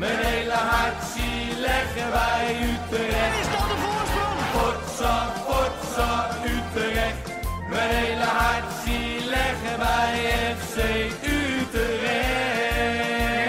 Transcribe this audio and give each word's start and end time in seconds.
Mijn 0.00 0.18
hele 0.18 0.52
hart 0.52 1.02
zie 1.04 1.60
leggen 1.60 2.10
wij 2.10 2.56
Utrecht. 2.70 3.40
Is 3.40 3.48
dat 3.54 3.66
de 3.70 3.76
voorsprong? 3.84 4.38
Potsa, 4.54 5.14
potsa, 5.46 6.28
Utrecht. 6.44 7.24
Mijn 7.70 7.90
hele 7.90 8.24
hart 8.24 8.72
zie 8.84 9.28
leggen 9.28 9.78
wij 9.78 10.14
FC 10.56 10.76
Utrecht. 11.24 12.70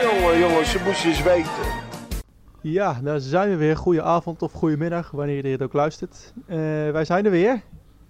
Jongen, 0.01 0.39
jongens, 0.39 0.71
ze 0.71 0.81
moesten 0.85 1.09
eens 1.09 1.23
weten. 1.23 1.65
Ja, 2.61 2.99
daar 3.03 3.19
zijn 3.19 3.49
we 3.49 3.55
weer. 3.55 3.77
Goedenavond 3.77 4.41
of 4.41 4.51
goedemiddag, 4.51 5.11
wanneer 5.11 5.35
je 5.35 5.41
dit 5.41 5.61
ook 5.61 5.73
luistert. 5.73 6.33
Eh, 6.47 6.57
wij 6.91 7.05
zijn 7.05 7.25
er 7.25 7.31
weer. 7.31 7.61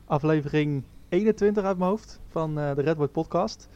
Aflevering 0.06 0.84
21 1.10 1.64
uit 1.64 1.78
mijn 1.78 1.90
hoofd 1.90 2.20
van 2.30 2.60
eh, 2.60 2.76
de 2.76 2.82
Redwood 2.82 3.12
podcast. 3.12 3.68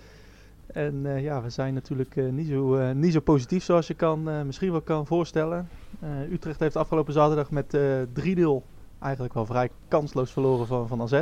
En 0.75 1.05
eh, 1.05 1.23
ja, 1.23 1.41
we 1.41 1.49
zijn 1.49 1.73
natuurlijk 1.73 2.15
eh, 2.15 2.25
niet, 2.25 2.47
zo, 2.47 2.75
eh, 2.75 2.91
niet 2.91 3.13
zo 3.13 3.19
positief 3.19 3.63
zoals 3.63 3.87
je 3.87 3.93
kan, 3.93 4.45
misschien 4.45 4.71
wel 4.71 4.81
kan 4.81 5.05
voorstellen. 5.05 5.69
Utrecht 6.31 6.59
heeft 6.59 6.75
afgelopen 6.75 7.13
zaterdag 7.13 7.51
met 7.51 7.73
eh 7.73 7.81
3-0 8.13 8.63
eigenlijk 8.99 9.33
wel 9.33 9.45
vrij 9.45 9.69
kansloos 9.87 10.31
verloren 10.31 10.67
van, 10.67 10.87
van 10.87 11.01
AZ. 11.01 11.21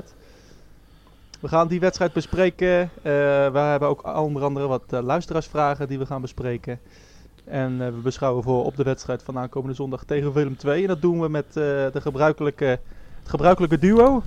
We 1.40 1.48
gaan 1.48 1.68
die 1.68 1.80
wedstrijd 1.80 2.14
bespreken. 2.14 2.90
We 3.02 3.60
hebben 3.60 3.90
ook 3.90 4.18
onder 4.18 4.44
andere 4.44 4.68
wat 4.68 4.84
luisteraarsvragen 4.90 5.88
die 5.88 6.00
we 6.00 6.06
gaan 6.06 6.22
bespreken. 6.22 6.80
En 7.44 7.78
we 7.78 8.02
beschouwen 8.04 8.44
voor 8.44 8.66
op 8.66 8.76
de 8.76 8.84
wedstrijd 8.84 9.24
van 9.24 9.38
aankomende 9.38 9.76
zondag 9.76 10.04
tegen 10.04 10.34
Willem 10.34 10.56
II. 10.66 10.82
En 10.82 10.88
dat 10.88 11.02
doen 11.02 11.22
we 11.22 11.30
met 11.30 11.54
de 11.54 12.02
gebruikelijke, 12.02 12.66
het 13.20 13.30
gebruikelijke 13.30 13.78
duo. 13.78 14.24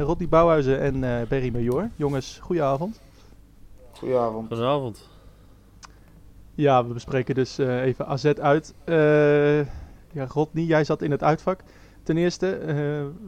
Rodney 0.00 0.28
Bouwhuizen 0.28 0.80
en 0.80 1.26
Berry 1.28 1.52
Major. 1.52 1.90
Jongens, 1.96 2.38
goedenavond. 2.42 3.00
Goedenavond. 4.00 4.46
Goedenavond. 4.48 5.08
Ja, 6.54 6.86
we 6.86 6.92
bespreken 6.92 7.34
dus 7.34 7.58
eh, 7.58 7.82
even 7.82 8.06
AZ 8.06 8.24
uit. 8.24 8.74
Eh 8.84 9.58
ja, 10.12 10.26
Rodney, 10.28 10.64
jij 10.64 10.84
zat 10.84 11.02
in 11.02 11.10
het 11.10 11.22
uitvak. 11.22 11.60
Ten 12.02 12.16
eerste, 12.16 12.56
eh, 12.56 12.74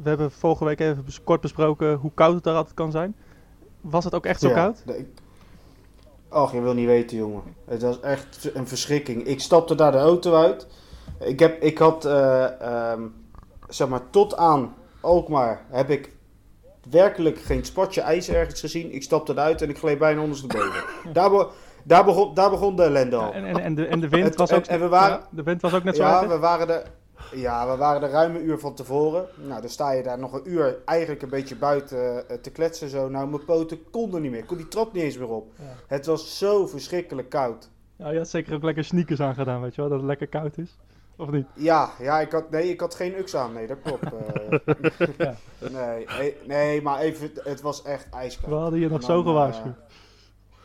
we 0.03 0.09
hebben 0.09 0.31
vorige 0.31 0.65
week 0.65 0.81
even 0.81 1.05
bes- 1.05 1.25
kort 1.25 1.41
besproken 1.41 1.95
hoe 1.95 2.11
koud 2.15 2.35
het 2.35 2.45
daar 2.45 2.55
altijd 2.55 2.75
kan 2.75 2.91
zijn. 2.91 3.15
Was 3.81 4.05
het 4.05 4.15
ook 4.15 4.27
echt 4.27 4.41
zo 4.41 4.49
Ja, 4.49 4.55
koud? 4.55 4.83
de- 4.87 4.99
ik- 4.99 5.21
Och, 6.31 6.53
je 6.53 6.61
wil 6.61 6.75
niet 6.75 6.87
weten, 6.87 7.17
jongen. 7.17 7.43
Het 7.65 7.83
was 7.83 8.01
echt 8.01 8.51
een 8.55 8.67
verschrikking. 8.69 9.23
Ik 9.25 9.41
stapte 9.41 9.75
daar 9.75 9.93
de 9.93 9.99
auto 9.99 10.35
uit. 10.35 10.67
Ik, 11.21 11.39
heb, 11.39 11.63
ik 11.63 11.79
had, 11.79 12.05
eh, 12.05 12.61
ehm, 12.61 13.03
zeg 13.69 13.89
maar, 13.89 14.11
tot 14.11 14.37
aan 14.37 14.75
Alkmaar 15.01 15.65
heb 15.71 15.91
ik 15.91 16.13
werkelijk 16.91 17.39
geen 17.39 17.65
spatje 17.65 18.01
ijs 18.01 18.29
ergens 18.29 18.61
gezien. 18.61 18.93
Ik 18.95 19.03
stapte 19.03 19.33
eruit 19.33 19.63
en 19.63 19.69
ik 19.69 19.79
gleed 19.79 19.99
bijna 19.99 20.21
ondersteboven. 20.23 20.85
daar, 21.13 21.31
be- 21.31 21.49
daar, 21.85 22.05
begon, 22.05 22.35
daar 22.35 22.51
begon 22.51 22.77
de 22.77 22.83
ellende 22.83 23.17
al. 23.17 23.29
Ja, 23.29 23.33
en, 23.33 23.45
en, 23.45 23.59
en, 23.63 23.75
de, 23.75 23.87
en 23.87 24.01
de 24.01 24.09
wind 24.09 24.25
Het- 24.25 24.37
was 24.37 24.53
ook, 24.53 24.65
en 24.65 24.81
we 24.81 24.89
waren- 24.89 25.17
ja, 25.19 25.27
de 25.31 25.43
wind 25.43 25.61
was 25.61 25.75
ook 25.75 25.85
net 25.85 25.97
zo 25.97 26.03
Ja, 26.03 26.29
we 26.29 26.39
waren 26.39 26.69
er. 26.69 26.83
Ja, 27.35 27.71
we 27.71 27.77
waren 27.77 28.03
er 28.03 28.11
ruim 28.11 28.35
een 28.37 28.45
uur 28.47 28.59
van 28.59 28.75
tevoren. 28.75 29.27
Nou, 29.49 29.61
dan 29.61 29.71
sta 29.71 29.93
je 29.93 30.03
daar 30.03 30.19
nog 30.19 30.33
een 30.33 30.43
uur 30.51 30.77
eigenlijk 30.85 31.23
een 31.23 31.29
beetje 31.29 31.57
buiten 31.57 32.29
eh, 32.29 32.37
te 32.37 32.51
kletsen 32.51 32.89
zo. 32.89 33.09
Nou, 33.09 33.29
mijn 33.29 33.45
poten 33.45 33.79
konden 33.91 34.23
niet 34.23 34.31
meer. 34.31 34.41
Ik 34.41 34.47
kon 34.47 34.57
die 34.57 34.69
trap 34.69 34.93
niet 34.93 35.03
eens 35.03 35.19
meer 35.19 35.29
op. 35.29 35.53
Ja. 35.59 35.65
Het 35.87 36.07
was 36.07 36.39
zo 36.39 36.67
verschrikkelijk 36.67 37.29
koud. 37.29 37.69
Ja, 37.97 38.11
je 38.11 38.19
had 38.19 38.29
zeker 38.29 38.55
ook 38.55 38.63
lekker 38.63 38.85
sneakers 38.85 39.21
aangedaan, 39.21 39.61
weet 39.61 39.75
je 39.75 39.81
wel, 39.81 39.91
dat 39.91 39.99
het 39.99 40.07
lekker 40.09 40.27
koud 40.29 40.59
is. 40.59 40.77
Of 41.17 41.31
niet? 41.31 41.47
Ja, 41.55 41.91
ja 41.99 42.21
ik 42.21 42.33
had, 42.33 42.51
nee, 42.51 42.69
ik 42.71 42.81
had 42.81 42.95
geen 42.95 43.19
uks 43.19 43.37
aan. 43.37 43.53
Nee, 43.53 43.67
dat 43.67 43.79
klopt. 43.83 44.03
eh. 44.03 44.59
Ja. 45.19 45.35
nee, 45.71 46.07
eh, 46.07 46.35
nee, 46.47 46.83
maar 46.83 46.99
even, 46.99 47.31
het 47.35 47.61
was 47.61 47.83
echt 47.83 48.07
We 48.11 48.17
ijskoud. 48.17 48.61
hadden 48.61 48.81
je 48.81 48.89
nog 48.89 49.03
zo 49.03 49.15
dan, 49.15 49.25
gewaarschuwd. 49.33 49.77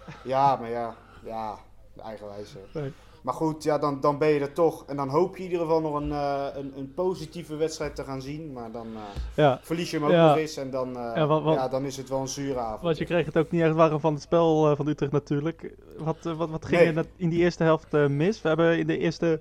eh, 0.06 0.14
ja, 0.24 0.56
maar 0.56 0.70
ja, 0.70 0.96
ja, 1.26 1.56
eigenwijs. 2.04 2.56
Nee. 2.74 2.92
Maar 3.22 3.34
goed, 3.36 3.64
ja, 3.64 3.78
dan, 3.78 4.00
dan 4.02 4.18
ben 4.18 4.28
je 4.28 4.40
er 4.40 4.54
toch. 4.54 4.84
En 4.86 4.96
dan 4.96 5.10
hoop 5.10 5.38
je 5.38 5.44
in 5.44 5.50
ieder 5.52 5.66
geval 5.66 5.82
nog 5.82 5.94
een, 5.96 6.12
eh, 6.12 6.46
een, 6.56 6.74
een 6.78 6.94
positieve 6.94 7.56
wedstrijd 7.56 7.96
te 7.96 8.04
gaan 8.04 8.22
zien. 8.22 8.54
Maar 8.54 8.72
dan 8.72 8.88
eh, 8.96 9.02
Ja, 9.36 9.60
verlies 9.62 9.92
je 9.92 9.98
hem 9.98 10.06
ook 10.06 10.12
Ja. 10.12 10.28
nog 10.28 10.38
eens. 10.38 10.58
En 10.58 10.70
dan, 10.70 10.98
eh, 10.98 11.12
Ja, 11.56 11.68
dan 11.68 11.84
is 11.86 11.98
het 11.98 12.10
wel 12.10 12.20
een 12.20 12.28
zure 12.28 12.60
avond. 12.60 12.82
want 12.82 12.98
je 12.98 13.06
kreeg 13.06 13.26
het 13.26 13.38
ook 13.38 13.52
niet 13.52 13.62
echt 13.62 13.74
warm 13.76 14.00
van 14.00 14.14
het 14.14 14.22
spel 14.22 14.70
eh, 14.70 14.76
van 14.76 14.88
Utrecht 14.88 15.12
natuurlijk. 15.12 15.74
Wat, 15.98 16.26
eh, 16.26 16.34
wat, 16.38 16.50
wat 16.50 16.66
ging 16.66 16.82
Nee. 16.82 16.94
er 16.94 17.06
in 17.16 17.30
die 17.30 17.40
eerste 17.40 17.64
helft 17.64 17.94
eh, 17.94 18.08
mis? 18.08 18.42
We 18.42 18.48
hebben 18.48 18.78
in 18.80 18.88
de 18.88 18.98
eerste 18.98 19.40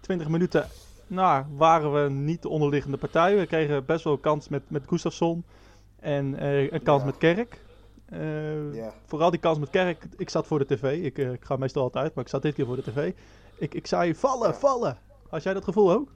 20 0.00 0.28
minuten, 0.28 0.68
nou, 1.06 1.44
waren 1.56 1.92
we 2.04 2.10
niet 2.10 2.42
de 2.42 2.48
onderliggende 2.48 2.96
partij. 2.96 3.36
We 3.36 3.46
kregen 3.46 3.84
best 3.84 4.04
wel 4.04 4.12
een 4.12 4.20
kans 4.20 4.48
met, 4.48 4.62
met 4.68 4.82
Gustafsson 4.86 5.44
en 6.00 6.34
eh, 6.38 6.72
een 6.72 6.82
kans 6.82 7.00
Ja. 7.00 7.06
met 7.06 7.18
Kerk. 7.18 7.60
Eh, 8.06 8.74
Ja. 8.74 8.92
Vooral 9.06 9.30
die 9.30 9.40
kans 9.40 9.58
met 9.58 9.70
Kerk. 9.70 10.06
Ik 10.16 10.30
zat 10.30 10.46
voor 10.46 10.58
de 10.58 10.66
tv. 10.66 11.02
Ik, 11.04 11.18
eh, 11.18 11.32
ik 11.32 11.44
ga 11.44 11.56
meestal 11.56 11.82
altijd, 11.82 12.14
maar 12.14 12.24
ik 12.24 12.30
zat 12.30 12.42
dit 12.42 12.54
keer 12.54 12.66
voor 12.66 12.76
de 12.76 12.82
tv. 12.82 13.12
Ik, 13.58 13.74
ik 13.74 13.86
zei 13.86 14.14
vallen, 14.14 14.48
Ja. 14.48 14.54
vallen. 14.54 14.98
Had 15.28 15.42
jij 15.42 15.54
dat 15.54 15.64
gevoel 15.64 15.92
ook? 15.92 16.08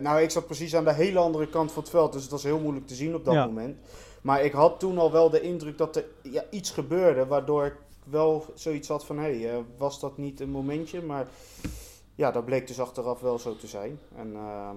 Nou, 0.00 0.20
ik 0.20 0.30
zat 0.30 0.46
precies 0.46 0.74
aan 0.76 0.84
de 0.84 0.92
hele 0.92 1.18
andere 1.18 1.46
kant 1.48 1.72
van 1.72 1.82
het 1.82 1.90
veld. 1.90 2.12
Dus 2.12 2.22
het 2.22 2.30
was 2.30 2.42
heel 2.42 2.58
moeilijk 2.58 2.86
te 2.86 2.94
zien 2.94 3.14
op 3.14 3.24
dat 3.24 3.34
moment. 3.34 3.76
Maar 4.22 4.44
ik 4.44 4.52
had 4.52 4.80
toen 4.80 4.98
al 4.98 5.12
wel 5.12 5.30
de 5.30 5.40
indruk 5.40 5.78
dat 5.78 5.96
er 5.96 6.04
ja, 6.22 6.44
iets 6.50 6.70
gebeurde. 6.70 7.26
Waardoor 7.26 7.64
ik 7.64 7.74
wel 8.04 8.44
zoiets 8.54 8.88
had 8.88 9.04
van... 9.04 9.18
Hé, 9.18 9.40
hey, 9.40 9.64
was 9.76 10.00
dat 10.00 10.16
niet 10.18 10.40
een 10.40 10.50
momentje? 10.50 11.02
Maar 11.02 11.26
ja, 12.16 12.30
dat 12.30 12.44
bleek 12.44 12.66
dus 12.66 12.80
achteraf 12.80 13.20
wel 13.20 13.38
zo 13.38 13.56
te 13.56 13.66
zijn. 13.66 13.98
En 14.14 14.34
ehm, 14.34 14.76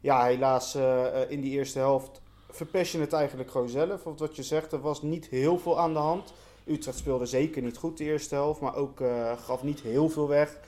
ja, 0.00 0.24
helaas 0.24 0.74
eh, 0.74 1.22
eh, 1.22 1.30
in 1.30 1.40
die 1.40 1.52
eerste 1.52 1.78
helft 1.78 2.20
verpest 2.50 2.92
je 2.92 3.00
het 3.00 3.12
eigenlijk 3.12 3.50
gewoon 3.50 3.68
zelf. 3.68 4.02
Want 4.02 4.18
wat 4.18 4.36
je 4.36 4.42
zegt, 4.42 4.72
er 4.72 4.80
was 4.80 5.02
niet 5.02 5.26
heel 5.26 5.58
veel 5.58 5.80
aan 5.80 5.92
de 5.92 5.98
hand. 5.98 6.32
Utrecht 6.64 6.98
speelde 6.98 7.26
zeker 7.26 7.62
niet 7.62 7.76
goed 7.76 7.98
de 7.98 8.04
eerste 8.04 8.34
helft. 8.34 8.60
Maar 8.60 8.74
ook 8.74 9.00
eh, 9.00 9.32
gaf 9.38 9.62
niet 9.62 9.80
heel 9.80 10.08
veel 10.08 10.28
weg. 10.28 10.58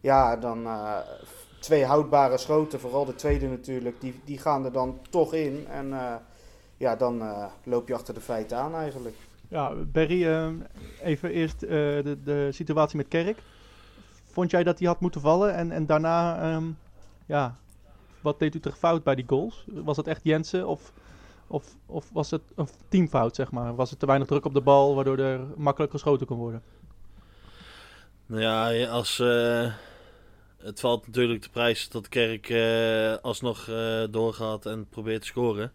Ja, 0.00 0.36
dan 0.36 0.66
twee 1.60 1.84
houdbare 1.84 2.38
schoten, 2.38 2.80
vooral 2.80 3.04
de 3.04 3.14
tweede 3.14 3.48
natuurlijk, 3.48 4.00
die, 4.00 4.20
die 4.24 4.38
gaan 4.38 4.64
er 4.64 4.72
dan 4.72 5.00
toch 5.10 5.34
in. 5.34 5.66
En 5.66 5.94
ja, 6.76 6.96
dan 6.96 7.22
loop 7.64 7.88
je 7.88 7.94
achter 7.94 8.14
de 8.14 8.20
feiten 8.20 8.56
aan 8.56 8.74
eigenlijk. 8.74 9.16
Ja, 9.48 9.74
Berry, 9.74 10.26
eh, 10.26 10.48
even 11.02 11.30
eerst 11.30 11.60
de, 11.60 12.18
de 12.24 12.48
situatie 12.52 12.96
met 12.96 13.08
Kerk. 13.08 13.38
Vond 14.34 14.50
jij 14.50 14.62
dat 14.64 14.78
hij 14.78 14.88
had 14.88 15.00
moeten 15.00 15.20
vallen? 15.20 15.54
En, 15.54 15.70
en 15.70 15.86
daarna, 15.86 16.40
ehm, 16.42 16.64
ja, 17.26 17.56
wat 18.20 18.38
deed 18.38 18.54
Utrecht 18.54 18.78
fout 18.78 19.02
bij 19.04 19.14
die 19.14 19.24
goals? 19.26 19.64
Was 19.66 19.96
het 19.96 20.06
echt 20.06 20.20
Jensen 20.24 20.66
of, 20.66 20.92
of, 21.46 21.64
of 21.86 22.10
was 22.12 22.30
het 22.30 22.42
een 22.54 22.68
teamfout, 22.88 23.34
zeg 23.34 23.50
maar? 23.50 23.74
Was 23.74 23.90
het 23.90 23.98
te 23.98 24.06
weinig 24.06 24.28
druk 24.28 24.44
op 24.44 24.54
de 24.54 24.60
bal, 24.60 24.94
waardoor 24.94 25.18
er 25.18 25.40
makkelijk 25.56 25.92
geschoten 25.92 26.26
kon 26.26 26.38
worden? 26.38 26.62
Nou 28.26 28.42
ja, 28.42 28.86
als, 28.88 29.18
eh, 29.18 29.72
het 30.58 30.80
valt 30.80 31.06
natuurlijk 31.06 31.42
de 31.42 31.50
prijs 31.50 31.88
dat 31.88 32.08
Kerk 32.08 32.48
eh, 32.48 33.22
alsnog 33.22 33.68
eh, 33.68 34.02
doorgaat 34.10 34.66
en 34.66 34.86
probeert 34.88 35.20
te 35.20 35.26
scoren. 35.26 35.72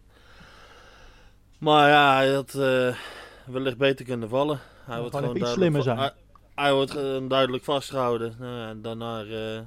Maar 1.58 1.88
ja, 1.88 2.14
hij 2.16 2.32
had 2.32 2.52
wellicht 3.44 3.76
beter 3.78 4.04
kunnen 4.04 4.28
vallen. 4.28 4.58
Hij 4.84 5.00
wordt 5.00 5.16
gewoon 5.16 5.36
iets 5.36 5.52
slimmer 5.52 5.82
va- 5.82 6.14
Hij, 6.60 6.72
wordt 6.72 6.90
gewoon 6.90 7.28
duidelijk 7.28 7.64
vastgehouden. 7.64 8.34
Nou 8.38 8.80
daarna 8.80 9.22
eh, 9.24 9.60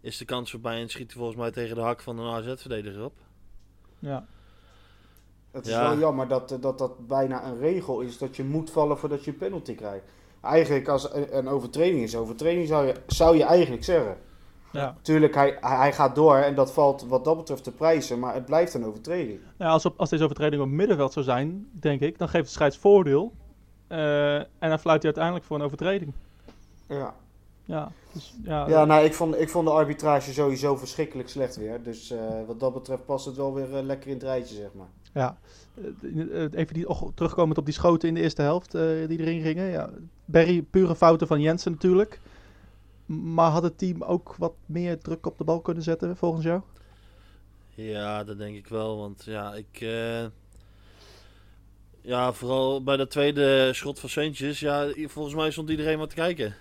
is 0.00 0.16
de 0.16 0.24
kans 0.24 0.50
voorbij 0.50 0.80
en 0.80 0.88
schiet 0.88 1.06
hij 1.06 1.16
volgens 1.16 1.36
mij 1.38 1.50
tegen 1.50 1.76
de 1.76 1.82
hak 1.82 2.00
van 2.00 2.18
een 2.18 2.32
AZ-verdediger 2.34 3.04
op. 3.04 3.12
Ja, 3.98 4.26
Het 5.50 5.66
is 5.66 5.72
Ja. 5.72 5.88
wel 5.88 5.98
jammer 5.98 6.28
dat, 6.28 6.52
eh, 6.52 6.60
dat 6.60 6.78
dat 6.78 7.06
bijna 7.06 7.44
een 7.46 7.58
regel 7.58 8.00
is 8.00 8.18
dat 8.18 8.36
je 8.36 8.44
moet 8.44 8.70
vallen 8.70 8.98
voordat 8.98 9.24
je 9.24 9.30
een 9.30 9.36
penalty 9.36 9.74
krijgt. 9.74 10.04
Eigenlijk 10.40 10.88
als 10.88 11.08
een, 11.12 11.48
overtreding 11.48 12.02
is, 12.02 12.16
overtreding 12.16 12.68
zou 12.68 12.86
je, 12.86 12.94
zou 13.06 13.36
je 13.36 13.44
eigenlijk 13.44 13.84
zeggen. 13.84 14.16
ja. 14.72 14.96
Tuurlijk, 15.02 15.34
hij, 15.34 15.56
hij 15.60 15.92
gaat 15.92 16.14
door 16.14 16.36
en 16.36 16.54
dat 16.54 16.72
valt 16.72 17.02
wat 17.08 17.24
dat 17.24 17.36
betreft 17.36 17.64
te 17.64 17.72
prijzen, 17.72 18.18
maar 18.18 18.34
het 18.34 18.44
blijft 18.44 18.74
een 18.74 18.84
overtreding. 18.86 19.40
Nou, 19.58 19.72
als, 19.72 19.84
op, 19.84 19.94
als 20.00 20.10
deze 20.10 20.24
overtreding 20.24 20.62
op 20.62 20.68
het 20.68 20.76
middenveld 20.76 21.12
zou 21.12 21.24
zijn, 21.24 21.68
denk 21.72 22.00
ik, 22.00 22.18
dan 22.18 22.28
geeft 22.28 22.44
de 22.44 22.50
scheids 22.50 22.76
voordeel. 22.76 23.32
Eh, 23.92 24.34
en 24.36 24.68
dan 24.68 24.78
fluit 24.78 25.02
hij 25.02 25.12
uiteindelijk 25.12 25.44
voor 25.44 25.56
een 25.56 25.62
overtreding. 25.62 26.12
Ja. 26.88 27.14
Ja, 27.64 27.92
dus, 28.12 28.34
ja, 28.44 28.68
Ja, 28.68 28.84
nou, 28.84 29.04
ik 29.04 29.14
vond, 29.14 29.40
ik 29.40 29.48
vond 29.48 29.66
de 29.66 29.72
arbitrage 29.72 30.32
sowieso 30.32 30.76
verschrikkelijk 30.76 31.28
slecht 31.28 31.56
weer. 31.56 31.82
Dus 31.82 32.10
eh, 32.10 32.46
wat 32.46 32.60
dat 32.60 32.74
betreft 32.74 33.04
past 33.04 33.26
het 33.26 33.36
wel 33.36 33.54
weer 33.54 33.76
eh, 33.76 33.82
lekker 33.82 34.08
in 34.08 34.14
het 34.14 34.22
rijtje, 34.22 34.54
zeg 34.54 34.70
maar. 34.74 34.88
Ja, 35.12 35.38
even 36.50 36.74
die, 36.74 36.86
terugkomend 37.14 37.58
op 37.58 37.64
die 37.64 37.74
schoten 37.74 38.08
in 38.08 38.14
de 38.14 38.20
eerste 38.20 38.42
helft 38.42 38.74
eh, 38.74 38.82
die 39.08 39.18
erin 39.18 39.42
gingen. 39.42 39.66
Ja, 39.66 39.90
Berry, 40.24 40.62
pure 40.62 40.96
fouten 40.96 41.26
van 41.26 41.40
Jensen 41.40 41.72
natuurlijk. 41.72 42.20
Maar 43.06 43.50
had 43.50 43.62
het 43.62 43.78
team 43.78 44.02
ook 44.02 44.34
wat 44.36 44.54
meer 44.66 44.98
druk 44.98 45.26
op 45.26 45.38
de 45.38 45.44
bal 45.44 45.60
kunnen 45.60 45.82
zetten, 45.82 46.16
volgens 46.16 46.44
jou? 46.44 46.60
Ja, 47.74 48.24
dat 48.24 48.38
denk 48.38 48.56
ik 48.56 48.66
wel. 48.66 48.98
Want 48.98 49.24
ja, 49.24 49.54
ik. 49.54 49.86
Ja, 52.02 52.32
vooral 52.32 52.82
bij 52.82 52.96
dat 52.96 53.10
tweede 53.10 53.72
schot 53.72 54.00
van 54.00 54.08
Seuntjes. 54.08 54.60
Ja, 54.60 54.92
volgens 54.96 55.34
mij 55.34 55.50
stond 55.50 55.70
iedereen 55.70 55.98
maar 55.98 56.06
te 56.06 56.14
kijken. 56.14 56.54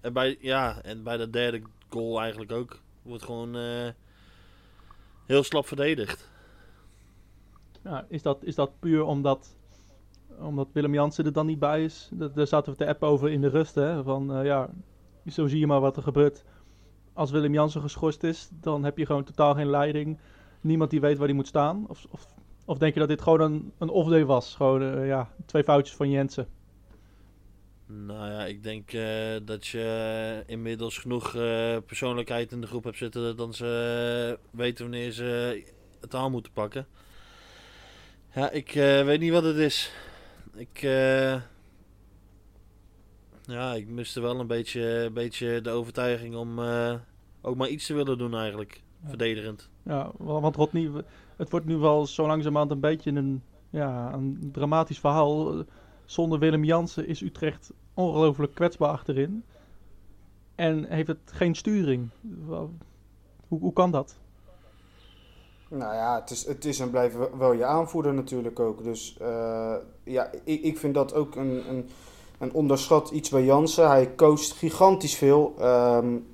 En 0.00 0.12
bij, 0.12 0.36
ja, 0.40 0.82
en 0.82 1.02
bij 1.02 1.16
dat 1.16 1.32
derde 1.32 1.62
goal 1.88 2.20
eigenlijk 2.20 2.52
ook. 2.52 2.80
Wordt 3.02 3.24
gewoon 3.24 3.56
eh, 3.56 3.88
heel 5.26 5.42
slap 5.42 5.66
verdedigd. 5.66 6.28
Is, 8.08 8.22
dat, 8.22 8.44
is 8.44 8.54
dat 8.54 8.78
puur 8.78 9.02
omdat, 9.02 9.56
omdat 10.38 10.68
Willem 10.72 10.94
Jansen 10.94 11.24
er 11.24 11.32
dan 11.32 11.46
niet 11.46 11.58
bij 11.58 11.84
is? 11.84 12.08
Daar 12.12 12.46
zaten 12.46 12.72
we 12.72 12.78
te 12.78 12.86
app 12.86 13.02
over 13.02 13.30
in 13.30 13.40
de 13.40 13.48
rust. 13.48 13.74
Hè? 13.74 14.02
Van, 14.02 14.34
eh, 14.34 14.44
ja, 14.44 14.70
zo 15.26 15.46
zie 15.46 15.58
je 15.58 15.66
maar 15.66 15.80
wat 15.80 15.96
er 15.96 16.02
gebeurt 16.02 16.44
als 17.18 17.30
Willem 17.30 17.52
Jansen 17.52 17.80
geschorst 17.80 18.22
is, 18.22 18.48
dan 18.60 18.84
heb 18.84 18.98
je 18.98 19.06
gewoon 19.06 19.24
totaal 19.24 19.54
geen 19.54 19.70
leiding. 19.70 20.18
Niemand 20.60 20.90
die 20.90 21.00
weet 21.00 21.18
waar 21.18 21.26
hij 21.26 21.36
moet 21.36 21.46
staan. 21.46 21.84
Of, 21.88 22.06
of, 22.10 22.26
of 22.68 22.78
denk 22.78 22.94
je 22.94 23.00
dat 23.00 23.08
dit 23.08 23.22
gewoon 23.22 23.40
een, 23.40 23.72
een 23.78 23.88
off-day 23.88 24.24
was? 24.24 24.54
Gewoon 24.54 24.82
eh, 24.82 25.06
ja, 25.06 25.32
twee 25.46 25.64
foutjes 25.64 25.96
van 25.96 26.10
Jensen. 26.10 26.48
Nou 27.86 28.30
ja, 28.30 28.44
ik 28.44 28.62
denk 28.62 28.92
eh, 28.92 29.36
dat 29.42 29.66
je 29.66 30.42
inmiddels 30.46 30.98
genoeg 30.98 31.34
eh, 31.34 31.76
persoonlijkheid 31.86 32.52
in 32.52 32.60
de 32.60 32.66
groep 32.66 32.84
hebt 32.84 32.96
zitten 32.96 33.36
dan 33.36 33.54
ze 33.54 34.38
weten 34.50 34.84
wanneer 34.90 35.12
ze 35.12 35.62
het 36.00 36.14
aan 36.14 36.30
moeten 36.30 36.52
pakken. 36.52 36.86
Ja, 38.34 38.50
ik 38.50 38.72
weet 39.04 39.20
niet 39.20 39.32
wat 39.32 39.44
het 39.44 39.56
is. 39.56 39.92
Ik, 40.54 40.80
ja, 43.44 43.74
ik 43.74 43.88
miste 43.88 44.20
wel 44.20 44.40
een 44.40 44.46
beetje, 44.46 44.80
een 44.80 45.12
beetje 45.12 45.60
de 45.60 45.70
overtuiging 45.70 46.34
om 46.34 46.60
ook 47.40 47.56
maar 47.56 47.68
iets 47.68 47.86
te 47.86 47.94
willen 47.94 48.18
doen 48.18 48.34
eigenlijk, 48.34 48.82
verdedigend. 49.04 49.68
Ja, 49.82 50.10
want 50.16 50.56
Rodney, 50.56 50.90
het 51.36 51.50
wordt 51.50 51.66
nu 51.66 51.76
wel 51.76 52.06
zo 52.06 52.26
langzamerhand 52.26 52.70
een 52.70 52.80
beetje 52.80 53.10
een, 53.10 53.42
ja, 53.70 54.12
een 54.12 54.50
dramatisch 54.52 54.98
verhaal. 54.98 55.64
Zonder 56.04 56.38
Willem 56.38 56.64
Jansen 56.64 57.06
is 57.06 57.20
Utrecht 57.20 57.72
ongelooflijk 57.94 58.54
kwetsbaar 58.54 58.90
achterin. 58.90 59.44
En 60.54 60.84
heeft 60.84 61.08
het 61.08 61.18
geen 61.24 61.54
sturing. 61.54 62.08
Hoe, 63.48 63.60
hoe 63.60 63.72
kan 63.72 63.90
dat? 63.90 64.18
Nou 65.68 65.94
ja, 65.94 66.20
het 66.20 66.30
is, 66.30 66.46
het 66.46 66.64
is 66.64 66.80
en 66.80 66.90
blijft 66.90 67.16
wel 67.38 67.52
je 67.52 67.64
aanvoerder 67.64 68.14
natuurlijk 68.14 68.60
ook. 68.60 68.82
Dus 68.82 69.16
uh, 69.20 69.74
ja, 70.04 70.30
ik, 70.44 70.62
ik 70.62 70.78
vind 70.78 70.94
dat 70.94 71.14
ook 71.14 71.36
een, 71.36 71.68
een, 71.68 71.88
een 72.38 72.52
onderschat 72.52 73.10
iets 73.10 73.30
bij 73.30 73.44
Jansen. 73.44 73.88
Hij 73.88 74.14
coacht 74.14 74.52
gigantisch 74.52 75.14
veel. 75.14 75.54
Um, 75.60 76.26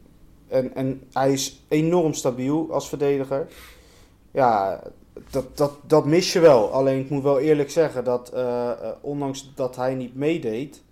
en, 0.54 0.74
en 0.74 1.02
hij 1.12 1.32
is 1.32 1.64
enorm 1.68 2.12
stabiel 2.12 2.72
als 2.72 2.88
verdediger. 2.88 3.48
Ja, 4.30 4.82
dat, 5.30 5.56
dat, 5.56 5.72
dat 5.86 6.06
mis 6.06 6.32
je 6.32 6.40
wel. 6.40 6.70
Alleen 6.70 7.00
ik 7.00 7.10
moet 7.10 7.22
wel 7.22 7.38
eerlijk 7.38 7.70
zeggen 7.70 8.04
dat 8.04 8.30
uh, 8.34 8.70
ondanks 9.00 9.52
dat 9.54 9.76
hij 9.76 9.94
niet 9.94 10.14
meedeed, 10.14 10.82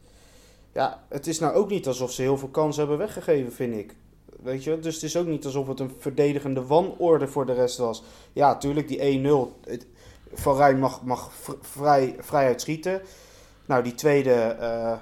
ja, 0.73 1.03
het 1.09 1.27
is 1.27 1.39
nou 1.39 1.55
ook 1.55 1.69
niet 1.69 1.87
alsof 1.87 2.13
ze 2.13 2.23
heel 2.23 2.39
veel 2.39 2.49
kansen 2.49 2.81
hebben 2.81 2.99
weggegeven, 2.99 3.53
vind 3.53 3.75
ik. 3.75 3.95
Weet 4.43 4.65
je, 4.65 4.79
dus 4.79 4.95
het 4.95 5.05
is 5.05 5.17
ook 5.17 5.27
niet 5.27 5.45
alsof 5.45 5.67
het 5.69 5.81
een 5.81 5.95
verdedigende 5.99 6.67
wanorde 6.67 7.29
voor 7.29 7.47
de 7.47 7.53
rest 7.53 7.79
was. 7.79 8.03
Ja, 8.33 8.57
tuurlijk, 8.57 8.89
die 8.89 9.23
1-0. 9.69 9.81
Van 10.33 10.57
Rijn 10.57 10.79
mag, 10.79 11.03
mag 11.03 11.31
vrij, 11.61 12.17
vrij 12.19 12.47
uitschieten. 12.47 13.03
Nou, 13.67 13.83
die 13.83 13.95
tweede, 13.95 14.57
uh, 14.61 14.97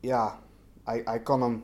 ja, 0.00 0.38
hij, 0.84 1.02
hij 1.04 1.20
kan 1.20 1.42
hem 1.42 1.62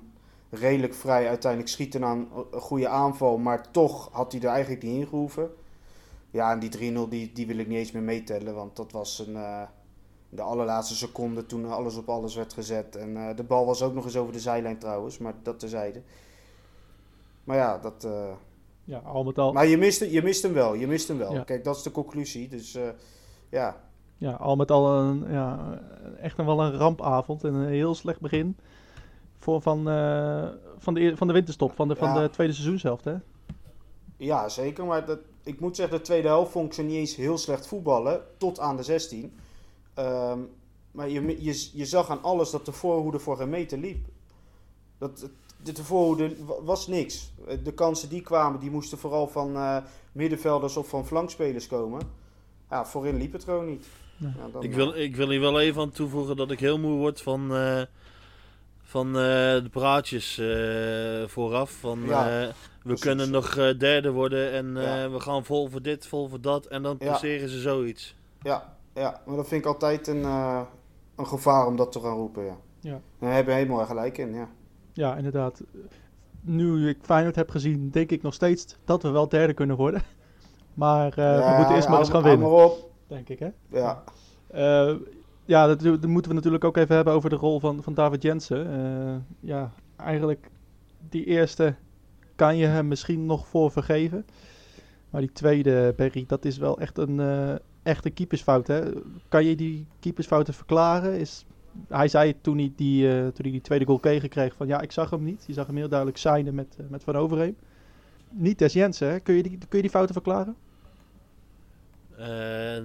redelijk 0.51 0.95
vrij 0.95 1.29
uiteindelijk 1.29 1.71
schieten 1.71 2.05
aan 2.05 2.29
een 2.53 2.61
goede 2.61 2.89
aanval. 2.89 3.39
Maar 3.39 3.71
toch 3.71 4.09
had 4.13 4.33
hij 4.33 4.41
er 4.41 4.49
eigenlijk 4.49 4.83
niet 4.83 5.01
in 5.01 5.07
gehoeven. 5.07 5.51
Ja, 6.31 6.53
en 6.53 6.59
die 6.59 6.95
3-0 7.07 7.09
die, 7.09 7.33
die 7.33 7.47
wil 7.47 7.59
ik 7.59 7.69
niet 7.69 7.79
eens 7.79 7.93
meer 7.93 8.03
meetellen. 8.03 8.55
Want 8.55 8.77
dat 8.77 8.93
was 8.93 9.19
een, 9.19 9.35
uh, 9.35 9.63
de 10.29 10.43
allerlaatste 10.43 10.97
seconde 10.97 11.47
toen 11.47 11.71
alles 11.71 11.97
op 11.97 12.09
alles 12.09 12.35
werd 12.35 12.53
gezet. 12.53 12.97
En 12.97 13.17
uh, 13.17 13.37
de 13.37 13.43
bal 13.43 13.67
was 13.67 13.83
ook 13.83 13.95
nog 13.95 14.05
eens 14.05 14.17
over 14.17 14.33
de 14.33 14.41
zijlijn 14.41 14.79
trouwens. 14.79 15.19
Maar 15.19 15.35
dat 15.43 15.59
terzijde. 15.59 16.03
Maar 17.45 17.57
ja, 17.57 17.79
dat... 17.79 18.05
Uh... 18.05 18.31
Ja, 18.85 18.99
al 18.99 19.25
met 19.25 19.39
al... 19.39 19.53
Maar 19.53 19.67
je 19.67 19.77
mist, 19.77 20.01
je 20.01 20.23
mist 20.23 20.43
hem 20.43 20.53
wel. 20.53 20.75
Je 20.75 20.87
mist 20.87 21.09
hem 21.09 21.19
wel. 21.19 21.33
Ja. 21.33 21.43
Kijk, 21.43 21.65
dat 21.65 21.77
is 21.77 21.83
de 21.83 21.91
conclusie. 21.91 22.49
Dus 22.49 22.79
ja... 23.49 23.81
Ja, 24.17 24.33
al 24.33 24.57
met 24.57 24.71
al 24.71 24.99
een, 24.99 25.25
ja, 25.31 25.81
echt 26.21 26.37
wel 26.37 26.63
een 26.63 26.77
rampavond 26.77 27.45
en 27.45 27.55
een 27.55 27.69
heel 27.69 27.95
slecht 27.95 28.21
begin 28.21 28.57
voor 29.41 29.63
van, 29.63 29.89
uh, 29.89 30.49
van, 30.79 30.95
de, 30.95 31.17
van 31.17 31.27
de 31.27 31.33
winterstop, 31.33 31.73
van 31.75 31.89
de, 31.89 31.97
van 31.97 32.15
de 32.15 32.31
tweede 32.31 32.53
seizoenshelft, 32.53 33.05
hè? 33.05 33.15
Ja, 34.17 34.49
zeker. 34.49 34.85
Maar 34.85 35.07
dat, 35.07 35.19
ik 35.43 35.61
moet 35.61 35.77
zeggen, 35.77 35.99
de 35.99 36.05
tweede 36.05 36.29
helft 36.29 36.51
vond 36.51 36.67
ik 36.67 36.73
ze 36.73 36.83
niet 36.83 36.97
eens 36.97 37.17
heel 37.17 37.39
slecht 37.39 37.67
voetballen. 37.67 38.23
Tot 38.37 38.59
aan 38.59 38.77
de 38.77 38.83
16. 38.83 39.23
Um, 39.25 39.33
ehm, 39.95 40.39
maar 40.91 41.09
je, 41.09 41.43
je, 41.43 41.71
je 41.73 41.87
zag 41.87 42.11
aan 42.11 42.23
alles 42.23 42.51
dat 42.51 42.67
de 42.67 42.73
voorhoede 42.73 43.19
voor 43.19 43.37
geen 43.37 43.49
meter 43.49 43.79
liep. 43.79 44.07
Dat, 44.99 45.31
de, 45.63 45.73
de 45.73 45.85
voorhoede 45.85 46.37
was 46.63 46.87
niks. 46.87 47.33
De 47.65 47.73
kansen 47.73 48.09
die 48.09 48.23
kwamen, 48.23 48.61
die 48.61 48.71
moesten 48.71 48.99
vooral 48.99 49.29
van 49.29 49.57
uh, 49.57 49.77
middenvelders 50.13 50.77
of 50.77 50.89
van 50.89 51.07
flankspelers 51.07 51.67
komen. 51.67 52.01
Ja, 52.71 52.87
voorin 52.87 53.17
liep 53.17 53.33
het 53.33 53.45
gewoon 53.45 53.67
niet. 53.67 53.87
Ja, 54.17 54.49
dan, 54.53 54.63
ik, 54.63 54.75
wil, 54.75 54.95
ik 54.95 55.17
wil 55.17 55.31
hier 55.31 55.41
wel 55.41 55.61
even 55.61 55.83
aan 55.83 55.91
toevoegen 55.91 56.37
dat 56.37 56.51
ik 56.51 56.61
heel 56.61 56.79
moe 56.79 56.99
word 56.99 57.23
van... 57.23 57.53
Uh, 57.53 57.83
van 58.91 59.07
uh, 59.07 59.15
de 59.63 59.69
praatjes 59.71 60.39
uh, 60.39 61.27
vooraf. 61.27 61.71
Van 61.71 62.03
ja, 62.07 62.43
uh, 62.43 62.49
we 62.83 62.99
kunnen 62.99 63.31
nog 63.31 63.75
derde 63.79 64.11
worden 64.11 64.53
en 64.53 64.67
ja. 64.77 65.11
we 65.11 65.21
gaan 65.21 65.45
vol 65.45 65.69
voor 65.69 65.83
dit, 65.83 66.07
vol 66.07 66.29
voor 66.29 66.41
dat. 66.41 66.67
En 66.67 66.83
dan 66.83 66.97
presteren 66.97 67.49
ze 67.49 67.61
zoiets. 67.61 68.17
Ja, 68.43 68.77
ja, 68.95 69.21
maar 69.27 69.37
dat 69.37 69.49
vind 69.49 69.61
ik 69.61 69.67
altijd 69.67 70.07
een, 70.07 70.25
een 70.25 71.27
gevaar 71.27 71.67
om 71.67 71.77
dat 71.77 71.93
te 71.93 72.01
gaan 72.01 72.17
roepen. 72.17 72.45
Ja. 72.45 72.57
Ja. 72.81 73.01
Daar 73.19 73.33
hebben 73.33 73.55
we 73.55 73.61
helemaal 73.61 73.87
gelijk 73.87 74.19
in. 74.19 74.35
Ja. 74.35 74.49
ja, 74.93 75.17
inderdaad. 75.17 75.63
Nu 76.41 76.89
ik 76.89 76.99
Feyenoord 77.03 77.37
heb 77.37 77.51
gezien, 77.51 77.91
denk 77.91 78.11
ik 78.11 78.23
nog 78.23 78.35
steeds 78.35 78.77
dat 78.85 79.03
we 79.03 79.11
wel 79.11 79.29
derde 79.29 79.55
kunnen 79.55 79.77
worden. 79.77 80.03
Maar 80.75 81.13
we 81.17 81.55
moeten 81.57 81.75
eerst 81.75 81.89
maar 81.89 81.99
eens 81.99 82.11
gaan 82.11 82.23
winnen. 82.23 82.51
Maar 82.51 82.65
op. 82.65 82.91
Denk 83.07 83.29
ik, 83.29 83.39
hè? 83.39 83.51
Ja 83.69 84.03
ja, 85.51 85.67
dat, 85.67 86.07
moeten 86.07 86.31
we 86.31 86.37
natuurlijk 86.37 86.65
ook 86.65 86.77
even 86.77 86.95
hebben 86.95 87.15
over 87.15 87.31
de 87.31 87.37
rol 87.37 87.61
van, 87.61 87.83
van 87.83 87.95
David 87.95 88.23
Jensen. 88.23 88.67
Uh, 88.67 89.17
ja, 89.41 89.73
eigenlijk 89.97 90.51
die 91.09 91.25
eerste 91.25 91.75
kan 92.35 92.57
je 92.57 92.67
hem 92.67 92.89
misschien 92.89 93.27
nog 93.27 93.47
voor 93.47 93.71
vergeven. 93.71 94.27
Maar 95.11 95.21
die 95.21 95.33
tweede, 95.33 95.95
Berry, 95.97 96.25
dat 96.27 96.45
is 96.45 96.59
wel 96.59 96.79
echt 96.79 96.99
een 96.99 97.19
uh, 97.19 97.55
echte 97.83 98.11
keepersfout. 98.11 98.67
Hè? 98.67 98.91
Kan 99.29 99.45
je 99.45 99.57
die 99.57 99.87
keepersfouten 100.01 100.55
verklaren? 100.55 101.19
Is, 101.19 101.47
hij 101.89 102.09
zei 102.09 102.41
toen 102.41 102.59
hij 102.59 102.73
die, 102.77 103.05
uh, 103.05 103.27
toen 103.29 103.51
die 103.51 103.61
tweede 103.61 103.85
goal 103.85 103.99
kreeg 103.99 104.55
van 104.57 104.67
ja, 104.67 104.81
ik 104.81 104.93
zag 104.93 105.11
hem 105.11 105.25
niet. 105.25 105.45
Je 105.47 105.53
zag 105.53 105.67
hem 105.67 105.77
heel 105.77 105.89
duidelijk 105.89 106.19
zijnen 106.19 106.55
met, 106.55 106.77
met 106.89 107.05
Van 107.05 107.17
Overheem. 107.17 107.57
Niet 108.31 108.59
des 108.59 108.73
Jensen, 108.73 109.11
hè? 109.11 109.21
Kun, 109.21 109.35
je 109.35 109.43
die, 109.43 109.59
kun 109.59 109.77
je 109.77 109.83
die 109.83 109.91
fouten 109.91 110.15
verklaren? 110.15 110.57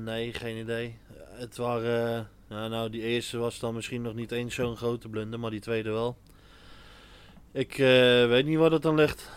nee, 0.03 0.33
geen 0.33 0.57
idee. 0.57 0.97
Het 1.37 1.57
waren 1.57 2.27
nou, 2.47 2.89
die 2.89 3.01
eerste 3.01 3.37
was 3.37 3.59
dan 3.59 3.73
misschien 3.73 4.01
nog 4.01 4.13
niet 4.13 4.31
eens 4.31 4.55
zo'n 4.55 4.77
grote 4.77 5.09
blunder, 5.09 5.39
maar 5.39 5.51
die 5.51 5.59
tweede 5.59 5.91
wel. 5.91 6.17
Ik 7.51 7.77
uh, 7.77 7.87
weet 8.27 8.45
niet 8.45 8.57
wat 8.57 8.71
het 8.71 8.81
dan 8.81 8.95
ligt. 8.95 9.29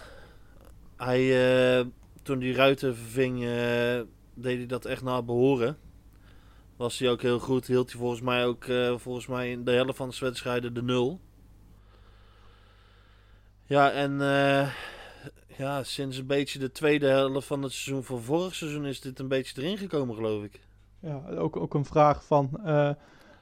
Hij, 0.96 1.78
uh, 1.78 1.86
toen 2.22 2.38
die 2.38 2.54
ruiten 2.54 2.96
verving, 2.96 3.42
uh, 3.42 4.00
deed 4.34 4.56
hij 4.56 4.66
dat 4.66 4.84
echt 4.84 5.02
naar 5.02 5.24
behoren. 5.24 5.78
Was 6.76 6.98
hij 6.98 7.10
ook 7.10 7.22
heel 7.22 7.38
goed. 7.38 7.66
Hield 7.66 7.90
hij 7.90 8.00
volgens 8.00 8.20
mij 8.20 8.46
ook 8.46 8.64
volgens 8.96 9.26
mij 9.26 9.50
in 9.50 9.64
de 9.64 9.70
helft 9.70 9.96
van 9.96 10.10
de 10.10 10.16
wedstrijden 10.20 10.74
de 10.74 10.82
nul. 10.82 11.20
Ja, 13.64 13.90
en 13.90 14.20
ja, 15.56 15.82
sinds 15.82 16.16
een 16.16 16.26
beetje 16.26 16.58
de 16.58 16.72
tweede 16.72 17.06
helft 17.06 17.46
van 17.46 17.62
het 17.62 17.72
seizoen 17.72 18.04
van 18.04 18.22
vorig 18.22 18.54
seizoen 18.54 18.86
is 18.86 19.00
dit 19.00 19.18
een 19.18 19.28
beetje 19.28 19.62
erin 19.62 19.78
gekomen, 19.78 20.14
geloof 20.14 20.44
ik. 20.44 20.60
Ja, 21.00 21.22
ook, 21.28 21.56
ook 21.56 21.74
een 21.74 21.84
vraag 21.84 22.24
van 22.24 22.50
uh, 22.64 22.90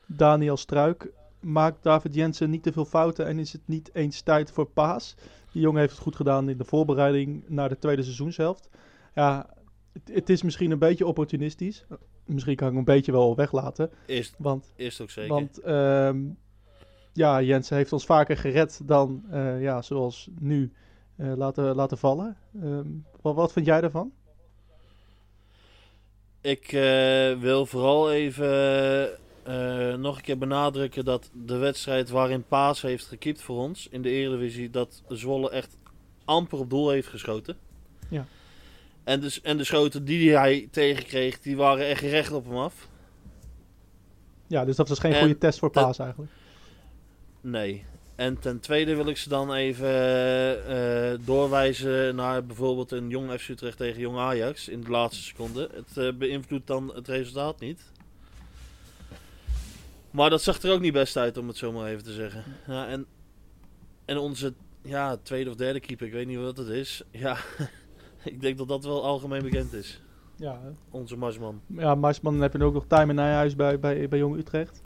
Daniel 0.06 0.56
Struik. 0.56 1.12
Maakt 1.40 1.82
David 1.82 2.14
Jensen 2.14 2.50
niet 2.50 2.62
te 2.62 2.72
veel 2.72 2.84
fouten 2.84 3.26
en 3.26 3.38
is 3.38 3.52
het 3.52 3.62
niet 3.64 3.90
eens 3.94 4.20
tijd 4.20 4.50
voor 4.50 4.66
paas? 4.66 5.14
Die 5.52 5.62
jongen 5.62 5.80
heeft 5.80 5.92
het 5.92 6.02
goed 6.02 6.16
gedaan 6.16 6.48
in 6.48 6.58
de 6.58 6.64
voorbereiding 6.64 7.44
naar 7.48 7.68
de 7.68 7.78
tweede 7.78 8.02
seizoenshelft. 8.02 8.68
Ja, 9.14 9.46
het, 9.92 10.14
het 10.14 10.30
is 10.30 10.42
misschien 10.42 10.70
een 10.70 10.78
beetje 10.78 11.06
opportunistisch. 11.06 11.86
Misschien 12.24 12.56
kan 12.56 12.66
ik 12.66 12.72
hem 12.72 12.78
een 12.78 12.94
beetje 12.94 13.12
wel 13.12 13.36
weglaten. 13.36 13.90
Is, 14.06 14.34
want, 14.38 14.72
is 14.76 15.00
ook 15.00 15.10
zeker. 15.10 15.34
Want 15.34 15.66
um, 15.66 16.38
ja, 17.12 17.42
Jensen 17.42 17.76
heeft 17.76 17.92
ons 17.92 18.06
vaker 18.06 18.36
gered 18.36 18.80
dan, 18.84 19.24
uh, 19.30 19.62
ja, 19.62 19.82
zoals 19.82 20.30
nu, 20.40 20.72
uh, 21.16 21.32
laten, 21.36 21.74
laten 21.74 21.98
vallen. 21.98 22.36
Um, 22.62 23.04
wat, 23.20 23.34
wat 23.34 23.52
vind 23.52 23.66
jij 23.66 23.80
daarvan? 23.80 24.12
Ik 26.46 26.72
uh, 26.72 26.80
wil 27.38 27.66
vooral 27.66 28.12
even 28.12 29.10
uh, 29.48 29.94
nog 29.94 30.16
een 30.16 30.22
keer 30.22 30.38
benadrukken 30.38 31.04
dat 31.04 31.30
de 31.32 31.56
wedstrijd 31.56 32.10
waarin 32.10 32.44
Paas 32.44 32.82
heeft 32.82 33.06
gekiept 33.06 33.42
voor 33.42 33.58
ons 33.58 33.88
in 33.90 34.02
de 34.02 34.08
Eredivisie, 34.08 34.70
dat 34.70 35.02
Zwolle 35.08 35.50
echt 35.50 35.76
amper 36.24 36.58
op 36.58 36.70
doel 36.70 36.90
heeft 36.90 37.08
geschoten. 37.08 37.56
Ja. 38.08 38.26
En, 39.04 39.20
dus, 39.20 39.40
en 39.40 39.56
de 39.56 39.64
schoten 39.64 40.04
die 40.04 40.36
hij 40.36 40.68
tegenkreeg, 40.70 41.40
die 41.40 41.56
waren 41.56 41.86
echt 41.86 42.02
recht 42.02 42.32
op 42.32 42.44
hem 42.44 42.56
af. 42.56 42.88
Ja, 44.46 44.64
dus 44.64 44.76
dat 44.76 44.88
was 44.88 44.98
geen 44.98 45.12
en 45.12 45.18
goede 45.18 45.38
test 45.38 45.58
voor 45.58 45.70
Paas 45.70 45.98
eigenlijk. 45.98 46.32
Nee. 47.40 47.84
En 48.16 48.38
ten 48.38 48.60
tweede 48.60 48.94
wil 48.94 49.08
ik 49.08 49.16
ze 49.16 49.28
dan 49.28 49.52
even 49.52 49.88
uh, 50.68 51.26
doorwijzen 51.26 52.14
naar 52.14 52.46
bijvoorbeeld 52.46 52.90
een 52.90 53.08
jong 53.08 53.32
FC 53.32 53.48
Utrecht 53.48 53.76
tegen 53.76 54.00
jong 54.00 54.18
Ajax 54.18 54.68
in 54.68 54.80
de 54.80 54.90
laatste 54.90 55.22
seconde. 55.22 55.70
Het 55.72 55.96
uh, 55.96 56.12
beïnvloedt 56.12 56.66
dan 56.66 56.94
het 56.94 57.08
resultaat 57.08 57.60
niet. 57.60 57.80
Maar 60.10 60.30
dat 60.30 60.42
zag 60.42 60.62
er 60.62 60.72
ook 60.72 60.80
niet 60.80 60.92
best 60.92 61.16
uit, 61.16 61.36
om 61.38 61.48
het 61.48 61.56
zo 61.56 61.72
maar 61.72 61.86
even 61.86 62.04
te 62.04 62.12
zeggen. 62.12 62.44
Ja, 62.66 62.88
en, 62.88 63.06
en 64.04 64.18
onze 64.18 64.52
ja, 64.82 65.16
tweede 65.16 65.50
of 65.50 65.56
derde 65.56 65.80
keeper, 65.80 66.06
ik 66.06 66.12
weet 66.12 66.26
niet 66.26 66.38
wat 66.38 66.56
het 66.56 66.68
is. 66.68 67.02
Ja, 67.10 67.36
ik 68.24 68.40
denk 68.40 68.58
dat 68.58 68.68
dat 68.68 68.84
wel 68.84 69.04
algemeen 69.04 69.42
bekend 69.42 69.72
is. 69.72 70.00
Ja, 70.36 70.60
Onze 70.90 71.16
Marsman. 71.16 71.60
ja 71.66 71.94
Marsman 71.94 72.40
heb 72.40 72.52
je 72.52 72.64
ook 72.64 72.74
nog 72.74 72.84
Tijmen 72.86 73.14
Nijhuis 73.14 73.56
bij, 73.56 73.78
bij, 73.78 74.08
bij 74.08 74.18
Jong 74.18 74.36
Utrecht. 74.36 74.82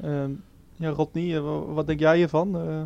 Ehm, 0.00 0.30
ja, 0.76 0.90
Rodney, 0.90 1.36
eh, 1.36 1.42
wa- 1.42 1.64
wat 1.72 1.86
denk 1.86 2.00
jij 2.00 2.16
hiervan? 2.16 2.56
Eh, 2.56 2.82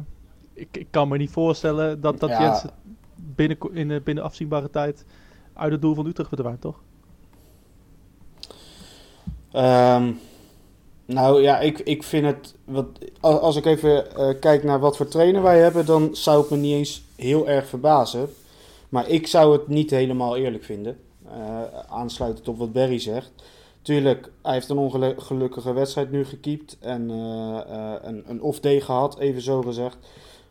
ik, 0.52 0.68
ik 0.73 0.87
kan 0.90 1.09
me 1.09 1.16
niet 1.16 1.30
voorstellen 1.30 2.00
dat, 2.00 2.21
dat 2.21 2.30
Ja. 2.30 2.42
Jensen 2.42 2.71
binnen, 3.14 3.59
in, 3.73 3.90
eh, 3.90 4.00
binnen 4.00 4.25
afzienbare 4.25 4.71
tijd 4.71 5.04
uit 5.52 5.73
het 5.73 5.80
doel 5.83 5.95
van 5.95 6.07
Utrecht 6.07 6.28
verdwijnt, 6.28 6.61
toch? 6.61 6.80
Ehm, 9.52 10.12
nou 11.04 11.42
ja, 11.42 11.59
ik, 11.61 11.78
ik 11.78 12.02
vind 12.02 12.26
het. 12.26 12.54
Wat, 12.64 12.87
als, 13.21 13.57
ik 13.57 13.64
even 13.64 14.16
eh, 14.16 14.28
kijk 14.40 14.64
naar 14.64 14.80
wat 14.80 14.97
voor 14.97 15.09
trainer 15.09 15.42
wij 15.42 15.59
hebben, 15.59 15.87
dan 15.87 16.09
zou 16.16 16.40
het 16.40 16.50
me 16.50 16.57
niet 16.57 16.75
eens 16.75 17.02
heel 17.16 17.49
erg 17.49 17.66
verbazen. 17.66 18.28
Maar 18.88 19.09
ik 19.09 19.26
zou 19.26 19.52
het 19.52 19.68
niet 19.68 19.90
helemaal 19.90 20.37
eerlijk 20.37 20.64
vinden. 20.64 20.99
Aansluitend 21.88 22.49
op 22.49 22.59
wat 22.59 22.73
Barry 22.73 22.99
zegt. 22.99 23.30
Tuurlijk, 23.83 24.31
hij 24.43 24.53
heeft 24.53 24.69
een 24.69 24.79
ongelukkige 24.79 25.73
wedstrijd 25.73 26.11
nu 26.11 26.25
gekiept. 26.25 26.77
En 26.81 27.11
eh, 27.11 27.61
eh, 27.61 27.95
een, 28.03 28.25
een 28.27 28.43
off-day 28.43 28.81
gehad, 28.81 29.19
even 29.19 29.43
zo 29.43 29.63
gezegd. 29.63 29.97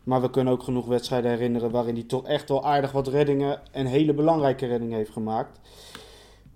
Maar 0.03 0.21
we 0.21 0.29
kunnen 0.29 0.53
ook 0.53 0.63
genoeg 0.63 0.85
wedstrijden 0.85 1.31
herinneren 1.31 1.71
waarin 1.71 1.93
hij 1.93 2.03
toch 2.03 2.25
echt 2.25 2.49
wel 2.49 2.65
aardig 2.65 2.91
wat 2.91 3.07
reddingen 3.07 3.61
en 3.71 3.85
hele 3.85 4.13
belangrijke 4.13 4.65
reddingen 4.65 4.97
heeft 4.97 5.11
gemaakt. 5.11 5.59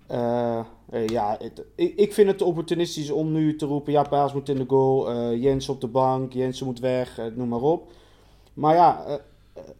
Eh, 0.06 0.60
ja, 1.06 1.38
ik, 1.38 1.64
ik 1.96 2.12
vind 2.12 2.28
het 2.28 2.42
opportunistisch 2.42 3.10
om 3.10 3.32
nu 3.32 3.56
te 3.56 3.66
roepen: 3.66 3.92
ja, 3.92 4.02
Paas 4.02 4.32
moet 4.32 4.48
in 4.48 4.56
de 4.56 4.64
goal, 4.68 5.10
eh 5.10 5.42
Jens 5.42 5.68
op 5.68 5.80
de 5.80 5.88
bank, 5.88 6.32
Jensen 6.32 6.66
moet 6.66 6.80
weg, 6.80 7.20
noem 7.34 7.48
maar 7.48 7.62
op. 7.62 7.90
Maar 8.54 8.74
ja, 8.74 9.20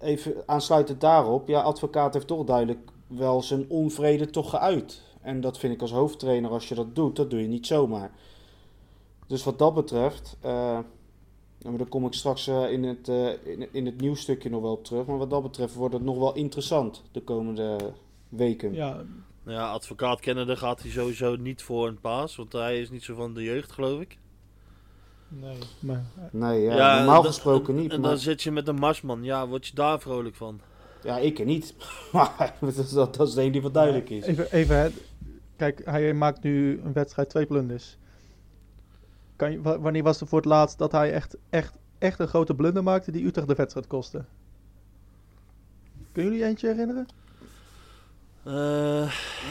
even 0.00 0.34
aansluitend 0.46 1.00
daarop: 1.00 1.48
ja, 1.48 1.60
advocaat 1.60 2.14
heeft 2.14 2.26
toch 2.26 2.44
duidelijk 2.44 2.90
wel 3.06 3.42
zijn 3.42 3.64
onvrede 3.68 4.30
toch 4.30 4.50
geuit. 4.50 5.02
En 5.22 5.40
dat 5.40 5.58
vind 5.58 5.74
ik 5.74 5.80
als 5.80 5.90
hoofdtrainer, 5.92 6.50
als 6.50 6.68
je 6.68 6.74
dat 6.74 6.94
doet, 6.94 7.16
dat 7.16 7.30
doe 7.30 7.40
je 7.42 7.48
niet 7.48 7.66
zomaar. 7.66 8.10
Dus 9.26 9.44
wat 9.44 9.58
dat 9.58 9.74
betreft, 9.74 10.36
eh, 10.40 10.78
maar 11.64 11.76
daar 11.76 11.86
kom 11.86 12.06
ik 12.06 12.12
straks 12.12 12.46
eh, 12.46 12.70
in, 12.72 12.84
het, 12.84 13.08
eh, 13.08 13.28
in, 13.46 13.68
in 13.72 13.86
het 13.86 14.00
nieuwsstukje 14.00 14.50
nog 14.50 14.62
wel 14.62 14.72
op 14.72 14.84
terug. 14.84 15.06
Maar 15.06 15.18
wat 15.18 15.30
dat 15.30 15.42
betreft 15.42 15.74
wordt 15.74 15.94
het 15.94 16.02
nog 16.04 16.18
wel 16.18 16.34
interessant 16.34 17.02
de 17.12 17.20
komende 17.20 17.76
weken. 18.28 18.74
Ja, 18.74 19.04
Nou 19.42 19.58
ja, 19.58 19.70
advocaat 19.70 20.20
kennende 20.20 20.56
gaat 20.56 20.82
hij 20.82 20.90
sowieso 20.90 21.36
niet 21.36 21.62
voor 21.62 21.88
een 21.88 22.00
paas. 22.00 22.36
Want 22.36 22.52
hij 22.52 22.80
is 22.80 22.90
niet 22.90 23.02
zo 23.02 23.14
van 23.14 23.34
de 23.34 23.42
jeugd, 23.42 23.72
geloof 23.72 24.00
ik. 24.00 24.18
nee. 25.28 25.56
Maar, 25.80 26.04
Nee, 26.32 26.60
ja, 26.60 26.96
normaal 26.96 27.22
gesproken 27.22 27.74
niet. 27.74 27.92
En 27.92 28.00
maar- 28.00 28.10
dan 28.10 28.18
zit 28.18 28.42
je 28.42 28.50
met 28.50 28.68
een 28.68 28.74
Marsman. 28.78 29.24
Ja, 29.24 29.48
word 29.48 29.66
je 29.66 29.74
daar 29.74 30.00
vrolijk 30.00 30.34
van? 30.34 30.60
Ja, 31.02 31.18
ik 31.18 31.38
er 31.38 31.44
niet. 31.44 31.74
Maar 32.12 32.54
dat, 32.60 32.76
is- 32.76 32.90
dat, 32.90 33.14
dat 33.16 33.28
is 33.28 33.34
de 33.34 33.40
enige 33.40 33.52
die 33.52 33.62
wat 33.62 33.74
duidelijk 33.74 34.10
is. 34.10 34.24
Even, 34.26 34.52
even. 34.52 34.92
Kijk, 35.70 35.80
hij 35.84 36.14
maakt 36.14 36.42
nu 36.42 36.80
een 36.84 36.92
wedstrijd 36.92 37.28
twee 37.28 37.46
blunders. 37.46 37.96
Kan 39.36 39.52
je, 39.52 39.60
wa- 39.62 39.78
wanneer 39.78 40.02
was 40.02 40.20
er 40.20 40.26
voor 40.26 40.38
het 40.38 40.46
laatst 40.48 40.78
dat 40.78 40.92
hij 40.92 41.12
echt, 41.12 41.36
echt, 41.50 41.74
echt 41.98 42.18
een 42.18 42.28
grote 42.28 42.54
blunder 42.54 42.82
maakte 42.82 43.10
die 43.10 43.26
Utrecht 43.26 43.48
de 43.48 43.54
wedstrijd 43.54 43.86
kostte? 43.86 44.24
Kunnen 46.12 46.32
jullie 46.32 46.46
eentje 46.46 46.66
herinneren? 46.68 47.06
Eh, 48.42 48.52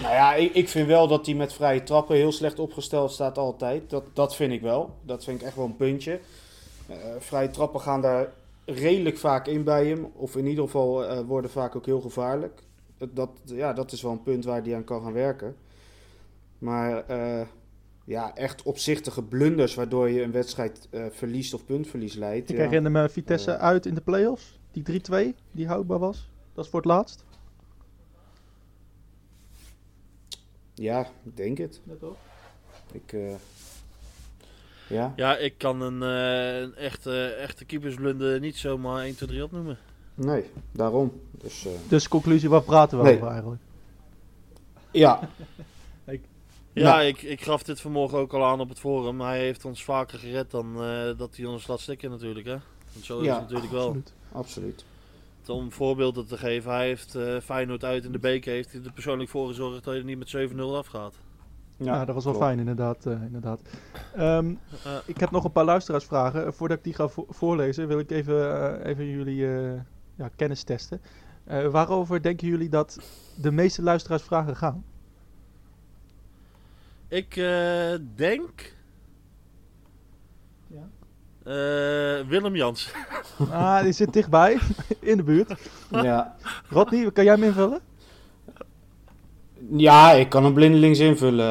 Nou 0.02 0.14
ja, 0.14 0.34
ik, 0.34 0.54
ik 0.54 0.70
vind 0.70 0.88
wel 0.88 1.08
dat 1.08 1.26
hij 1.26 1.36
met 1.36 1.54
vrije 1.54 1.84
trappen 1.84 2.16
heel 2.16 2.32
slecht 2.32 2.60
opgesteld 2.60 3.12
staat 3.12 3.38
altijd. 3.38 3.90
Dat, 3.90 4.04
dat 4.14 4.36
vind 4.36 4.52
ik 4.54 4.62
wel. 4.62 4.96
Dat 5.04 5.24
vind 5.24 5.40
ik 5.42 5.46
echt 5.48 5.56
wel 5.56 5.66
een 5.66 5.76
puntje. 5.76 6.20
Eh, 6.88 6.96
vrije 7.20 7.50
trappen 7.50 7.82
gaan 7.82 8.02
daar 8.02 8.28
redelijk 8.66 9.18
vaak 9.18 9.48
in 9.48 9.64
bij 9.64 9.88
hem. 9.88 10.12
Of 10.16 10.36
in 10.36 10.46
ieder 10.48 10.64
geval 10.64 11.06
eh, 11.06 11.20
worden 11.20 11.52
vaak 11.52 11.76
ook 11.76 11.86
heel 11.86 12.02
gevaarlijk. 12.02 12.62
Dat, 12.98 13.16
dat, 13.16 13.30
ja, 13.46 13.74
dat 13.74 13.92
is 13.92 14.02
wel 14.02 14.12
een 14.12 14.24
punt 14.24 14.46
waar 14.46 14.62
hij 14.64 14.76
aan 14.76 14.84
kan 14.84 15.02
gaan 15.02 15.14
werken. 15.14 15.56
Maar 16.62 17.06
eh, 17.08 17.48
ja, 18.06 18.36
echt 18.36 18.64
opzichtige 18.64 19.24
blunders 19.24 19.76
waardoor 19.76 20.10
je 20.10 20.22
een 20.24 20.32
wedstrijd 20.32 20.88
eh, 20.92 21.06
verliest 21.12 21.54
of 21.54 21.66
puntverlies 21.66 22.14
leidt. 22.14 22.50
Ik 22.50 22.56
ja. 22.58 22.62
herinner 22.64 22.92
me 22.92 23.10
Vitesse 23.10 23.52
Ja. 23.52 23.58
uit 23.58 23.86
in 23.86 23.94
de 23.94 24.02
play-offs. 24.02 24.60
Die 24.72 24.84
3-2, 24.84 25.36
die 25.52 25.68
houdbaar 25.68 26.00
was. 26.00 26.30
Dat 26.54 26.64
is 26.66 26.72
voor 26.72 26.80
het 26.80 26.90
laatst. 26.90 27.26
Ja, 30.74 31.08
ik 31.24 31.38
denk 31.38 31.58
het. 31.58 31.82
Ik, 32.92 33.14
eh, 33.14 33.34
ja. 34.90 35.14
ja, 35.16 35.38
ik 35.38 35.58
kan 35.58 35.82
een, 35.82 36.04
eh, 36.04 36.60
een 36.62 36.76
echte, 36.76 37.26
echte 37.26 37.66
keepersblunder 37.66 38.40
niet 38.40 38.58
zomaar 38.58 39.04
1, 39.04 39.16
2, 39.16 39.30
3 39.30 39.44
opnoemen. 39.44 39.78
Nee, 40.16 40.44
daarom. 40.72 41.22
Dus 41.32 41.66
eh, 41.66 41.72
Dus 41.88 42.08
conclusie, 42.08 42.50
waar 42.50 42.62
praten 42.64 42.98
we 42.98 43.04
Nee. 43.04 43.16
over 43.16 43.28
eigenlijk? 43.28 43.62
ja, 44.92 45.30
Ja, 46.74 46.84
Nou. 46.84 47.04
ik, 47.04 47.22
ik 47.22 47.42
gaf 47.42 47.64
dit 47.64 47.82
vanmorgen 47.82 48.18
ook 48.18 48.34
al 48.34 48.46
aan 48.46 48.60
op 48.60 48.70
het 48.70 48.80
forum. 48.80 49.22
Hij 49.22 49.40
heeft 49.40 49.66
ons 49.66 49.84
vaker 49.84 50.20
gered 50.20 50.52
dan 50.52 50.84
eh, 50.84 51.18
dat 51.18 51.36
hij 51.36 51.46
ons 51.46 51.68
laat 51.68 51.80
stikken 51.80 52.10
natuurlijk. 52.10 52.46
Hè? 52.46 52.58
Want 52.94 53.06
zo 53.06 53.20
is 53.20 53.26
Ja, 53.26 53.34
het 53.34 53.42
natuurlijk 53.42 53.72
wel. 53.72 53.86
Absoluut. 53.88 54.14
absoluut. 54.32 54.86
Om 55.48 55.72
voorbeelden 55.72 56.26
te 56.28 56.38
geven, 56.38 56.72
hij 56.72 56.88
heeft 56.88 57.16
eh 57.16 57.38
Feyenoord 57.44 57.84
uit 57.84 58.06
in 58.06 58.12
de 58.12 58.20
beker 58.20 58.52
heeft 58.54 58.72
hij 58.72 58.82
er 58.86 58.92
persoonlijk 58.94 59.30
voor 59.30 59.48
gezorgd 59.48 59.84
dat 59.84 59.94
je 59.94 60.00
er 60.00 60.06
niet 60.06 60.18
met 60.18 60.52
7-0 60.52 60.60
afgaat. 60.76 61.14
Ja, 61.78 62.06
dat 62.06 62.16
was 62.16 62.24
wel 62.24 62.34
klopt. 62.34 62.48
fijn 62.48 62.60
inderdaad. 62.60 63.06
eh, 63.06 63.22
inderdaad. 63.22 63.60
Ehm, 64.16 64.54
Eh, 64.86 64.92
ik 65.06 65.18
heb 65.20 65.32
nog 65.32 65.44
een 65.44 65.52
paar 65.52 65.66
luisteraarsvragen. 65.66 66.54
Voordat 66.54 66.78
ik 66.78 66.84
die 66.84 66.94
ga 66.94 67.08
vo- 67.08 67.26
voorlezen, 67.30 67.88
wil 67.88 68.00
ik 68.00 68.12
even, 68.12 68.86
even 68.86 69.06
jullie 69.06 69.48
eh, 69.48 69.72
ja, 70.16 70.30
kennis 70.36 70.64
testen. 70.64 71.02
Eh, 71.44 71.68
waarover 71.68 72.22
denken 72.22 72.48
jullie 72.48 72.70
dat 72.70 72.98
de 73.36 73.52
meeste 73.52 73.82
luisteraarsvragen 73.82 74.56
gaan? 74.56 74.84
Ik 77.12 77.36
eh, 77.38 77.94
denk... 78.16 78.76
Ja. 80.68 80.90
eh, 81.44 82.28
Willem 82.28 82.56
Jans. 82.56 82.92
Ah, 83.52 83.82
die 83.84 83.92
zit 83.92 84.14
dichtbij, 84.14 84.60
in 85.00 85.18
de 85.18 85.24
buurt. 85.24 85.54
Ja. 85.92 86.36
Rodney, 86.70 87.12
kan 87.12 87.24
jij 87.24 87.34
hem 87.34 87.44
invullen? 87.44 87.80
ja, 89.78 90.12
ik 90.12 90.30
kan 90.30 90.44
hem 90.44 90.54
blindelings 90.54 91.00
invullen. 91.00 91.46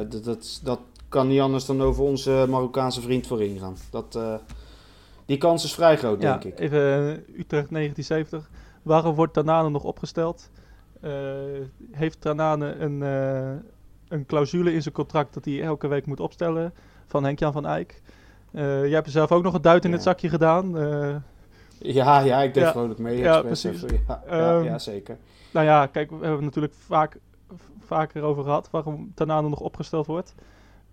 Eh, 0.00 0.10
Dat, 0.10 0.24
dat, 0.24 0.60
dat 0.62 0.80
kan 1.08 1.28
niet 1.28 1.40
anders 1.40 1.66
dan 1.66 1.82
over 1.82 2.02
onze 2.04 2.46
Marokkaanse 2.48 3.00
vriend 3.00 3.26
voorin 3.26 3.58
gaan. 3.58 3.76
Dat, 3.90 4.16
eh, 4.16 4.34
die 5.26 5.38
kans 5.38 5.64
is 5.64 5.74
vrij 5.74 5.96
groot, 5.96 6.20
denk 6.20 6.44
ik. 6.44 6.58
even 6.58 6.80
Utrecht 7.38 7.70
1970. 7.70 8.50
Waarom 8.82 9.14
wordt 9.14 9.32
Tanane 9.32 9.70
nog 9.70 9.84
opgesteld? 9.84 10.50
Eh, 11.00 11.10
heeft 11.90 12.20
Tanane 12.20 12.74
een, 12.74 13.02
eh, 13.02 13.50
een 14.14 14.26
clausule 14.26 14.72
in 14.72 14.82
zijn 14.82 14.94
contract 14.94 15.34
dat 15.34 15.44
hij 15.44 15.62
elke 15.62 15.86
week 15.86 16.06
moet 16.06 16.20
opstellen 16.20 16.74
van 17.06 17.24
Henk-Jan 17.24 17.52
van 17.52 17.66
Eyck? 17.66 18.02
Eh, 18.52 18.62
jij 18.80 18.90
hebt 18.94 19.06
er 19.06 19.12
zelf 19.12 19.32
ook 19.32 19.42
nog 19.42 19.54
een 19.54 19.62
duit 19.62 19.84
in 19.84 19.90
Ja. 19.90 19.94
het 19.96 20.04
zakje 20.04 20.28
gedaan. 20.28 20.78
Eh, 20.78 21.14
Ja, 21.78 22.18
ja, 22.20 22.42
ik 22.42 22.54
deed 22.54 22.62
Ja. 22.62 22.70
vrolijk 22.70 22.98
mee. 22.98 23.16
Ja, 23.18 23.42
precies. 23.42 23.84
Ja, 24.08 24.22
Ehm, 24.26 24.64
ja, 24.64 24.78
zeker. 24.78 25.16
nou 25.52 25.66
ja, 25.66 25.86
kijk, 25.86 26.08
we 26.10 26.14
hebben 26.16 26.34
het 26.36 26.44
natuurlijk 26.44 26.74
vaak, 26.74 27.18
vaker 27.80 28.22
over 28.22 28.42
gehad 28.44 28.70
waarom 28.70 29.12
Tanane 29.14 29.48
nog 29.48 29.60
opgesteld 29.60 30.06
wordt. 30.06 30.34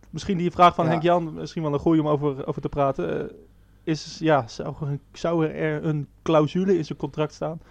Misschien 0.09 0.37
die 0.37 0.51
vraag 0.51 0.75
van 0.75 0.85
Ja. 0.85 0.91
Henk-Jan, 0.91 1.33
misschien 1.33 1.63
wel 1.63 1.73
een 1.73 1.79
goeie 1.79 2.01
om 2.01 2.07
over, 2.07 2.47
over 2.47 2.61
te 2.61 2.69
praten. 2.69 3.29
eh, 3.29 3.35
is, 3.83 4.17
ja, 4.19 4.47
zou, 5.11 5.45
er 5.47 5.85
een- 5.85 6.07
clausule 6.21 6.77
in 6.77 6.85
zijn 6.85 6.97
contract 6.97 7.33
staan 7.33 7.61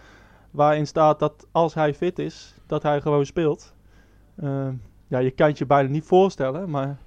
waarin 0.50 0.86
staat 0.86 1.18
dat 1.18 1.46
als 1.52 1.74
hij 1.74 1.94
fit 1.94 2.18
is, 2.18 2.54
dat 2.66 2.82
hij 2.82 3.00
gewoon 3.00 3.26
speelt? 3.26 3.74
Eh, 4.34 4.68
ja, 5.10 5.18
je 5.18 5.30
kan 5.30 5.48
het 5.48 5.58
je 5.58 5.66
bijna 5.66 5.88
niet 5.88 6.04
voorstellen, 6.04 6.70
maar 6.70 6.98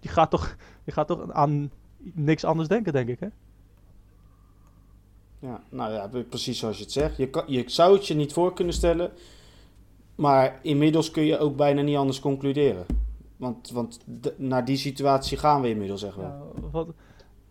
je 0.00 0.08
gaat 0.08 0.30
toch, 0.30 0.56
je 0.84 0.92
gaat 0.92 1.06
toch 1.06 1.32
aan 1.32 1.70
niks 1.98 2.44
anders 2.44 2.68
denken, 2.68 2.92
denk 2.92 3.08
ik, 3.08 3.20
hè? 3.20 3.28
Ja, 5.38 5.62
nou 5.68 5.92
ja, 5.92 6.10
precies 6.28 6.58
zoals 6.58 6.76
je 6.76 6.82
het 6.82 6.92
zegt. 6.92 7.16
Je, 7.16 7.28
kan, 7.28 7.44
je 7.46 7.64
zou 7.66 7.94
het 7.94 8.06
je 8.06 8.14
niet 8.14 8.32
voor 8.32 8.52
kunnen 8.52 8.74
stellen. 8.74 9.10
Maar 10.14 10.58
inmiddels 10.62 11.10
kun 11.10 11.22
je 11.24 11.38
ook 11.38 11.56
bijna 11.56 11.82
niet 11.82 11.96
anders 11.96 12.20
concluderen. 12.20 12.86
Want, 13.36 13.70
want 13.70 14.00
naar 14.36 14.64
die 14.64 14.76
situatie 14.76 15.38
gaan 15.38 15.60
we 15.60 15.68
inmiddels 15.68 16.02
echt 16.02 16.16
wel. 16.16 16.24
Ja, 16.24 16.68
wat, 16.70 16.88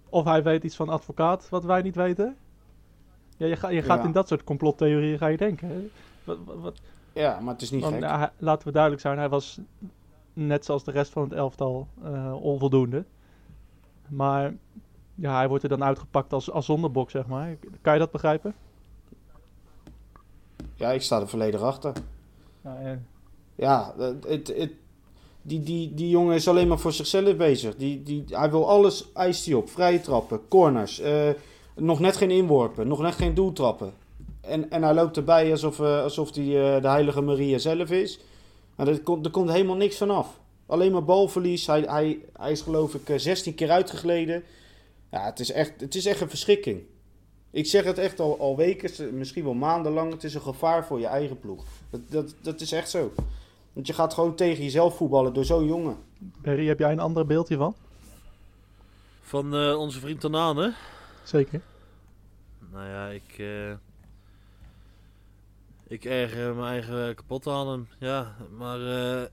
of 0.10 0.24
hij 0.24 0.44
weet 0.44 0.64
iets 0.64 0.76
van 0.76 0.90
advocaat 0.90 1.50
wat 1.50 1.64
wij 1.64 1.82
niet 1.82 1.96
weten. 1.96 2.36
Ja, 3.38 3.46
je, 3.46 3.56
ga, 3.56 3.70
je 3.70 3.82
gaat 3.82 4.00
Ja. 4.00 4.06
in 4.06 4.12
dat 4.12 4.28
soort 4.28 4.44
complottheorieën 4.44 5.18
ga 5.18 5.28
je 5.28 5.38
denken. 5.38 5.68
Hè? 5.68 5.90
Wat, 6.24 6.38
wat, 6.46 6.58
wat- 6.58 6.80
Ja, 7.20 7.40
maar 7.40 7.54
het 7.54 7.62
is 7.62 7.72
niet 7.72 7.82
want, 7.82 7.94
gek. 8.06 8.32
laten 8.38 8.68
we 8.68 8.74
duidelijk 8.74 9.02
zijn, 9.02 9.18
hij 9.18 9.30
was 9.30 9.60
net 10.34 10.66
zoals 10.66 10.84
de 10.84 10.92
rest 10.92 11.12
van 11.12 11.24
het 11.24 11.32
elftal 11.34 11.88
eh, 12.04 12.36
onvoldoende. 12.42 13.04
Maar 14.08 14.54
ja, 15.16 15.36
hij 15.36 15.48
wordt 15.48 15.64
er 15.64 15.70
dan 15.70 15.84
uitgepakt 15.84 16.34
als, 16.34 16.52
als 16.52 16.66
zondebok, 16.66 17.10
zeg 17.10 17.26
maar. 17.28 17.58
Kan 17.82 17.94
je 17.94 18.00
dat 18.00 18.12
begrijpen? 18.12 18.54
Ja, 20.76 20.92
ik 20.92 21.02
sta 21.02 21.20
er 21.20 21.28
volledig 21.28 21.62
achter. 21.62 21.94
Ja, 22.64 22.78
eh, 22.80 22.92
Ja, 23.56 23.94
het, 23.98 24.24
het, 24.28 24.48
het- 24.58 24.74
die, 25.42 25.64
die, 25.64 25.94
die 25.94 26.10
jongen 26.10 26.36
is 26.36 26.48
alleen 26.48 26.68
maar 26.68 26.80
voor 26.80 26.92
zichzelf 26.94 27.36
bezig. 27.36 27.76
Die, 27.76 28.04
die, 28.04 28.24
hij 28.30 28.52
wil 28.52 28.70
alles, 28.70 29.12
eist 29.14 29.46
hij 29.46 29.54
op. 29.56 29.70
Vrije 29.70 30.02
trappen, 30.02 30.48
corners, 30.48 31.00
eh, 31.00 31.30
nog 31.76 32.00
net 32.00 32.18
geen 32.18 32.32
inworpen, 32.32 32.88
nog 32.88 33.00
net 33.02 33.14
geen 33.14 33.34
doeltrappen. 33.34 33.94
En, 34.50 34.72
en 34.72 34.84
hij 34.84 34.94
loopt 34.94 35.18
erbij 35.18 35.52
alsof, 35.52 35.80
uh, 35.80 36.02
alsof 36.02 36.36
hij 36.36 36.46
uh, 36.46 36.82
de 36.82 36.88
heilige 36.88 37.22
Maria 37.22 37.58
zelf 37.58 37.92
is. 37.92 38.20
Maar 38.76 38.88
er, 38.88 39.02
komt, 39.02 39.26
er 39.26 39.32
komt 39.32 39.52
helemaal 39.52 39.76
niks 39.76 39.98
vanaf. 39.98 40.40
Alleen 40.66 40.92
maar 40.92 41.04
balverlies. 41.04 41.68
Hij, 41.68 41.82
hij, 41.82 42.20
hij 42.38 42.52
is 42.52 42.62
geloof 42.62 42.94
ik 42.94 43.20
16 43.20 43.56
keer 43.56 43.72
uitgegleden. 43.72 44.44
Ja, 45.12 45.26
het 45.26 45.40
is 45.40 45.52
echt, 45.52 45.82
het 45.82 45.96
is 45.96 46.06
echt 46.06 46.22
een 46.22 46.30
verschrikking. 46.30 46.82
Ik 47.52 47.66
zeg 47.66 47.84
het 47.84 47.98
echt 47.98 48.20
al, 48.20 48.40
al 48.40 48.58
weken, 48.58 49.18
misschien 49.18 49.44
wel 49.44 49.54
maandenlang. 49.54 50.12
Het 50.12 50.24
is 50.24 50.34
een 50.34 50.42
gevaar 50.42 50.86
voor 50.86 51.00
je 51.00 51.08
eigen 51.08 51.40
ploeg. 51.40 51.64
Dat, 51.90 52.02
dat, 52.10 52.36
dat 52.42 52.62
is 52.62 52.72
echt 52.72 52.90
zo. 52.90 53.12
Want 53.74 53.88
je 53.88 53.94
gaat 53.94 54.14
gewoon 54.14 54.36
tegen 54.36 54.64
jezelf 54.64 54.98
voetballen 54.98 55.34
door 55.34 55.46
zo'n 55.46 55.66
jongen. 55.66 55.98
Berry, 56.18 56.68
heb 56.68 56.80
jij 56.80 56.92
een 56.92 57.00
ander 57.00 57.26
beeldje 57.26 57.58
van? 57.58 57.76
Van 59.22 59.56
uh, 59.56 59.80
onze 59.80 60.00
vriend 60.00 60.20
Tanane? 60.20 60.74
Zeker. 61.24 61.62
Nou 62.72 62.88
ja, 62.88 63.08
ik... 63.08 63.38
Uh, 63.38 63.74
ik 65.90 66.06
erger 66.06 66.56
mijn 66.56 66.72
eigen 66.72 67.16
kapot 67.16 67.48
aan 67.48 67.68
hem. 67.68 67.88
Ja, 68.00 68.36
maar... 68.58 68.80
Uh, 68.80 69.24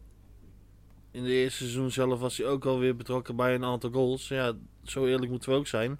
in 1.16 1.24
de 1.24 1.30
eerste 1.32 1.58
seizoen 1.58 1.90
zelf 1.90 2.20
was 2.20 2.36
hij 2.36 2.46
ook 2.46 2.64
alweer 2.64 2.96
betrokken 2.96 3.36
bij 3.36 3.54
een 3.54 3.64
aantal 3.64 3.90
goals. 3.90 4.28
Ja, 4.28 4.52
zo 4.82 5.06
eerlijk 5.06 5.30
moeten 5.30 5.50
we 5.50 5.56
ook 5.56 5.66
zijn. 5.66 5.98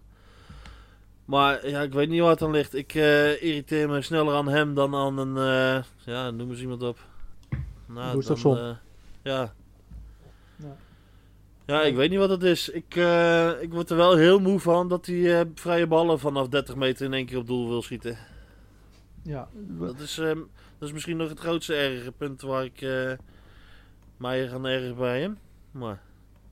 Maar 1.24 1.68
ja, 1.68 1.80
ik 1.80 1.92
weet 1.92 2.08
niet 2.08 2.20
waar 2.20 2.30
het 2.30 2.42
aan 2.42 2.50
ligt. 2.50 2.74
Ik 2.74 2.94
uh, 2.94 3.42
irriteer 3.42 3.88
me 3.88 4.02
sneller 4.02 4.34
aan 4.34 4.48
hem 4.48 4.74
dan 4.74 4.94
aan 4.94 5.18
een... 5.18 5.36
Uh, 5.36 5.82
ja, 6.04 6.30
noem 6.30 6.50
eens 6.50 6.60
iemand 6.60 6.82
op. 6.82 6.98
Nou, 7.86 8.24
dan, 8.24 8.58
uh, 8.58 8.76
ja. 9.22 9.54
ja. 10.56 10.76
Ja, 11.66 11.82
ik 11.82 11.94
weet 11.94 12.10
niet 12.10 12.18
wat 12.18 12.30
het 12.30 12.42
is. 12.42 12.68
Ik, 12.68 12.94
ik 13.60 13.72
word 13.72 13.90
er 13.90 13.96
wel 13.96 14.16
heel 14.16 14.38
moe 14.38 14.60
van 14.60 14.88
dat 14.88 15.06
hij 15.06 15.50
vrije 15.54 15.86
ballen 15.86 16.18
vanaf 16.18 16.48
30 16.48 16.74
meter 16.74 17.06
in 17.06 17.12
één 17.12 17.26
keer 17.26 17.38
op 17.38 17.46
doel 17.46 17.68
wil 17.68 17.82
schieten. 17.82 18.18
Ja. 19.26 19.48
Dat 19.54 19.98
is, 19.98 20.14
dat 20.14 20.88
is 20.88 20.92
misschien 20.92 21.16
nog 21.16 21.28
het 21.28 21.38
grootste 21.38 21.74
erge 21.74 22.12
punt 22.12 22.42
waar 22.42 22.64
ik 22.64 22.86
mij 24.16 24.48
gaan 24.48 24.66
ergens 24.66 24.98
bij 24.98 25.20
hem. 25.20 25.38
Maar... 25.70 26.00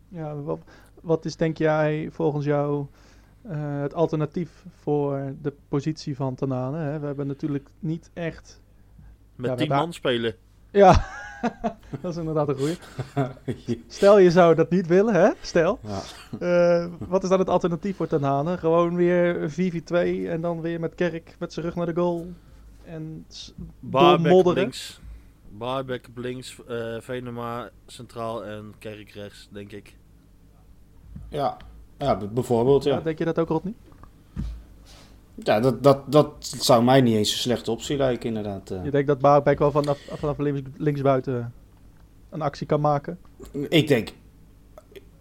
Ja, 0.09 0.37
wat, 0.37 0.59
wat 1.00 1.25
is 1.25 1.37
denk 1.37 1.59
jij 1.59 2.09
volgens 2.11 2.45
jou 2.45 2.87
uh, 3.47 3.81
het 3.81 3.95
alternatief 3.95 4.64
voor 4.81 5.35
de 5.43 5.52
positie 5.69 6.16
van 6.16 6.35
Tanane? 6.35 6.78
Hè? 6.78 6.99
We 6.99 7.07
hebben 7.07 7.26
natuurlijk 7.26 7.69
niet 7.78 8.11
echt... 8.12 8.62
Met 9.37 9.50
ja, 9.50 9.57
tien 9.57 9.69
man 9.69 9.93
spelen. 9.93 10.35
Ja, 10.71 11.07
dat 12.00 12.11
is 12.11 12.16
inderdaad 12.16 12.49
een 12.49 12.57
goeie. 12.57 12.78
Stel 13.88 14.19
je 14.19 14.31
zou 14.31 14.54
dat 14.54 14.71
niet 14.71 14.87
willen, 14.87 15.14
hè? 15.14 15.31
Stel. 15.40 15.78
Ja. 15.83 16.00
Uh, 16.40 16.93
wat 16.99 17.23
is 17.23 17.28
dan 17.28 17.38
het 17.38 17.49
alternatief 17.49 17.97
voor 17.97 18.07
Tanane? 18.07 18.59
Gewoon 18.59 18.97
weer 18.97 19.50
4-4-2 19.50 19.54
en 20.28 20.40
dan 20.40 20.61
weer 20.61 20.81
met 20.81 20.95
Kerk 20.95 21.37
met 21.38 21.52
zijn 21.52 21.66
rug 21.66 21.75
naar 21.75 21.87
de 21.87 21.95
goal. 21.95 22.33
En 22.84 23.26
links. 24.54 25.00
Barbeck 25.50 26.06
op 26.08 26.16
links, 26.16 26.56
uh, 26.68 27.00
Venema 27.00 27.70
centraal 27.86 28.44
en 28.44 28.74
Kerk 28.78 29.10
rechts, 29.10 29.48
denk 29.50 29.72
ik. 29.72 29.96
Ja, 31.28 31.56
ja 31.98 32.16
bijvoorbeeld. 32.16 32.84
Ja. 32.84 32.94
ja. 32.94 33.00
denk 33.00 33.18
je 33.18 33.24
dat 33.24 33.38
ook, 33.38 33.48
Rodney? 33.48 33.74
Ja, 35.34 35.60
dat, 35.60 35.82
dat, 35.82 36.12
dat 36.12 36.34
zou 36.40 36.84
mij 36.84 37.00
niet 37.00 37.16
eens 37.16 37.32
een 37.32 37.38
slechte 37.38 37.70
optie 37.70 37.96
lijken, 37.96 38.28
inderdaad. 38.28 38.68
Je 38.68 38.90
denkt 38.90 39.06
dat 39.06 39.18
Barbeck 39.18 39.58
wel 39.58 39.70
vanaf, 39.70 39.98
vanaf 40.10 40.38
links, 40.38 40.60
linksbuiten 40.76 41.52
een 42.30 42.42
actie 42.42 42.66
kan 42.66 42.80
maken? 42.80 43.18
Ik 43.68 43.88
denk, 43.88 44.12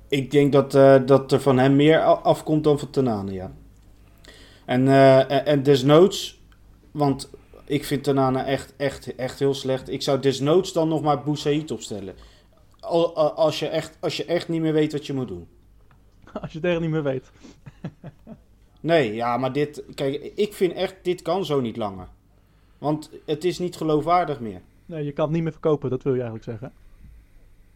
ik 0.08 0.32
denk 0.32 0.52
dat, 0.52 0.76
uh, 0.76 0.96
dat 1.06 1.32
er 1.32 1.42
van 1.42 1.58
hem 1.58 1.76
meer 1.76 2.00
afkomt 2.04 2.64
dan 2.64 2.80
van 2.80 2.90
Tenane, 2.90 3.32
ja. 3.32 3.52
En, 4.66 4.86
uh, 4.86 5.48
en 5.48 5.64
desnoods, 5.64 6.42
want 6.92 7.30
ik 7.74 7.86
vind 7.86 8.04
Tanana 8.04 8.46
echt, 8.46 8.74
echt, 8.78 9.16
echt 9.16 9.40
heel 9.40 9.54
slecht. 9.54 9.90
Ik 9.90 10.02
zou 10.02 10.20
desnoods 10.20 10.74
dan 10.74 10.88
nog 10.88 11.02
maar 11.02 11.24
Boussaïd 11.24 11.72
opstellen. 11.72 12.16
Als 13.36 13.60
je, 13.60 13.68
echt, 13.68 13.98
als 14.00 14.18
je 14.18 14.26
echt 14.26 14.48
niet 14.48 14.62
meer 14.62 14.74
weet 14.74 14.92
wat 14.92 15.06
je 15.06 15.14
moet 15.14 15.28
doen. 15.28 15.48
Als 16.42 16.52
je 16.52 16.58
het 16.58 16.68
echt 16.68 16.80
niet 16.80 16.90
meer 16.90 17.04
weet. 17.04 17.32
nee, 18.80 19.14
ja, 19.14 19.38
maar 19.38 19.54
dit... 19.54 19.84
Kijk, 19.96 20.32
ik 20.36 20.54
vind 20.54 20.74
echt, 20.74 20.96
dit 21.02 21.22
kan 21.22 21.46
zo 21.46 21.62
niet 21.62 21.78
langer. 21.78 22.08
Want 22.78 23.10
het 23.26 23.44
is 23.44 23.60
niet 23.60 23.76
geloofwaardig 23.76 24.40
meer. 24.40 24.62
Nee, 24.86 25.06
je 25.06 25.12
kan 25.12 25.26
het 25.26 25.34
niet 25.34 25.44
meer 25.44 25.52
verkopen, 25.52 25.90
dat 25.90 26.04
wil 26.04 26.14
je 26.14 26.22
eigenlijk 26.22 26.50
zeggen. 26.50 26.74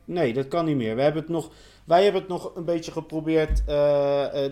Nee, 0.05 0.33
dat 0.33 0.47
kan 0.47 0.65
niet 0.65 0.75
meer. 0.75 0.95
We 0.95 1.01
hebben 1.01 1.21
het 1.21 1.31
nog, 1.31 1.51
wij 1.83 2.03
hebben 2.03 2.21
het 2.21 2.29
nog 2.29 2.55
een 2.55 2.65
beetje 2.65 2.91
geprobeerd... 2.91 3.63
Uh, 3.69 3.75
uh, 3.75 4.51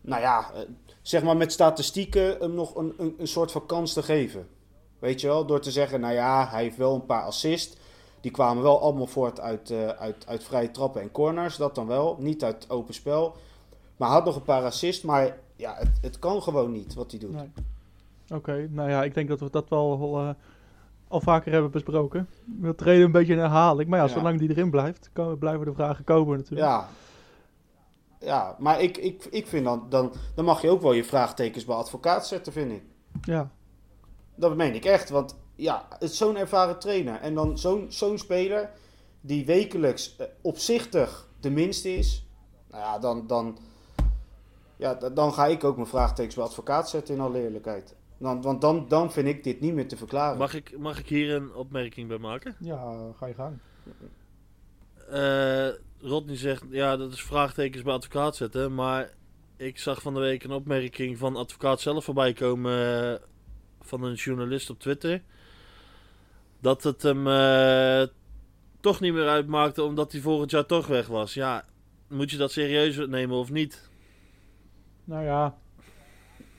nou 0.00 0.20
ja, 0.20 0.50
uh, 0.54 0.60
zeg 1.02 1.22
maar 1.22 1.36
met 1.36 1.52
statistieken 1.52 2.36
hem 2.38 2.54
nog 2.54 2.76
een, 2.76 2.94
een, 2.98 3.14
een 3.18 3.28
soort 3.28 3.52
van 3.52 3.66
kans 3.66 3.92
te 3.92 4.02
geven. 4.02 4.48
Weet 4.98 5.20
je 5.20 5.26
wel, 5.26 5.46
door 5.46 5.60
te 5.60 5.70
zeggen, 5.70 6.00
nou 6.00 6.14
ja, 6.14 6.48
hij 6.48 6.62
heeft 6.62 6.76
wel 6.76 6.94
een 6.94 7.06
paar 7.06 7.22
assists. 7.22 7.76
Die 8.20 8.30
kwamen 8.30 8.62
wel 8.62 8.80
allemaal 8.80 9.06
voort 9.06 9.40
uit, 9.40 9.70
uh, 9.70 9.88
uit, 9.88 10.26
uit 10.26 10.44
vrije 10.44 10.70
trappen 10.70 11.00
en 11.00 11.10
corners, 11.10 11.56
dat 11.56 11.74
dan 11.74 11.86
wel. 11.86 12.16
Niet 12.20 12.44
uit 12.44 12.70
open 12.70 12.94
spel. 12.94 13.36
Maar 13.96 14.08
hij 14.08 14.16
had 14.16 14.26
nog 14.26 14.36
een 14.36 14.42
paar 14.42 14.64
assists, 14.64 15.04
maar 15.04 15.36
ja, 15.56 15.74
het, 15.74 15.98
het 16.00 16.18
kan 16.18 16.42
gewoon 16.42 16.72
niet 16.72 16.94
wat 16.94 17.10
hij 17.10 17.20
doet. 17.20 17.32
Nee. 17.32 17.52
Oké, 18.34 18.68
nou 18.70 18.90
ja, 18.90 19.04
ik 19.04 19.14
denk 19.14 19.28
dat 19.28 19.40
we 19.40 19.50
dat 19.50 19.68
wel 19.68 20.20
uh, 20.20 20.30
al 21.08 21.20
vaker 21.20 21.52
hebben 21.52 21.70
besproken. 21.70 22.28
We 22.60 22.74
trainen 22.74 23.06
een 23.06 23.12
beetje 23.12 23.32
in 23.32 23.38
herhaling, 23.38 23.88
maar 23.88 23.98
ja, 23.98 24.04
ja. 24.04 24.12
zolang 24.12 24.38
die 24.38 24.50
erin 24.50 24.70
blijft, 24.70 25.10
kan, 25.12 25.38
blijven 25.38 25.66
de 25.66 25.72
vragen 25.72 26.04
komen 26.04 26.36
natuurlijk. 26.36 26.68
Ja, 26.68 26.88
ja 28.20 28.56
maar 28.58 28.80
ik, 28.80 28.96
ik, 28.96 29.24
ik 29.30 29.46
vind 29.46 29.64
dan, 29.64 29.86
dan, 29.88 30.12
dan 30.34 30.44
mag 30.44 30.62
je 30.62 30.70
ook 30.70 30.82
wel 30.82 30.92
je 30.92 31.04
vraagtekens 31.04 31.64
bij 31.64 31.76
advocaat 31.76 32.26
zetten, 32.26 32.52
vind 32.52 32.72
ik. 32.72 32.82
Ja, 33.22 33.50
dat 34.38 34.56
meen 34.56 34.74
ik 34.74 34.84
echt. 34.84 35.08
Want 35.08 35.36
ja, 35.54 35.86
het 35.88 36.02
is 36.02 36.16
zo'n 36.16 36.36
ervaren 36.36 36.78
trainer. 36.78 37.20
En 37.20 37.34
dan 37.34 37.58
zo'n 37.58 37.86
zo'n 37.88 38.18
speler 38.18 38.70
die 39.20 39.46
wekelijks 39.46 40.16
uh, 40.20 40.26
opzichtig 40.42 41.28
de 41.40 41.50
minste 41.50 41.94
is. 41.94 42.26
Nou 42.70 42.82
ja, 42.82 42.98
dan, 42.98 43.26
dan, 43.26 43.58
ja, 44.76 44.94
dan 44.94 45.32
ga 45.32 45.46
ik 45.46 45.64
ook 45.64 45.76
mijn 45.76 45.88
vraagtekens 45.88 46.34
bij 46.34 46.44
advocaat 46.44 46.90
zetten 46.90 47.14
in 47.14 47.20
alle 47.20 47.42
eerlijkheid. 47.42 47.96
Dan, 48.18 48.42
want 48.42 48.60
dan, 48.60 48.88
dan 48.88 49.12
vind 49.12 49.28
ik 49.28 49.44
dit 49.44 49.60
niet 49.60 49.74
meer 49.74 49.88
te 49.88 49.96
verklaren. 49.96 50.38
Mag 50.38 50.54
ik, 50.54 50.78
mag 50.78 50.98
ik 50.98 51.06
hier 51.06 51.34
een 51.34 51.54
opmerking 51.54 52.08
bij 52.08 52.18
maken? 52.18 52.56
Ja, 52.58 53.12
ga 53.16 53.26
je 53.26 53.34
gang. 53.34 53.58
Uh, 55.12 55.68
Rodney 56.00 56.36
zegt, 56.36 56.64
ja, 56.70 56.96
dat 56.96 57.12
is 57.12 57.22
vraagtekens 57.22 57.82
bij 57.82 57.92
advocaat 57.92 58.36
zetten. 58.36 58.74
Maar 58.74 59.10
ik 59.56 59.78
zag 59.78 60.02
van 60.02 60.14
de 60.14 60.20
week 60.20 60.44
een 60.44 60.52
opmerking 60.52 61.18
van 61.18 61.36
advocaat 61.36 61.80
zelf 61.80 62.04
voorbij 62.04 62.32
komen 62.32 63.20
van 63.88 64.02
een 64.02 64.14
journalist 64.14 64.70
op 64.70 64.80
Twitter. 64.80 65.22
Dat 66.60 66.82
het 66.82 67.02
hem 67.02 67.26
uh, 67.26 68.02
toch 68.80 69.00
niet 69.00 69.12
meer 69.12 69.28
uitmaakte 69.28 69.82
omdat 69.82 70.12
hij 70.12 70.20
volgend 70.20 70.50
jaar 70.50 70.66
toch 70.66 70.86
weg 70.86 71.06
was. 71.06 71.34
Ja, 71.34 71.64
moet 72.08 72.30
je 72.30 72.36
dat 72.36 72.52
serieus 72.52 72.96
nemen 72.96 73.36
of 73.36 73.50
niet? 73.50 73.88
Nou 75.04 75.24
ja. 75.24 75.54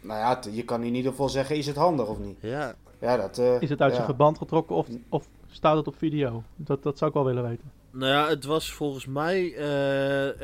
Nou 0.02 0.20
ja, 0.20 0.39
je 0.52 0.63
kan 0.63 0.84
in 0.84 0.96
ieder 0.96 1.12
geval 1.12 1.30
zeggen, 1.30 1.58
is 1.58 1.65
het 1.65 1.76
handig 1.76 2.08
of 2.08 2.20
niet? 2.20 2.38
Ja. 2.42 2.76
ja 3.00 3.18
dat, 3.18 3.38
uh, 3.38 3.62
is 3.62 3.70
het 3.70 3.82
uit 3.82 3.89
ja. 3.89 3.96
zijn 3.96 4.10
geband 4.10 4.38
getrokken 4.38 4.76
of, 4.76 4.88
of 5.10 5.28
staat 5.52 5.76
het 5.76 5.88
op 5.88 5.98
video? 5.98 6.44
Dat, 6.56 6.84
dat 6.84 6.98
zou 6.98 7.10
ik 7.10 7.15
wel 7.15 7.26
willen 7.26 7.44
weten. 7.44 7.72
Nou 7.92 8.12
ja, 8.12 8.28
het 8.28 8.46
was 8.46 8.72
volgens 8.72 9.06
mij 9.06 9.42
uh, 9.58 10.42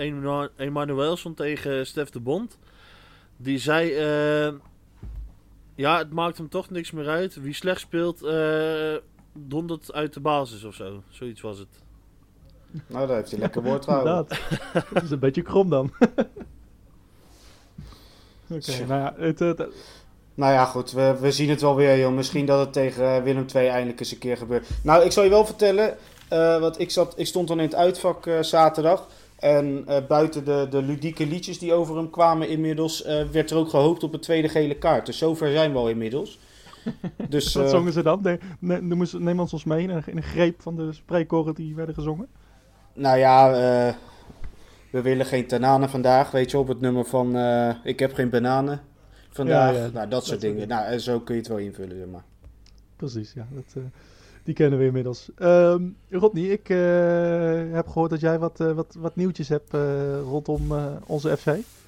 Emanuelson 0.58 1.34
tegen 1.34 1.88
Stef 1.88 2.10
de 2.10 2.20
Bond. 2.20 2.58
Die 3.38 3.58
zei... 3.58 3.90
Uh, 4.48 4.54
ja, 5.76 5.98
het 5.98 6.14
maakt 6.14 6.38
hem 6.38 6.50
toch 6.50 6.70
niks 6.70 6.92
meer 6.92 7.08
uit. 7.08 7.36
Wie 7.36 7.54
slecht 7.54 7.80
speelt, 7.80 8.24
uh, 8.24 8.96
dondert 9.34 9.94
uit 9.94 10.14
de 10.14 10.20
basis 10.20 10.64
of 10.64 10.76
zo. 10.76 11.04
Zoiets 11.10 11.42
was 11.42 11.58
het. 11.58 11.84
Nou, 12.88 13.08
daar 13.08 13.16
heeft 13.16 13.32
hij 13.32 13.40
lekker 13.40 13.64
woord 13.64 13.82
trouwens. 13.82 14.30
dat 14.94 15.04
is 15.04 15.12
een 15.12 15.20
beetje 15.20 15.42
krom 15.42 15.70
dan. 15.70 15.86
Oké, 18.50 18.72
okay, 18.72 18.86
nou 18.86 19.02
ja, 19.02 19.14
het, 19.18 19.40
het, 19.40 19.68
nou 20.34 20.54
ja, 20.54 20.66
goed, 20.66 20.92
we, 20.92 21.16
we 21.20 21.32
zien 21.32 21.50
het 21.50 21.62
wel 21.62 21.76
weer, 21.76 22.00
joh. 22.00 22.14
Misschien 22.14 22.46
dat 22.46 22.60
het 22.60 22.74
tegen 22.74 23.24
Willem 23.24 23.46
II 23.56 23.68
eindelijk 23.68 24.00
eens 24.00 24.12
een 24.12 24.18
keer 24.18 24.38
gebeurt. 24.38 24.68
Nou, 24.84 25.04
ik 25.04 25.12
zal 25.12 25.24
je 25.24 25.30
wel 25.30 25.46
vertellen, 25.46 25.98
uh, 26.34 26.60
want 26.60 26.80
ik, 26.80 26.92
zat, 26.92 27.14
ik 27.16 27.28
stond 27.28 27.48
dan 27.48 27.58
in 27.58 27.66
het 27.66 27.76
uitvak 27.76 28.26
uh, 28.26 28.42
zaterdag. 28.42 29.08
En 29.36 29.86
uh, 29.88 29.98
buiten 30.08 30.46
de, 30.46 30.68
de 30.70 30.82
ludieke 30.82 31.28
liedjes 31.28 31.60
die 31.60 31.74
over 31.74 31.96
hem 31.96 32.10
kwamen 32.10 32.50
inmiddels, 32.50 33.06
uh, 33.06 33.24
werd 33.24 33.52
er 33.52 33.58
ook 33.58 33.70
gehoopt 33.70 34.04
op 34.04 34.14
een 34.14 34.20
tweede 34.20 34.50
gele 34.50 34.76
kaart. 34.76 35.06
Dus 35.06 35.18
zover 35.18 35.52
zijn 35.52 35.72
we 35.72 35.78
al 35.78 35.90
inmiddels. 35.90 36.40
Dus, 37.30 37.54
Wat 37.54 37.64
uh, 37.64 37.70
zongen 37.70 37.94
ze 37.94 38.04
dan? 38.04 38.20
Ne 38.22 38.40
ne 38.82 39.08
neem, 39.20 39.40
ons 39.40 39.54
ons 39.54 39.64
mee 39.64 39.84
in 39.84 39.90
een, 39.90 40.04
in 40.06 40.18
een 40.18 40.24
greep 40.24 40.62
van 40.62 40.76
de 40.76 40.94
spreekkoren 40.94 41.56
die 41.56 41.76
werden 41.76 41.96
gezongen. 41.96 42.28
Nou 42.94 43.18
ja, 43.18 43.52
we 44.90 45.02
willen 45.02 45.26
geen 45.26 45.46
bananen 45.48 45.90
vandaag, 45.90 46.32
weet 46.32 46.52
je 46.52 46.58
op 46.58 46.68
het 46.68 46.82
nummer 46.82 47.06
van 47.06 47.36
Ik 47.84 48.00
heb 48.00 48.14
geen 48.14 48.30
bananen 48.30 48.82
vandaag. 49.30 49.76
Ja, 49.76 49.84
ja, 49.84 49.90
nou, 49.94 50.08
dat, 50.08 50.26
soort 50.26 50.42
dingen. 50.42 50.68
Nou, 50.68 51.00
zo 51.00 51.20
kun 51.20 51.36
je 51.36 51.42
het 51.42 51.50
wel 51.50 51.60
invullen, 51.60 51.98
zeg 51.98 52.08
maar. 52.08 52.24
Precies, 52.96 53.34
ja. 53.34 53.48
Dat, 53.52 53.84
die 54.46 54.54
kennen 54.54 54.80
we 54.80 54.86
inmiddels. 54.86 55.30
Um, 55.40 55.98
Rodney, 56.10 56.44
ik 56.44 56.70
uh, 56.70 56.78
heb 57.74 57.88
gehoord 57.88 58.10
dat 58.10 58.20
jij 58.20 58.40
wat, 58.40 58.60
uh, 58.60 58.72
wat, 58.72 58.96
wat 58.98 59.16
nieuwtjes 59.16 59.48
hebt 59.50 59.74
uh, 59.74 59.82
rondom 60.22 60.62
onze 61.06 61.38
FC. 61.38 61.48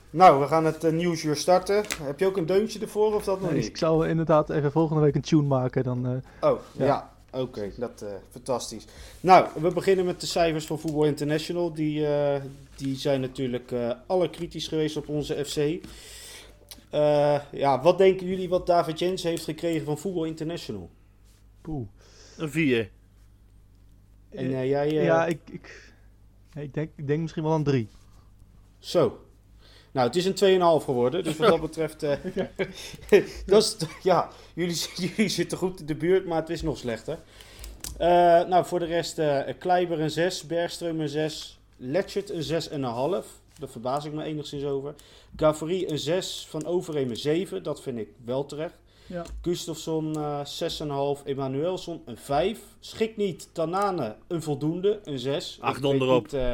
Nou, 0.09 0.39
we 0.41 0.47
gaan 0.47 0.65
het 0.65 0.83
uh, 0.83 0.91
nieuwsuur 0.91 1.35
starten. 1.35 1.83
Heb 2.01 2.19
je 2.19 2.25
ook 2.25 2.37
een 2.37 2.45
deuntje 2.45 2.79
ervoor 2.79 3.15
of 3.15 3.23
dat 3.23 3.39
nog 3.41 3.49
Nee, 3.49 3.59
niet? 3.59 3.67
ik 3.69 3.77
zal 3.77 4.05
inderdaad 4.05 4.49
even 4.49 4.71
volgende 4.71 5.01
week 5.01 5.15
een 5.15 5.21
tune 5.21 5.41
maken. 5.47 5.83
Dan, 5.83 6.05
eh, 6.39 6.49
Oh, 6.51 6.59
ja. 6.71 6.85
Ja. 6.85 7.15
Oké, 7.31 7.71
dat 7.77 8.01
eh 8.01 8.09
fantastisch. 8.31 8.85
Nou, 9.21 9.47
we 9.61 9.71
beginnen 9.73 10.05
met 10.05 10.21
de 10.21 10.27
cijfers 10.27 10.65
van 10.65 10.79
Voetbal 10.79 11.03
International. 11.05 11.73
Die, 11.73 12.07
eh, 12.07 12.41
die 12.75 12.95
zijn 12.95 13.21
natuurlijk 13.21 13.71
eh 13.71 13.91
allerkritisch 14.07 14.67
geweest 14.67 14.97
op 14.97 15.07
onze 15.09 15.45
FC. 15.45 15.57
Eh, 16.89 17.39
ja, 17.51 17.81
wat 17.81 17.97
denken 17.97 18.27
jullie 18.27 18.49
wat 18.49 18.67
David 18.67 18.99
Jens 18.99 19.23
heeft 19.23 19.43
gekregen 19.43 19.85
van 19.85 19.97
Voetbal 19.97 20.23
International? 20.23 20.89
poeh. 21.61 21.87
Een 22.37 22.49
4. 22.51 22.89
En 24.29 24.45
eh, 24.53 24.69
jij... 24.69 24.87
eh, 24.87 25.03
ja, 25.03 25.25
ik, 25.25 25.39
ik, 25.51 25.93
ik, 26.53 26.73
denk, 26.73 26.91
ik 26.95 27.07
denk 27.07 27.21
misschien 27.21 27.43
wel 27.43 27.53
aan 27.53 27.63
drie. 27.63 27.87
Zo. 28.79 29.19
Nou, 29.91 30.07
het 30.07 30.15
is 30.15 30.25
een 30.25 30.59
2,5 30.81 30.85
geworden. 30.85 31.23
Dus 31.23 31.37
wat 31.37 31.47
dat 31.49 31.61
betreft... 31.61 32.03
eh, 32.03 32.17
dat 33.45 33.63
is, 33.63 33.77
ja, 34.03 34.29
jullie, 34.53 34.77
jullie 35.15 35.29
zitten 35.29 35.57
goed 35.57 35.79
in 35.79 35.85
de 35.85 35.95
buurt, 35.95 36.25
maar 36.25 36.39
het 36.39 36.49
is 36.49 36.61
nog 36.61 36.77
slechter. 36.77 37.19
Eh, 37.97 38.07
nou, 38.43 38.65
voor 38.65 38.79
de 38.79 38.85
rest 38.85 39.19
eh 39.19 39.39
Kleiber 39.59 39.99
een 39.99 40.11
6, 40.11 40.45
Bergström 40.45 40.99
een 40.99 41.09
6, 41.09 41.59
Letchert 41.77 42.29
een 42.29 42.63
6,5. 43.23 43.27
Daar 43.59 43.69
verbaas 43.69 44.05
ik 44.05 44.13
me 44.13 44.23
enigszins 44.23 44.63
over. 44.63 44.95
Gavri 45.35 45.87
een 45.87 45.99
6, 45.99 46.45
Van 46.49 46.65
Overheem 46.65 47.09
een 47.09 47.17
7. 47.17 47.63
Dat 47.63 47.81
vind 47.81 47.97
ik 47.97 48.09
wel 48.25 48.45
terecht. 48.45 48.77
Ja. 49.07 49.23
Gustafsson 49.41 50.15
eh 50.15 50.39
6,5, 51.19 51.23
Emanuelson 51.25 52.01
een 52.05 52.17
5. 52.17 52.59
Schik 52.79 53.17
niet, 53.17 53.49
Tanane 53.51 54.15
een 54.27 54.41
voldoende, 54.41 54.99
een 55.03 55.19
6. 55.19 55.57
Ach, 55.61 55.75
Ik 55.75 55.81
donder 55.81 56.07
weet 56.07 56.17
op. 56.17 56.23
niet, 56.23 56.33
eh, 56.33 56.53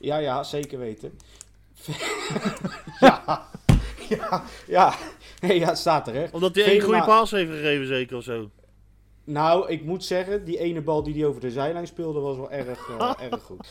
ja, 0.00 0.16
ja, 0.16 0.42
zeker 0.42 0.78
weten. 0.78 1.18
ja, 3.00 3.46
ja, 4.08 4.44
ja. 4.66 4.94
Nee, 5.40 5.58
ja, 5.58 5.74
staat 5.74 6.04
terecht. 6.04 6.32
Omdat 6.32 6.54
hij 6.54 6.64
één 6.64 6.80
goede 6.80 7.04
paas 7.04 7.30
heeft 7.30 7.50
gegeven, 7.50 7.86
zeker 7.86 8.16
of 8.16 8.22
zo. 8.24 8.50
Nou, 9.24 9.68
ik 9.68 9.84
moet 9.84 10.04
zeggen, 10.04 10.44
die 10.44 10.58
ene 10.58 10.80
bal 10.80 11.02
die 11.02 11.14
hij 11.14 11.24
over 11.26 11.40
de 11.40 11.50
zijlijn 11.50 11.86
speelde 11.86 12.20
was 12.20 12.36
wel 12.36 12.50
erg, 12.50 12.88
eh, 12.98 13.12
erg 13.30 13.42
goed. 13.42 13.68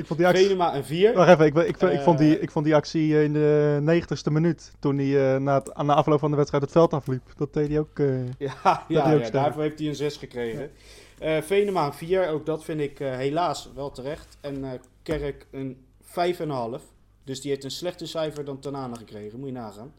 Ik 0.00 0.06
vond 0.06 0.18
die 0.18 0.28
actie... 0.28 0.44
Venema 0.44 0.74
een 0.74 0.84
4. 0.84 1.14
Wacht 1.14 1.28
even, 1.30 1.46
ik, 1.46 1.54
ik, 1.56 1.66
ik, 1.68 1.80
Eh, 1.82 2.02
vond 2.02 2.18
die, 2.18 2.38
ik 2.40 2.50
vond 2.50 2.64
die 2.64 2.74
actie 2.74 3.14
eh, 3.16 3.22
in 3.24 3.32
de 3.32 3.78
negentigste 3.82 4.30
minuut. 4.30 4.72
Toen 4.78 4.98
hij 4.98 5.34
eh, 5.34 5.40
na, 5.40 5.54
het, 5.58 5.74
aan 5.74 5.86
de 5.86 5.94
afloop 5.94 6.18
van 6.18 6.30
de 6.30 6.36
wedstrijd 6.36 6.62
het 6.62 6.72
veld 6.72 6.92
afliep. 6.92 7.22
Dat 7.36 7.52
deed 7.52 7.68
hij 7.68 7.78
ook. 7.78 7.98
eh, 7.98 8.28
Ja, 8.38 8.84
ja, 8.88 9.12
ook 9.14 9.22
ja 9.22 9.30
daarvoor 9.30 9.62
heeft 9.62 9.78
hij 9.78 9.88
een 9.88 9.94
6 9.94 10.16
gekregen. 10.16 10.70
Eh 11.18 11.42
Venema 11.42 11.86
een 11.86 11.92
4, 11.92 12.28
ook 12.28 12.46
dat 12.46 12.64
vind 12.64 12.80
ik 12.80 13.00
eh, 13.00 13.16
helaas 13.16 13.70
wel 13.74 13.90
terecht. 13.90 14.36
En 14.40 14.64
eh, 14.64 14.70
Kerk 15.02 15.46
een 15.50 15.84
5,5. 16.02 16.82
Dus 17.24 17.40
die 17.40 17.50
heeft 17.50 17.64
een 17.64 17.70
slechter 17.70 18.08
cijfer 18.08 18.44
dan 18.44 18.58
Tanane 18.60 18.96
gekregen, 18.96 19.38
moet 19.38 19.48
je 19.48 19.54
nagaan. 19.54 19.92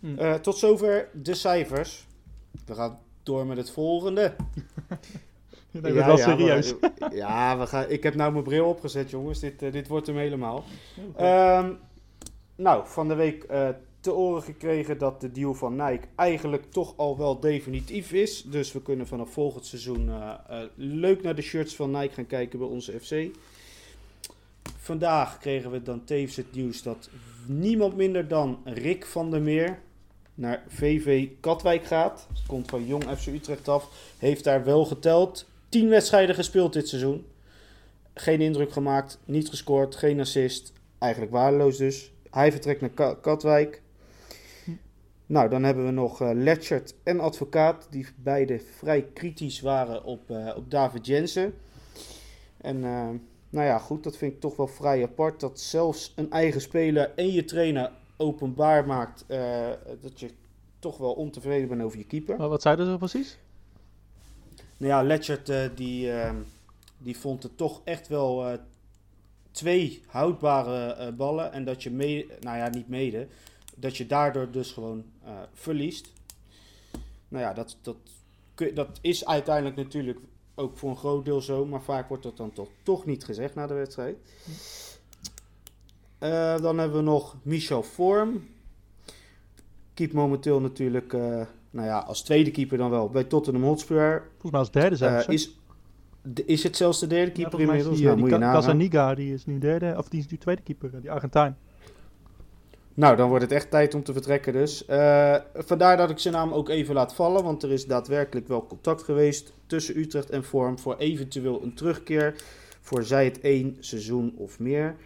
Hm. 0.00 0.18
Eh, 0.18 0.34
tot 0.34 0.56
zover 0.56 1.08
de 1.12 1.34
cijfers. 1.34 2.06
We 2.66 2.74
gaan 2.74 2.98
door 3.22 3.46
met 3.46 3.56
het 3.56 3.70
volgende. 3.70 4.34
wel 5.80 6.16
serieus. 6.16 6.74
ja, 7.12 7.58
we 7.58 7.66
gaan, 7.66 7.90
ik 7.90 8.02
heb 8.02 8.14
nou 8.14 8.32
mijn 8.32 8.44
bril 8.44 8.66
opgezet, 8.66 9.10
jongens. 9.10 9.40
Dit, 9.40 9.62
eh, 9.62 9.72
dit 9.72 9.88
wordt 9.88 10.06
hem 10.06 10.16
helemaal. 10.16 10.64
Ehm, 11.16 11.72
nou, 12.56 12.86
van 12.86 13.08
de 13.08 13.14
week 13.14 13.42
eh, 13.42 13.68
te 14.00 14.14
oren 14.14 14.42
gekregen 14.42 14.98
dat 14.98 15.20
de 15.20 15.32
deal 15.32 15.54
van 15.54 15.76
Nike 15.76 16.06
eigenlijk 16.16 16.70
toch 16.70 16.94
al 16.96 17.18
wel 17.18 17.40
definitief 17.40 18.12
is. 18.12 18.42
Dus 18.42 18.72
we 18.72 18.82
kunnen 18.82 19.06
vanaf 19.06 19.32
volgend 19.32 19.66
seizoen 19.66 20.08
eh, 20.08 20.60
leuk 20.74 21.22
naar 21.22 21.34
de 21.34 21.42
shirts 21.42 21.76
van 21.76 21.90
Nike 21.90 22.14
gaan 22.14 22.26
kijken 22.26 22.58
bij 22.58 22.68
onze 22.68 23.00
FC. 23.00 23.36
Vandaag 24.78 25.38
kregen 25.38 25.70
we 25.70 25.82
dan 25.82 26.04
tevens 26.04 26.36
het 26.36 26.54
nieuws 26.54 26.82
dat 26.82 27.10
niemand 27.46 27.96
minder 27.96 28.28
dan 28.28 28.58
Rick 28.64 29.06
van 29.06 29.30
der 29.30 29.42
Meer 29.42 29.78
naar 30.34 30.62
VV 30.68 31.28
Katwijk 31.40 31.84
gaat. 31.84 32.26
Komt 32.46 32.70
van 32.70 32.86
Jong 32.86 33.04
FC 33.16 33.26
Utrecht 33.26 33.68
af. 33.68 33.88
Heeft 34.18 34.44
daar 34.44 34.64
wel 34.64 34.84
geteld. 34.84 35.46
10 35.74 35.88
wedstrijden 35.88 36.34
gespeeld 36.34 36.72
dit 36.72 36.88
seizoen. 36.88 37.26
Geen 38.14 38.40
indruk 38.40 38.72
gemaakt, 38.72 39.18
niet 39.24 39.48
gescoord, 39.48 39.96
geen 39.96 40.20
assist. 40.20 40.72
Eigenlijk 40.98 41.32
waardeloos 41.32 41.76
dus. 41.76 42.12
Hij 42.30 42.50
vertrekt 42.50 42.80
naar 42.80 42.90
Ka- 42.90 43.14
Katwijk. 43.14 43.82
Nou, 45.26 45.48
dan 45.48 45.62
hebben 45.62 45.84
we 45.84 45.90
nog 45.90 46.20
eh 46.20 46.30
Letchert 46.34 46.94
en 47.02 47.20
Advocaat, 47.20 47.86
die 47.90 48.06
beide 48.16 48.60
vrij 48.78 49.02
kritisch 49.02 49.60
waren 49.60 50.04
op, 50.04 50.30
eh, 50.30 50.56
op 50.56 50.70
David 50.70 51.06
Jensen. 51.06 51.54
En 52.56 52.84
eh, 52.84 53.08
nou 53.50 53.66
ja, 53.66 53.78
goed, 53.78 54.04
dat 54.04 54.16
vind 54.16 54.32
ik 54.32 54.40
toch 54.40 54.56
wel 54.56 54.68
vrij 54.68 55.02
apart. 55.02 55.40
Dat 55.40 55.60
zelfs 55.60 56.12
een 56.16 56.30
eigen 56.30 56.60
speler 56.60 57.12
en 57.16 57.32
je 57.32 57.44
trainer 57.44 57.90
openbaar 58.16 58.86
maakt 58.86 59.24
dat 60.00 60.20
je 60.20 60.30
toch 60.78 60.96
wel 60.96 61.12
ontevreden 61.12 61.68
bent 61.68 61.82
over 61.82 61.98
je 61.98 62.06
keeper. 62.06 62.36
Maar 62.36 62.48
wat 62.48 62.62
zeiden 62.62 62.86
ze 62.86 62.96
precies? 62.96 63.38
Nou 64.76 64.92
ja, 64.92 65.02
Letchert 65.02 65.48
eh, 65.48 65.64
die, 65.74 66.12
eh, 66.12 66.34
die 66.98 67.18
vond 67.18 67.42
het 67.42 67.56
toch 67.56 67.80
echt 67.84 68.08
wel 68.08 68.46
eh, 68.46 68.58
twee 69.50 70.02
houdbare 70.06 70.92
eh, 70.92 71.12
ballen. 71.12 71.52
En 71.52 71.64
dat 71.64 71.82
je 71.82 71.90
mee, 71.90 72.26
nou 72.40 72.56
ja, 72.56 72.68
niet 72.68 72.88
mede, 72.88 73.28
dat 73.76 73.96
je 73.96 74.06
daardoor 74.06 74.50
dus 74.50 74.72
gewoon 74.72 75.04
verliest. 75.52 76.12
Nou 77.28 77.44
ja, 77.44 77.52
dat, 77.52 77.76
dat, 77.82 77.96
dat 78.74 78.98
is 79.00 79.26
uiteindelijk 79.26 79.76
natuurlijk 79.76 80.18
ook 80.54 80.76
voor 80.76 80.90
een 80.90 80.96
groot 80.96 81.24
deel 81.24 81.40
zo. 81.40 81.66
Maar 81.66 81.82
vaak 81.82 82.08
wordt 82.08 82.22
dat 82.22 82.36
dan 82.36 82.52
toch, 82.52 82.68
toch 82.82 83.06
niet 83.06 83.24
gezegd 83.24 83.54
na 83.54 83.66
de 83.66 83.74
wedstrijd. 83.74 84.16
Dan 86.62 86.78
hebben 86.78 86.96
we 86.96 87.02
nog 87.02 87.36
Michel 87.42 87.82
Vorm. 87.82 88.48
Keep 89.94 90.12
momenteel 90.12 90.60
natuurlijk, 90.60 91.16
nou 91.74 91.86
ja, 91.86 91.98
als 91.98 92.22
tweede 92.22 92.50
keeper 92.50 92.78
dan 92.78 92.90
wel 92.90 93.08
bij 93.08 93.24
Tottenham 93.24 93.62
Hotspur. 93.62 94.22
Volgens 94.30 94.50
mij 94.50 94.60
als 94.60 94.70
derde 94.70 94.96
zijn 94.96 95.14
Eh, 95.14 95.20
ze. 95.20 95.32
is, 95.32 95.58
is 96.46 96.62
het 96.62 96.76
zelfs 96.76 97.00
de 97.00 97.06
derde 97.06 97.32
keeper 97.32 97.60
inmiddels? 97.60 97.96
die, 97.96 98.06
nou, 98.06 98.18
eh, 98.18 98.24
die 98.24 98.38
nagaan. 98.38 98.54
Casaniga, 98.60 99.14
die 99.14 99.34
is 99.34 99.46
nu 99.46 99.58
derde, 99.58 99.94
of 99.98 100.08
die 100.08 100.20
is 100.20 100.26
nu 100.26 100.36
tweede 100.38 100.62
keeper, 100.62 100.90
eh, 100.94 101.00
die 101.00 101.10
Argentijn. 101.10 101.56
Nou, 102.94 103.16
dan 103.16 103.28
wordt 103.28 103.44
het 103.44 103.52
echt 103.52 103.70
tijd 103.70 103.94
om 103.94 104.02
te 104.02 104.12
vertrekken 104.12 104.52
dus. 104.52 104.86
Eh, 104.86 105.36
vandaar 105.54 105.96
dat 105.96 106.10
ik 106.10 106.18
zijn 106.18 106.34
naam 106.34 106.52
ook 106.52 106.68
even 106.68 106.94
laat 106.94 107.14
vallen, 107.14 107.44
want 107.44 107.62
er 107.62 107.70
is 107.70 107.86
daadwerkelijk 107.86 108.48
wel 108.48 108.66
contact 108.66 109.02
geweest 109.02 109.52
tussen 109.66 109.98
Utrecht 109.98 110.30
en 110.30 110.44
Vorm 110.44 110.78
voor 110.78 110.96
eventueel 110.96 111.62
een 111.62 111.74
terugkeer 111.74 112.34
voor 112.80 113.02
zij 113.02 113.24
het 113.24 113.40
één 113.40 113.76
seizoen 113.80 114.34
of 114.36 114.58
meer. 114.58 114.96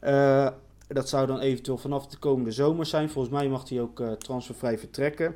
Eh, 0.00 0.48
dat 0.88 1.08
zou 1.08 1.26
dan 1.26 1.38
eventueel 1.38 1.78
vanaf 1.78 2.06
de 2.06 2.16
komende 2.18 2.50
zomer 2.52 2.86
zijn. 2.86 3.10
Volgens 3.10 3.34
mij 3.34 3.48
mag 3.48 3.68
hij 3.68 3.80
ook 3.80 4.00
eh, 4.00 4.12
transfervrij 4.12 4.78
vertrekken. 4.78 5.34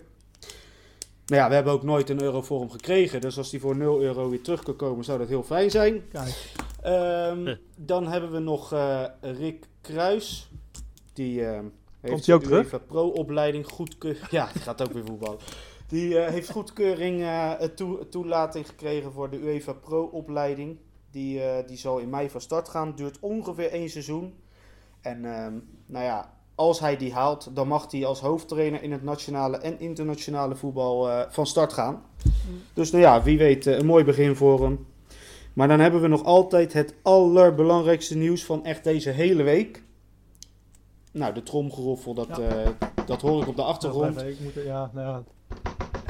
Nou 1.29 1.41
ja, 1.43 1.49
we 1.49 1.55
hebben 1.55 1.73
ook 1.73 1.83
nooit 1.83 2.11
een 2.11 2.23
euro 2.23 2.43
voor 2.43 2.61
hem 2.61 2.71
gekregen. 2.71 3.21
Dus 3.21 3.39
als 3.39 3.51
hij 3.51 3.61
voor 3.61 3.77
0 3.77 4.01
euro 4.01 4.29
weer 4.31 4.43
terug 4.43 4.63
kan 4.63 4.77
komen, 4.77 5.05
zou 5.05 5.19
dat 5.19 5.29
heel 5.29 5.43
fijn 5.43 5.71
zijn. 5.71 6.09
Kijk, 6.09 6.53
Ehm, 6.83 7.45
Huh. 7.45 7.57
Dan 7.77 8.07
hebben 8.09 8.33
we 8.33 8.39
nog 8.39 8.73
eh, 8.73 9.05
Rick 9.21 9.65
Kruis. 9.81 10.51
Die 11.13 11.45
ehm, 11.47 11.65
heeft 12.01 12.13
Komt 12.15 12.27
hij 12.27 12.35
ook 12.35 12.43
de? 12.45 12.49
UEFA 12.51 12.79
Pro-opleiding 12.79 13.67
goedkeuring. 13.67 14.27
Ja, 14.39 14.49
die 14.53 14.63
gaat 14.63 14.83
ook 14.83 14.93
weer 14.93 15.05
voetballen. 15.05 15.39
Die 15.89 16.19
eh, 16.19 16.31
heeft 16.33 16.51
goedkeuring 16.51 17.23
eh, 17.23 17.53
toe- 17.53 18.09
toelating 18.09 18.67
gekregen 18.67 19.13
voor 19.13 19.31
de 19.31 19.37
UEFA 19.39 19.73
Pro-opleiding. 19.73 20.79
Die, 21.11 21.43
eh, 21.43 21.67
die 21.69 21.77
zal 21.77 21.99
in 21.99 22.11
mei 22.11 22.31
van 22.31 22.41
start 22.41 22.69
gaan. 22.69 22.95
Duurt 22.95 23.19
ongeveer 23.21 23.71
één 23.71 23.91
seizoen. 23.91 24.35
En 25.01 25.25
ehm, 25.25 25.53
nou 25.87 26.05
ja, 26.05 26.38
als 26.59 26.81
hij 26.81 26.97
die 26.97 27.13
haalt, 27.13 27.51
dan 27.55 27.69
mag 27.69 27.91
hij 27.91 28.05
als 28.07 28.21
hoofdtrainer 28.21 28.83
in 28.83 28.93
het 28.93 29.03
nationale 29.03 29.57
en 29.57 29.81
internationale 29.81 30.57
voetbal 30.57 31.11
eh, 31.11 31.21
van 31.29 31.47
start 31.47 31.73
gaan. 31.73 32.03
Dus 32.75 32.91
nou 32.91 33.03
ja, 33.03 33.23
wie 33.23 33.39
weet, 33.39 33.67
eh, 33.67 33.79
een 33.79 33.87
mooi 33.87 34.05
begin 34.05 34.37
voor 34.37 34.63
hem. 34.63 34.87
Maar 35.53 35.69
dan 35.69 35.81
hebben 35.81 36.01
we 36.01 36.09
nog 36.09 36.25
altijd 36.25 36.73
het 36.73 36.95
allerbelangrijkste 37.03 38.17
nieuws 38.17 38.45
van 38.45 38.65
echt 38.65 38.85
deze 38.85 39.11
hele 39.11 39.43
week. 39.43 39.83
Nou, 41.13 41.35
de 41.35 41.43
tromgeroffel, 41.43 42.15
dat, 42.15 42.27
Ja. 42.27 42.39
eh, 42.39 42.69
dat 43.07 43.21
hoor 43.21 43.43
ik 43.43 43.49
op 43.49 43.57
de 43.57 43.63
achtergrond. 43.63 44.17
Even, 44.17 44.29
ik 44.29 44.41
moet, 44.41 44.65
ja, 44.65 44.91
nou 44.95 45.07
ja. 45.07 45.23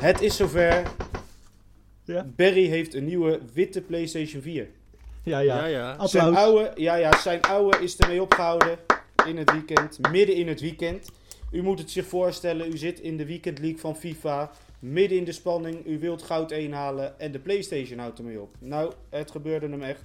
Het 0.01 0.21
is 0.21 0.37
zover. 0.37 0.83
Ja. 2.05 2.27
Barry 2.37 2.67
heeft 2.67 2.95
een 2.95 3.05
nieuwe 3.05 3.41
witte 3.53 3.81
PlayStation 3.81 4.43
4. 4.43 4.69
Ja, 5.23 5.39
Ja, 5.39 5.65
ja. 5.67 5.97
ja. 5.97 6.07
Zijn 6.07 6.37
oude, 6.37 6.73
ja, 6.75 6.95
ja, 6.95 7.17
zijn 7.19 7.41
oude 7.43 7.79
is 7.79 7.97
ermee 7.97 8.23
opgehouden 8.23 8.79
in 9.29 9.37
het 9.37 9.53
weekend, 9.53 9.99
midden 10.11 10.35
in 10.35 10.49
het 10.49 10.61
weekend. 10.61 11.11
U 11.51 11.63
moet 11.63 11.79
het 11.79 11.91
zich 11.91 12.07
voorstellen, 12.07 12.73
u 12.73 12.77
zit 12.77 13.01
in 13.01 13.17
de 13.17 13.27
weekendleague 13.27 13.79
van 13.79 13.97
FIFA, 13.97 14.51
midden 14.79 15.19
in 15.19 15.25
de 15.25 15.33
spanning, 15.33 15.87
u 15.87 15.99
wilt 15.99 16.23
goud 16.23 16.51
inhalen 16.51 17.21
en 17.21 17.33
de 17.33 17.39
PlayStation 17.39 17.99
houdt 17.99 18.19
ermee 18.19 18.41
op. 18.41 18.55
Nou, 18.59 18.93
het 19.09 19.31
gebeurde 19.31 19.69
hem 19.69 19.83
echt. 19.83 20.03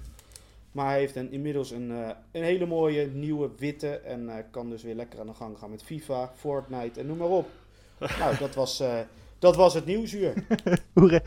Maar 0.72 0.88
hij 0.88 0.98
heeft 0.98 1.16
een, 1.16 1.32
inmiddels 1.32 1.70
een, 1.70 1.90
eh, 1.90 2.10
een 2.32 2.42
hele 2.42 2.66
mooie 2.66 3.06
nieuwe 3.06 3.50
witte 3.58 3.88
en 3.88 4.28
eh, 4.28 4.44
kan 4.50 4.70
dus 4.70 4.82
weer 4.82 4.94
lekker 4.94 5.20
aan 5.20 5.26
de 5.26 5.34
gang 5.34 5.58
gaan 5.58 5.70
met 5.70 5.82
FIFA, 5.82 6.32
Fortnite 6.36 7.00
en 7.00 7.06
noem 7.06 7.16
maar 7.18 7.28
op. 7.28 7.48
nou, 8.18 8.36
dat 8.38 8.54
was, 8.54 8.80
eh, 8.80 8.98
dat 9.38 9.56
was 9.56 9.74
het 9.74 9.84
nieuwsuur. 9.84 10.34
Hoe 10.92 11.08
re- 11.08 11.22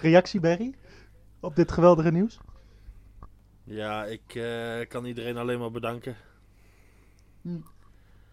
reactie, 0.00 0.40
Barry? 0.40 0.74
Op 1.40 1.56
dit 1.56 1.72
geweldige 1.72 2.10
nieuws? 2.10 2.38
Ja, 3.64 4.04
ik 4.04 4.34
eh, 4.34 4.88
kan 4.88 5.04
iedereen 5.04 5.36
alleen 5.36 5.58
maar 5.58 5.70
bedanken. 5.70 6.16
Hm. 7.42 7.56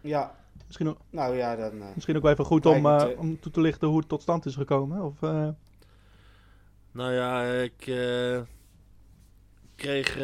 Ja, 0.00 0.34
Misschien, 0.66 0.88
ook- 0.88 0.98
nou 1.10 1.36
ja, 1.36 1.56
dan... 1.56 1.82
eh, 1.82 1.94
misschien 1.94 2.16
ook 2.16 2.22
wel 2.22 2.32
even 2.32 2.44
goed 2.44 2.66
om, 2.66 2.86
eh, 2.86 3.02
eh, 3.12 3.18
om 3.18 3.40
toe 3.40 3.52
te 3.52 3.60
lichten 3.60 3.88
hoe 3.88 3.98
het 3.98 4.08
tot 4.08 4.22
stand 4.22 4.46
is 4.46 4.54
gekomen. 4.54 5.02
Of, 5.02 5.22
eh, 5.22 5.48
Nou 6.92 7.12
ja, 7.12 7.44
ik 7.44 7.86
eh, 7.86 8.40
kreeg 9.74 10.08
eh, 10.16 10.20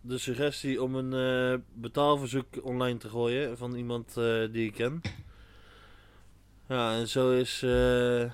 de 0.00 0.18
suggestie 0.18 0.82
om 0.82 0.94
een 0.94 1.12
eh, 1.52 1.58
betaalverzoek 1.72 2.46
online 2.62 2.98
te 2.98 3.08
gooien 3.08 3.56
van 3.58 3.74
iemand 3.74 4.16
eh, 4.16 4.52
die 4.52 4.66
ik 4.66 4.72
ken. 4.74 5.00
Ja, 6.68 6.92
en 6.94 7.08
zo 7.08 7.32
is 7.32 7.62
eh, 7.62 8.30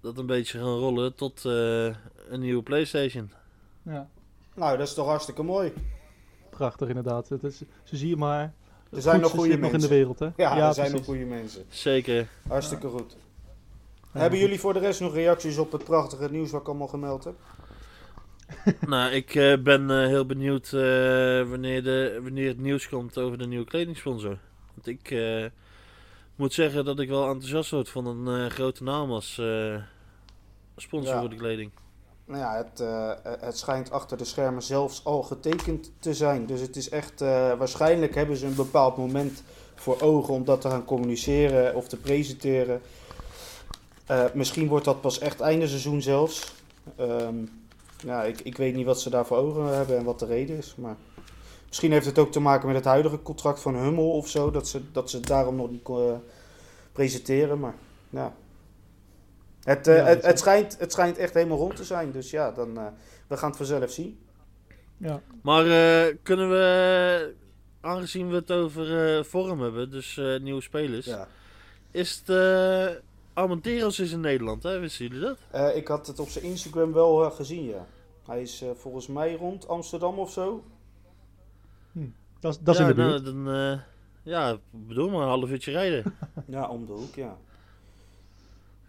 dat 0.00 0.18
een 0.18 0.26
beetje 0.26 0.58
gaan 0.58 0.76
rollen 0.78 1.14
tot 1.14 1.44
eh, 1.44 1.84
een 2.28 2.40
nieuwe 2.40 2.62
PlayStation. 2.62 3.30
ja, 3.82 4.08
nou, 4.54 4.76
dat 4.78 4.86
is 4.86 4.94
toch 4.94 5.06
hartstikke 5.06 5.42
mooi. 5.42 5.72
prachtig 6.50 6.88
inderdaad. 6.88 7.28
Het 7.28 7.44
is, 7.44 7.58
zo 7.58 7.96
zie 7.96 8.08
je 8.08 8.16
maar. 8.16 8.52
Er 8.94 9.02
zijn 9.02 9.20
nog 9.20 9.30
goede 9.30 9.48
nog 9.48 9.56
in 9.56 9.60
de 9.64 9.70
mensen. 9.70 9.90
wereld, 9.90 10.18
hè? 10.18 10.28
Ja, 10.36 10.66
er 10.68 10.74
zijn 10.74 10.92
nog 10.92 11.04
goede 11.04 11.24
mensen. 11.24 11.64
Zeker. 11.68 12.26
Hartstikke 12.48 12.88
goed. 12.88 13.16
Ja, 14.12 14.20
Hebben 14.20 14.38
jullie 14.38 14.60
voor 14.60 14.72
de 14.72 14.78
rest 14.78 15.00
nog 15.00 15.14
reacties 15.14 15.58
op 15.58 15.72
het 15.72 15.84
prachtige 15.84 16.30
nieuws 16.30 16.50
wat 16.50 16.60
ik 16.60 16.68
allemaal 16.68 16.86
gemeld 16.86 17.24
heb? 17.24 17.34
nou, 18.88 19.10
ik 19.12 19.34
eh, 19.34 19.58
ben 19.62 19.90
eh, 19.90 20.06
heel 20.06 20.26
benieuwd 20.26 20.64
eh, 20.72 20.80
wanneer, 21.48 21.82
de, 21.82 22.20
wanneer 22.22 22.48
het 22.48 22.58
nieuws 22.58 22.88
komt 22.88 23.18
over 23.18 23.38
de 23.38 23.46
nieuwe 23.46 23.64
kledingsponsor. 23.64 24.38
Want 24.74 24.86
ik 24.86 25.10
eh, 25.10 25.44
moet 26.36 26.52
zeggen 26.52 26.84
dat 26.84 26.98
ik 27.00 27.08
wel 27.08 27.28
enthousiast 27.28 27.70
word 27.70 27.88
van 27.88 28.06
een 28.06 28.44
eh, 28.44 28.50
grote 28.50 28.82
naam 28.82 29.10
als 29.10 29.38
eh, 29.38 29.76
sponsor 30.76 31.14
Ja. 31.14 31.20
voor 31.20 31.30
de 31.30 31.36
kleding. 31.36 31.70
Nou 32.26 32.40
ja, 32.40 32.56
het, 32.56 32.80
eh, 32.80 33.10
het 33.40 33.58
schijnt 33.58 33.90
achter 33.90 34.16
de 34.16 34.24
schermen 34.24 34.62
zelfs 34.62 35.04
al 35.04 35.22
getekend 35.22 35.92
te 35.98 36.14
zijn. 36.14 36.46
Dus 36.46 36.60
het 36.60 36.76
is 36.76 36.88
echt, 36.88 37.20
eh, 37.20 37.52
waarschijnlijk 37.58 38.14
hebben 38.14 38.36
ze 38.36 38.46
een 38.46 38.54
bepaald 38.54 38.96
moment 38.96 39.42
voor 39.74 40.00
ogen 40.00 40.34
om 40.34 40.44
dat 40.44 40.60
te 40.60 40.70
gaan 40.70 40.84
communiceren 40.84 41.74
of 41.74 41.88
te 41.88 41.96
presenteren. 41.96 42.80
Eh, 44.06 44.24
misschien 44.34 44.68
wordt 44.68 44.84
dat 44.84 45.00
pas 45.00 45.18
echt 45.18 45.40
einde 45.40 45.68
seizoen 45.68 46.02
zelfs. 46.02 46.54
Ehm, 46.96 47.36
ja, 48.04 48.22
ik, 48.22 48.40
ik 48.40 48.56
weet 48.56 48.74
niet 48.74 48.86
wat 48.86 49.00
ze 49.00 49.10
daar 49.10 49.26
voor 49.26 49.36
ogen 49.36 49.76
hebben 49.76 49.98
en 49.98 50.04
wat 50.04 50.18
de 50.18 50.26
reden 50.26 50.56
is. 50.56 50.74
Maar 50.76 50.96
misschien 51.66 51.92
heeft 51.92 52.06
het 52.06 52.18
ook 52.18 52.32
te 52.32 52.40
maken 52.40 52.66
met 52.66 52.76
het 52.76 52.84
huidige 52.84 53.22
contract 53.22 53.60
van 53.60 53.76
Hummel 53.76 54.10
of 54.10 54.28
zo. 54.28 54.50
Dat 54.50 54.68
ze, 54.68 54.90
dat 54.92 55.10
ze 55.10 55.16
het 55.16 55.26
daarom 55.26 55.56
nog 55.56 55.70
niet 55.70 55.88
presenteren. 56.92 57.58
Maar 57.60 57.74
ja. 58.10 58.34
Het, 59.64 59.86
eh, 59.86 59.96
Ja, 59.96 60.04
het, 60.04 60.24
het, 60.26 60.38
schijnt, 60.38 60.78
het 60.78 60.92
schijnt 60.92 61.18
echt 61.18 61.34
helemaal 61.34 61.58
rond 61.58 61.76
te 61.76 61.84
zijn. 61.84 62.10
Dus 62.10 62.30
ja, 62.30 62.50
dan, 62.52 62.78
eh, 62.78 62.86
we 63.26 63.36
gaan 63.36 63.48
het 63.48 63.56
vanzelf 63.56 63.90
zien. 63.90 64.18
Ja. 64.96 65.20
Maar 65.42 65.66
eh, 65.66 66.14
kunnen 66.22 66.50
we, 66.50 67.34
aangezien 67.80 68.28
we 68.28 68.34
het 68.34 68.50
over 68.52 69.16
eh, 69.18 69.24
vorm 69.24 69.60
hebben, 69.60 69.90
dus 69.90 70.16
eh, 70.16 70.40
nieuwe 70.40 70.60
spelers, 70.60 71.06
Ja. 71.06 71.28
is 71.90 72.22
het 72.24 72.28
uh, 72.36 72.86
Armenteros 73.32 73.98
is 74.00 74.12
in 74.12 74.20
Nederland, 74.20 74.62
hè? 74.62 74.78
Wisten 74.78 75.06
jullie 75.06 75.20
dat? 75.22 75.38
Eh, 75.50 75.76
ik 75.76 75.88
had 75.88 76.06
het 76.06 76.18
op 76.18 76.28
zijn 76.28 76.44
Instagram 76.44 76.92
wel 76.92 77.30
gezien, 77.30 77.64
ja. 77.64 77.86
Hij 78.26 78.42
is 78.42 78.64
volgens 78.74 79.06
mij 79.06 79.34
rond 79.36 79.68
Amsterdam 79.68 80.18
of 80.18 80.32
zo. 80.32 80.64
Dat, 82.40 82.52
is- 82.52 82.58
dat 82.60 82.74
is 82.74 82.80
ja, 82.80 82.88
in 82.88 82.94
de 82.94 83.02
buurt. 83.02 83.22
Nou, 83.22 83.34
dan, 83.44 83.54
eh, 83.54 83.78
ja, 84.22 84.56
bedoel 84.70 85.10
maar 85.10 85.22
een 85.22 85.28
half 85.28 85.50
uurtje 85.50 85.70
rijden. 85.72 86.04
Ja, 86.46 86.68
om 86.68 86.86
de 86.86 86.92
hoek, 86.92 87.14
ja. 87.14 87.36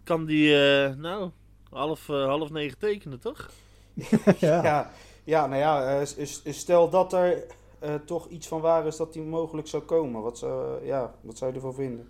Kan 0.05 0.25
die, 0.25 0.55
eh, 0.55 0.95
nou, 0.95 1.29
half, 1.69 2.09
eh, 2.09 2.25
half 2.25 2.49
negen 2.49 2.77
tekenen, 2.77 3.19
toch? 3.19 3.49
ja. 4.39 4.63
Ja, 4.63 4.91
ja 5.23 5.47
nou 5.47 5.59
ja, 5.61 5.99
eh, 5.99 6.53
stel 6.53 6.89
dat 6.89 7.13
er 7.13 7.43
eh, 7.79 7.95
toch 8.05 8.27
iets 8.27 8.47
van 8.47 8.61
waar 8.61 8.85
is 8.87 8.95
dat 8.97 9.13
hij 9.13 9.23
mogelijk 9.23 9.67
zou 9.67 9.83
komen. 9.83 10.21
Wat 10.21 10.37
zou, 10.37 10.85
ja, 10.85 11.13
wat 11.21 11.37
zou 11.37 11.49
je 11.51 11.55
ervan 11.57 11.73
vinden? 11.73 12.07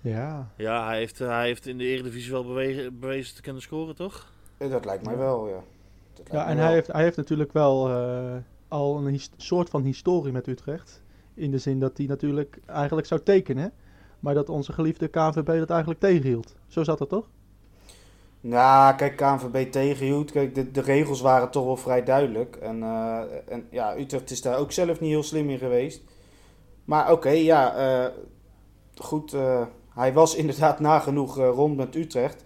ja. 0.00 0.52
Ja, 0.56 0.86
hij 0.86 0.98
heeft, 0.98 1.18
hij 1.18 1.46
heeft 1.46 1.66
in 1.66 1.78
de 1.78 1.84
Eredivisie 1.84 2.32
wel 2.32 2.44
bewegen, 2.44 2.98
bewezen 2.98 3.34
te 3.34 3.42
kunnen 3.42 3.62
scoren, 3.62 3.94
toch? 3.94 4.32
Dat 4.58 4.84
lijkt 4.84 5.04
mij 5.04 5.16
wel, 5.16 5.48
ja. 5.48 5.62
Dat 6.14 6.28
lijkt 6.28 6.32
Ja, 6.32 6.46
en 6.46 6.56
wel. 6.56 6.64
hij 6.64 6.74
heeft, 6.74 6.86
hij 6.86 7.02
heeft 7.02 7.16
natuurlijk 7.16 7.52
wel 7.52 7.88
eh, 7.88 8.36
al 8.68 9.06
een 9.06 9.20
soort 9.36 9.70
van 9.70 9.82
historie 9.82 10.32
met 10.32 10.46
Utrecht. 10.46 11.02
In 11.34 11.50
de 11.50 11.58
zin 11.58 11.80
dat 11.80 11.96
hij 11.96 12.06
natuurlijk 12.06 12.58
eigenlijk 12.66 13.06
zou 13.06 13.20
tekenen. 13.22 13.72
Maar 14.20 14.34
dat 14.34 14.48
onze 14.48 14.72
geliefde 14.72 15.08
KNVB 15.08 15.46
dat 15.58 15.70
eigenlijk 15.70 16.00
tegenhield. 16.00 16.54
Zo 16.66 16.84
zat 16.84 16.98
dat 16.98 17.08
toch? 17.08 17.28
Nou, 18.40 18.94
kijk, 18.94 19.16
KNVB 19.16 19.72
tegenhield. 19.72 20.30
Kijk, 20.30 20.54
de, 20.54 20.70
de 20.70 20.80
regels 20.80 21.20
waren 21.20 21.50
toch 21.50 21.64
wel 21.64 21.76
vrij 21.76 22.04
duidelijk. 22.04 22.56
En, 22.56 22.82
eh, 22.82 23.20
en 23.48 23.66
ja, 23.70 23.96
Utrecht 23.98 24.30
is 24.30 24.42
daar 24.42 24.58
ook 24.58 24.72
zelf 24.72 25.00
niet 25.00 25.10
heel 25.10 25.22
slim 25.22 25.50
in 25.50 25.58
geweest. 25.58 26.02
Maar 26.84 27.12
oké, 27.12 27.28
ja, 27.30 27.74
eh, 27.74 28.12
goed. 28.94 29.32
eh, 29.32 29.62
hij 29.94 30.12
was 30.12 30.34
inderdaad 30.42 30.80
nagenoeg 30.80 31.36
rond 31.36 31.76
met 31.76 31.94
Utrecht. 31.94 32.42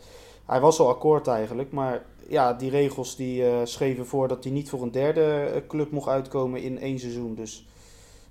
Hij 0.47 0.61
was 0.61 0.81
al 0.81 0.89
akkoord 0.89 1.27
eigenlijk. 1.27 1.73
Maar 1.73 2.05
ja, 2.29 2.53
die 2.53 2.71
regels 2.71 3.17
die 3.17 3.67
schreven 3.67 4.07
voor 4.07 4.29
dat 4.29 4.45
hij 4.45 4.53
niet 4.53 4.71
voor 4.71 4.83
een 4.83 4.91
derde 4.91 5.63
club 5.69 5.91
mocht 5.91 6.09
uitkomen 6.09 6.63
in 6.63 6.79
één 6.79 6.99
seizoen. 6.99 7.35
Dus 7.35 7.67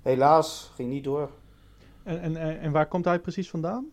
helaas, 0.02 0.70
ging 0.74 0.88
niet 0.90 1.04
door. 1.04 1.30
En, 2.04 2.36
en, 2.36 2.60
en 2.60 2.72
waar 2.72 2.88
komt 2.88 3.04
hij 3.04 3.18
precies 3.18 3.50
vandaan? 3.50 3.90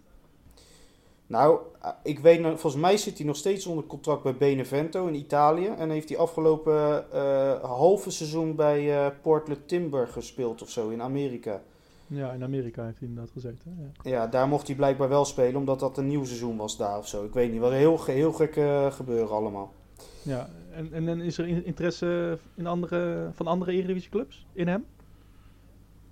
Nou, 1.28 1.60
eh, 1.82 1.89
ik 2.04 2.19
weet, 2.19 2.41
volgens 2.41 2.76
mij 2.76 2.98
zit 2.98 3.17
hij 3.17 3.28
nog 3.28 3.36
steeds 3.36 3.65
onder 3.65 3.84
contract 3.84 4.24
bij 4.24 4.36
Benevento 4.36 5.08
in 5.08 5.15
Italië. 5.15 5.67
En 5.67 5.89
heeft 5.89 6.10
hij 6.10 6.17
afgelopen 6.17 7.12
eh, 7.12 7.63
halve 7.63 8.10
seizoen 8.12 8.56
bij 8.56 9.06
eh 9.06 9.12
Portland 9.22 9.67
Timber 9.67 10.08
gespeeld 10.08 10.62
of 10.62 10.69
zo 10.69 10.89
in 10.89 11.02
Amerika. 11.02 11.62
Ja, 12.08 12.32
in 12.32 12.43
Amerika 12.43 12.84
heeft 12.86 13.00
hij 13.00 13.08
inderdaad 13.08 13.32
gezeten. 13.34 13.93
Ja. 14.04 14.10
Ja, 14.10 14.28
daar 14.28 14.48
mocht 14.48 14.67
hij 14.67 14.76
blijkbaar 14.76 15.10
wel 15.10 15.26
spelen, 15.26 15.56
omdat 15.56 15.80
dat 15.80 15.98
een 15.98 16.08
nieuw 16.08 16.24
seizoen 16.26 16.58
was 16.58 16.78
daar 16.78 16.98
of 16.98 17.08
zo. 17.08 17.24
Ik 17.26 17.34
weet 17.34 17.52
niet, 17.52 17.60
wat 17.62 17.72
heel, 17.72 18.04
heel 18.06 18.32
gek 18.34 18.54
gebeuren 18.93 19.30
allemaal. 19.36 19.74
Ja, 20.22 20.50
en, 20.72 20.93
en, 20.93 21.08
en 21.08 21.22
is 21.22 21.38
er 21.38 21.48
in- 21.48 21.65
interesse 21.65 22.38
in 22.56 22.67
andere, 22.67 23.30
van 23.34 23.48
andere 23.48 23.72
Eredivisie 23.72 24.10
clubs 24.10 24.45
in 24.54 24.67
hem? 24.67 24.86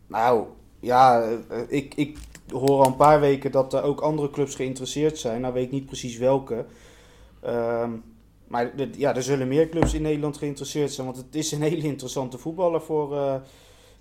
Nou, 0.08 0.48
ja, 0.80 1.22
eh, 1.50 1.60
ik, 1.68 1.94
ik 1.96 2.18
hoor 2.52 2.80
al 2.80 2.86
een 2.86 2.96
paar 2.96 3.20
weken 3.20 3.52
dat 3.52 3.74
er 3.74 3.84
ook 3.84 4.00
andere 4.02 4.30
clubs 4.30 4.56
geïnteresseerd 4.56 5.18
zijn. 5.18 5.42
Nou 5.42 5.54
weet 5.54 5.66
ik 5.66 5.72
niet 5.72 5.86
precies 5.86 6.18
welke. 6.18 6.66
Ehm, 7.42 7.92
maar 8.48 8.76
de- 8.76 8.90
ja, 8.98 9.16
er 9.16 9.24
zullen 9.24 9.48
meer 9.48 9.70
clubs 9.70 9.94
in 9.94 10.02
Nederland 10.02 10.38
geïnteresseerd 10.38 10.92
zijn. 10.92 11.08
Want 11.08 11.18
het 11.20 11.36
is 11.36 11.52
een 11.52 11.62
hele 11.70 11.82
interessante 11.88 12.38
voetballer 12.38 12.82
voor, 12.82 13.18
eh, 13.18 13.36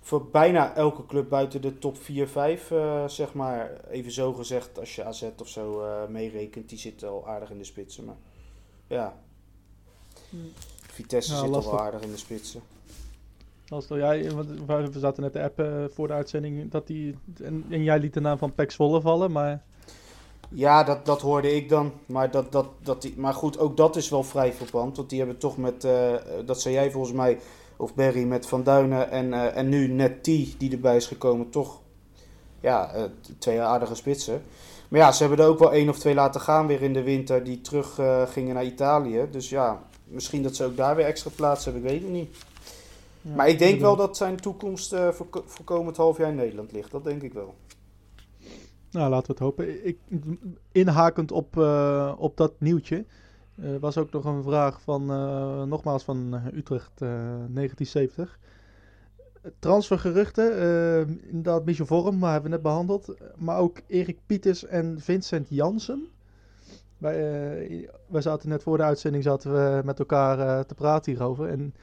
voor 0.01 0.25
bijna 0.29 0.75
elke 0.75 1.05
club 1.05 1.29
buiten 1.29 1.61
de 1.61 1.77
top 1.79 1.97
4, 2.01 2.27
5. 2.27 2.71
eh, 2.71 3.07
zeg 3.07 3.33
maar, 3.33 3.81
even 3.89 4.11
zo 4.11 4.33
gezegd, 4.33 4.79
als 4.79 4.95
je 4.95 5.03
AZ 5.03 5.23
of 5.41 5.47
zo 5.47 5.81
eh, 5.81 6.07
meerekent. 6.09 6.69
Die 6.69 6.77
zit 6.79 7.03
al 7.03 7.27
aardig 7.27 7.49
in 7.51 7.57
de 7.57 7.63
spitsen. 7.63 8.05
Maar 8.05 8.17
ja, 8.87 9.17
Vitesse 10.91 11.31
Ja, 11.33 11.39
zit 11.39 11.53
al 11.53 11.63
wel 11.63 11.79
aardig 11.79 12.01
in 12.01 12.11
de 12.11 12.17
spitsen. 12.17 12.61
Als 13.69 13.85
jij, 13.87 14.31
we 14.65 14.99
zaten 14.99 15.23
net 15.23 15.31
te 15.31 15.43
appen 15.43 15.91
voor 15.93 16.07
de 16.07 16.13
uitzending 16.13 16.71
dat 16.71 16.87
die, 16.87 17.15
en, 17.43 17.65
en 17.69 17.83
jij 17.83 17.99
liet 17.99 18.13
de 18.13 18.19
naam 18.19 18.37
van 18.37 18.53
Pek 18.53 18.71
Zwolle 18.71 19.01
vallen, 19.01 19.31
maar 19.31 19.63
Ja, 20.49 20.83
dat, 20.83 21.05
dat 21.05 21.21
hoorde 21.21 21.55
ik 21.55 21.69
dan. 21.69 21.91
Maar, 22.05 22.31
dat, 22.31 22.51
dat, 22.51 22.67
dat 22.83 23.01
die, 23.01 23.13
maar 23.17 23.33
goed, 23.33 23.59
ook 23.59 23.77
dat 23.77 23.95
is 23.95 24.09
wel 24.09 24.23
vrij 24.23 24.53
verpand. 24.53 24.97
Want 24.97 25.09
die 25.09 25.19
hebben 25.19 25.37
toch 25.37 25.57
met, 25.57 25.83
eh, 25.83 26.13
dat 26.45 26.61
zei 26.61 26.73
jij 26.73 26.91
volgens 26.91 27.13
mij, 27.13 27.39
of 27.77 27.95
Berry, 27.95 28.23
met 28.23 28.47
Van 28.47 28.63
Duinen 28.63 29.11
en, 29.11 29.33
eh, 29.33 29.57
en 29.57 29.69
nu 29.69 29.87
net 29.87 30.23
T 30.23 30.25
die 30.59 30.71
erbij 30.71 30.95
is 30.95 31.07
gekomen, 31.07 31.49
toch 31.49 31.79
ja, 32.59 32.93
eh, 32.93 33.03
twee 33.37 33.61
aardige 33.61 33.95
spitsen. 33.95 34.43
Maar 34.87 34.99
ja, 34.99 35.11
ze 35.11 35.23
hebben 35.23 35.45
er 35.45 35.51
ook 35.51 35.59
wel 35.59 35.73
één 35.73 35.89
of 35.89 35.99
twee 35.99 36.13
laten 36.13 36.41
gaan 36.41 36.67
weer 36.67 36.81
in 36.81 36.93
de 36.93 37.03
winter 37.03 37.43
die 37.43 37.61
terug 37.61 37.99
eh, 37.99 38.21
gingen 38.27 38.53
naar 38.53 38.65
Italië. 38.65 39.27
Dus 39.31 39.49
ja, 39.49 39.81
misschien 40.03 40.43
dat 40.43 40.55
ze 40.55 40.65
ook 40.65 40.77
daar 40.77 40.95
weer 40.95 41.05
extra 41.05 41.31
plaats 41.35 41.65
hebben, 41.65 41.83
ik 41.83 41.89
weet 41.89 42.01
het 42.01 42.11
niet. 42.11 42.35
Ja, 43.21 43.35
Maar 43.35 43.47
ik 43.49 43.59
denk 43.59 43.79
wel 43.79 43.95
dat 43.95 44.17
zijn 44.17 44.37
toekomst 44.37 44.93
eh, 44.93 45.09
voor, 45.09 45.27
voor 45.45 45.65
komend 45.65 45.97
half 45.97 46.17
jaar 46.17 46.29
in 46.29 46.35
Nederland 46.35 46.71
ligt. 46.71 46.91
Dat 46.91 47.03
denk 47.03 47.21
ik 47.21 47.33
wel. 47.33 47.55
Nou, 48.91 49.09
laten 49.09 49.27
we 49.27 49.31
het 49.31 49.39
hopen. 49.39 49.85
Ik, 49.87 49.97
inhakend 50.71 51.31
op, 51.31 51.57
eh, 51.57 52.13
op 52.17 52.37
dat 52.37 52.53
nieuwtje 52.57 53.05
eh, 53.55 53.75
was 53.79 53.97
ook 53.97 54.11
nog 54.11 54.25
een 54.25 54.43
vraag 54.43 54.81
van, 54.81 55.05
nogmaals 55.69 56.03
van 56.03 56.41
Utrecht 56.53 57.01
eh, 57.01 57.07
1970. 57.07 58.39
Transfergeruchten, 59.59 60.51
inderdaad 61.27 61.65
Michel 61.65 61.85
Vorm, 61.85 62.17
maar 62.17 62.31
hebben 62.31 62.49
we 62.49 62.55
net 62.55 62.65
behandeld. 62.65 63.13
Maar 63.35 63.57
ook 63.57 63.77
Erik 63.87 64.19
Pieters 64.25 64.65
en 64.65 64.99
Vincent 64.99 65.49
Jansen. 65.49 66.07
Wij, 66.97 67.89
wij 68.07 68.21
zaten 68.21 68.49
net 68.49 68.63
voor 68.63 68.77
de 68.77 68.83
uitzending 68.83 69.23
zaten 69.23 69.53
we 69.53 69.81
met 69.83 69.99
elkaar 69.99 70.65
te 70.65 70.75
praten 70.75 71.11
hierover. 71.11 71.49
En 71.49 71.73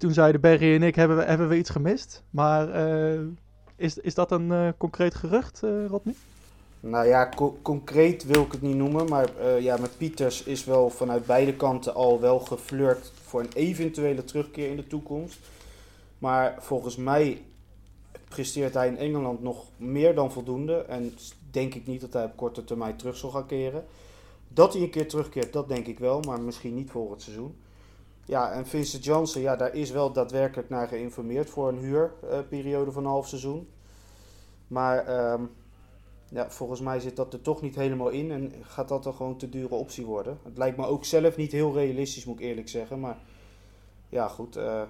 toen 0.00 0.12
zeiden 0.12 0.40
Berry 0.40 0.74
en 0.74 0.82
ik, 0.82 0.94
hebben 0.94 1.16
we, 1.16 1.22
hebben 1.22 1.48
we 1.48 1.56
iets 1.56 1.70
gemist? 1.70 2.22
Maar 2.30 2.70
eh, 2.70 3.20
is, 3.76 3.98
is 3.98 4.14
dat 4.14 4.30
een 4.30 4.52
eh, 4.52 4.68
concreet 4.76 5.14
gerucht, 5.14 5.62
eh 5.62 5.86
Rodney? 5.86 6.14
Nou 6.80 7.06
ja, 7.06 7.28
co- 7.28 7.58
concreet 7.62 8.24
wil 8.24 8.42
ik 8.42 8.52
het 8.52 8.62
niet 8.62 8.76
noemen, 8.76 9.08
maar 9.08 9.28
ja, 9.60 9.76
met 9.76 9.96
Pieters 9.96 10.42
is 10.42 10.64
wel 10.64 10.90
vanuit 10.90 11.26
beide 11.26 11.54
kanten 11.54 11.94
al 11.94 12.20
wel 12.20 12.38
geflirt 12.38 13.12
voor 13.24 13.40
een 13.40 13.52
eventuele 13.54 14.24
terugkeer 14.24 14.70
in 14.70 14.76
de 14.76 14.86
toekomst. 14.86 15.38
Maar 16.18 16.54
volgens 16.58 16.96
mij 16.96 17.42
presteert 18.28 18.74
hij 18.74 18.88
in 18.88 18.98
Engeland 18.98 19.42
nog 19.42 19.64
meer 19.76 20.14
dan 20.14 20.32
voldoende. 20.32 20.74
En 20.74 21.14
denk 21.50 21.74
ik 21.74 21.86
niet 21.86 22.00
dat 22.00 22.12
hij 22.12 22.24
op 22.24 22.36
korte 22.36 22.64
termijn 22.64 22.96
terug 22.96 23.16
zal 23.16 23.30
gaan 23.30 23.46
keren. 23.46 23.84
Dat 24.48 24.72
hij 24.72 24.82
een 24.82 24.90
keer 24.90 25.08
terugkeert, 25.08 25.52
dat 25.52 25.68
denk 25.68 25.86
ik 25.86 25.98
wel, 25.98 26.20
maar 26.20 26.40
misschien 26.40 26.74
niet 26.74 26.90
voor 26.90 27.10
het 27.10 27.22
seizoen. 27.22 27.56
Ja, 28.24 28.52
en 28.52 28.66
Vincent 28.66 29.04
Janssen, 29.04 29.40
ja, 29.40 29.56
daar 29.56 29.74
is 29.74 29.90
wel 29.90 30.12
daadwerkelijk 30.12 30.68
naar 30.68 30.88
geïnformeerd 30.88 31.50
voor 31.50 31.68
een 31.68 31.78
huurperiode 31.78 32.92
van 32.92 33.04
een 33.04 33.10
half 33.10 33.28
seizoen. 33.28 33.68
Maar 34.66 35.06
ehm, 35.06 35.42
ja, 36.28 36.50
volgens 36.50 36.80
mij 36.80 37.00
zit 37.00 37.16
dat 37.16 37.32
er 37.32 37.40
toch 37.42 37.62
niet 37.62 37.74
helemaal 37.74 38.08
in 38.08 38.30
en 38.30 38.52
gaat 38.62 38.88
dat 38.88 39.02
dan 39.02 39.14
gewoon 39.14 39.36
te 39.36 39.48
dure 39.48 39.74
optie 39.74 40.06
worden. 40.06 40.38
Het 40.44 40.58
lijkt 40.58 40.76
me 40.76 40.86
ook 40.86 41.04
zelf 41.04 41.36
niet 41.36 41.52
heel 41.52 41.72
realistisch, 41.74 42.24
moet 42.24 42.40
ik 42.40 42.44
eerlijk 42.46 42.68
zeggen. 42.68 43.00
Maar 43.00 43.16
ja, 44.08 44.28
goed. 44.28 44.56
eh, 44.56 44.82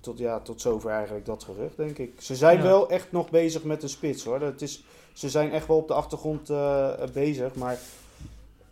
tot, 0.00 0.18
ja, 0.18 0.40
tot 0.40 0.60
zover 0.60 0.90
eigenlijk 0.90 1.26
dat 1.26 1.44
gerucht, 1.44 1.76
denk 1.76 1.98
ik. 1.98 2.20
Ze 2.20 2.36
zijn 2.36 2.56
Ja. 2.56 2.62
wel 2.62 2.90
echt 2.90 3.12
nog 3.12 3.30
bezig 3.30 3.64
met 3.64 3.82
een 3.82 3.88
spits, 3.88 4.24
hoor. 4.24 4.38
Dat 4.38 4.60
is, 4.60 4.84
ze 5.12 5.28
zijn 5.30 5.50
echt 5.52 5.66
wel 5.66 5.76
op 5.76 5.88
de 5.88 5.94
achtergrond 5.94 6.50
eh, 6.50 6.92
bezig, 7.12 7.54
maar 7.54 7.78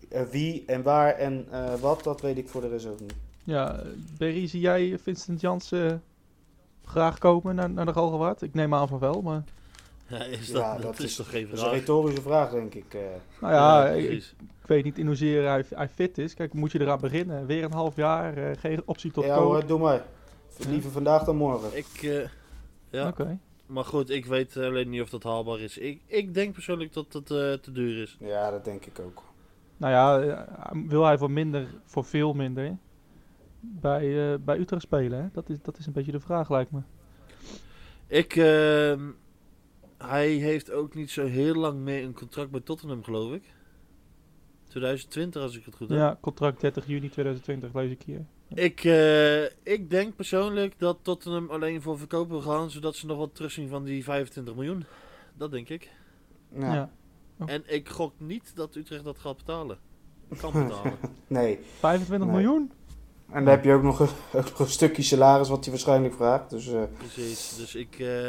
eh, 0.08 0.22
wie 0.22 0.62
en 0.66 0.82
waar 0.82 1.14
en 1.14 1.46
wat, 1.80 2.02
dat 2.04 2.20
weet 2.20 2.36
ik 2.38 2.48
voor 2.48 2.60
de 2.60 2.68
rest 2.68 2.86
ook 2.86 3.00
niet. 3.00 3.14
Ja, 3.44 3.82
Berry, 4.18 4.46
zie 4.46 4.60
jij 4.60 4.98
Vincent 5.02 5.40
Jansen 5.40 6.02
graag 6.84 7.18
komen 7.18 7.54
naar, 7.54 7.70
naar 7.70 7.86
de 7.86 7.92
Galgenwaard? 7.92 8.42
Ik 8.42 8.54
neem 8.54 8.74
aan 8.74 8.88
van 8.88 8.98
wel, 8.98 9.22
maar... 9.22 9.44
Ja, 10.06 10.24
is 10.24 10.50
dat, 10.52 10.62
Ja, 10.62 10.72
dat, 10.74 10.82
dat 10.82 10.98
is, 10.98 11.04
is- 11.04 11.16
toch 11.16 11.30
geen 11.30 11.42
Dat 11.44 11.52
is 11.52 11.58
een 11.60 11.66
vraag? 11.66 11.78
retorische 11.78 12.22
vraag, 12.22 12.50
denk 12.50 12.74
ik. 12.74 12.94
eh. 12.94 13.00
Nou 13.40 13.52
ja, 13.52 13.88
ik, 13.88 14.34
weet 14.66 14.84
niet 14.84 14.98
in 14.98 15.06
hoezeer 15.06 15.48
hij, 15.48 15.64
hij 15.68 15.88
fit 15.88 16.18
is. 16.18 16.34
Kijk, 16.34 16.52
moet 16.52 16.72
je 16.72 16.80
eraan 16.80 17.00
beginnen? 17.00 17.46
Weer 17.46 17.64
een 17.64 17.72
half 17.72 17.96
jaar, 17.96 18.36
eh, 18.36 18.56
geen 18.58 18.82
optie 18.84 19.10
tot 19.10 19.24
ja 19.24 19.38
hoor, 19.38 19.66
doe 19.66 19.78
maar. 19.78 20.04
Liever 20.68 20.90
vandaag 20.90 21.24
dan 21.24 21.36
morgen. 21.36 21.76
Ik, 21.76 22.02
eh, 22.02 22.28
ja, 22.90 23.08
Oké. 23.08 23.38
maar 23.66 23.84
goed, 23.84 24.10
ik 24.10 24.26
weet 24.26 24.56
alleen 24.56 24.88
niet 24.88 25.00
of 25.02 25.10
dat 25.10 25.22
haalbaar 25.22 25.60
is. 25.60 25.78
Ik, 25.78 26.00
ik 26.06 26.34
denk 26.34 26.52
persoonlijk 26.52 26.92
dat 26.92 27.12
het 27.12 27.30
eh, 27.30 27.52
te 27.52 27.72
duur 27.72 28.02
is. 28.02 28.16
Ja, 28.20 28.50
dat 28.50 28.64
denk 28.64 28.84
ik 28.86 28.98
ook. 29.00 29.22
Nou 29.76 29.92
ja, 29.92 30.44
wil 30.86 31.04
hij 31.04 31.18
voor 31.18 31.30
minder, 31.30 31.66
voor 31.84 32.04
veel 32.04 32.32
minder, 32.32 32.76
bij, 33.72 34.32
eh, 34.32 34.38
bij 34.40 34.58
Utrecht 34.58 34.82
spelen? 34.82 35.22
Hè? 35.22 35.28
Dat, 35.32 35.48
is, 35.48 35.62
dat 35.62 35.78
is 35.78 35.86
een 35.86 35.92
beetje 35.92 36.12
de 36.12 36.20
vraag, 36.20 36.50
lijkt 36.50 36.70
me. 36.70 36.80
Ik, 38.06 38.36
ehm, 38.36 39.10
hij 39.98 40.28
heeft 40.30 40.70
ook 40.70 40.94
niet 40.94 41.10
zo 41.10 41.26
heel 41.26 41.54
lang 41.54 41.78
meer 41.78 42.04
een 42.04 42.14
contract 42.14 42.50
bij 42.50 42.60
Tottenham, 42.60 43.04
geloof 43.04 43.32
ik. 43.32 43.54
2020, 44.68 45.42
als 45.42 45.56
ik 45.56 45.64
het 45.64 45.74
goed 45.74 45.88
heb. 45.88 45.98
Ja, 45.98 46.18
contract 46.20 46.60
30 46.60 46.86
juni 46.86 47.08
2020, 47.08 47.74
lees 47.74 47.90
ik 47.90 48.02
hier. 48.02 48.24
Ik, 48.48 48.84
eh, 48.84 49.44
ik 49.44 49.90
denk 49.90 50.16
persoonlijk 50.16 50.78
dat 50.78 50.98
Tottenham 51.02 51.50
alleen 51.50 51.82
voor 51.82 51.98
verkopen 51.98 52.30
wil 52.32 52.42
gaan, 52.52 52.70
zodat 52.70 52.96
ze 52.96 53.06
nog 53.06 53.18
wat 53.18 53.34
terugzien 53.34 53.68
van 53.68 53.84
die 53.84 54.04
25 54.04 54.54
miljoen. 54.54 54.84
Dat 55.36 55.50
denk 55.50 55.68
ik. 55.68 55.90
Ja. 56.58 56.74
Ja. 56.74 56.90
En 57.46 57.62
ik 57.66 57.88
gok 57.88 58.12
niet 58.16 58.56
dat 58.56 58.74
Utrecht 58.76 59.04
dat 59.04 59.18
gaat 59.18 59.36
betalen. 59.36 59.78
Kan 60.40 60.52
betalen. 60.64 60.92
Nee. 61.26 61.58
25 61.78 62.28
Nee. 62.28 62.36
miljoen? 62.36 62.72
En 63.34 63.44
dan 63.44 63.54
heb 63.54 63.64
je 63.64 63.72
ook 63.72 63.82
nog 63.82 64.00
een, 64.00 64.08
ook 64.32 64.44
nog 64.50 64.58
een 64.58 64.66
stukje 64.66 65.02
salaris 65.02 65.48
wat 65.48 65.60
hij 65.62 65.70
waarschijnlijk 65.70 66.14
vraagt. 66.14 66.50
Dus 66.50 66.72
eh, 66.72 66.82
Precies. 66.98 67.56
Dus 67.56 67.74
ik, 67.74 67.98
eh, 67.98 68.28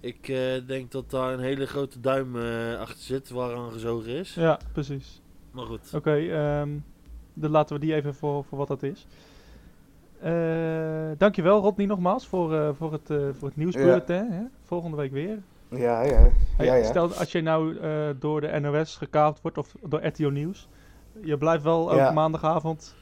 ik 0.00 0.28
eh, 0.28 0.66
denk 0.66 0.90
dat 0.90 1.10
daar 1.10 1.32
een 1.32 1.40
hele 1.40 1.66
grote 1.66 2.00
duim 2.00 2.36
eh, 2.36 2.78
achter 2.80 2.98
zit, 3.02 3.30
waaraan 3.30 3.72
gezogen 3.72 4.10
is. 4.12 4.34
Ja, 4.34 4.58
precies. 4.72 5.20
Maar 5.50 5.64
goed. 5.66 5.90
Oké, 5.94 6.14
ehm, 6.16 6.68
dan 7.34 7.50
laten 7.50 7.74
we 7.74 7.80
die 7.80 7.94
even 7.94 8.14
voor, 8.14 8.44
voor 8.44 8.58
wat 8.58 8.68
dat 8.68 8.82
is. 8.82 9.06
Eh 10.20 10.30
dankjewel 11.18 11.60
Rodney 11.60 11.86
nogmaals 11.86 12.26
voor, 12.26 12.54
eh, 12.54 12.68
voor, 12.78 12.92
het, 12.92 13.10
eh, 13.10 13.18
voor 13.38 13.48
het 13.48 13.56
nieuwsbulletin. 13.56 14.30
Hè? 14.30 14.42
Volgende 14.62 14.96
week 14.96 15.12
weer. 15.12 15.38
ja, 15.68 16.02
ja. 16.02 16.28
Hey, 16.56 16.66
ja, 16.66 16.74
ja. 16.74 16.84
Stel 16.84 17.12
als 17.14 17.32
je 17.32 17.40
nou 17.40 17.78
eh, 17.78 18.08
door 18.18 18.40
de 18.40 18.60
NOS 18.60 18.96
gekaapt 18.96 19.40
wordt 19.42 19.58
of 19.58 19.74
door 19.82 20.06
RTO 20.06 20.30
Nieuws. 20.30 20.68
Je 21.22 21.38
blijft 21.38 21.62
wel 21.64 21.94
Ja. 21.94 21.98
elke 22.02 22.14
maandagavond 22.14 22.94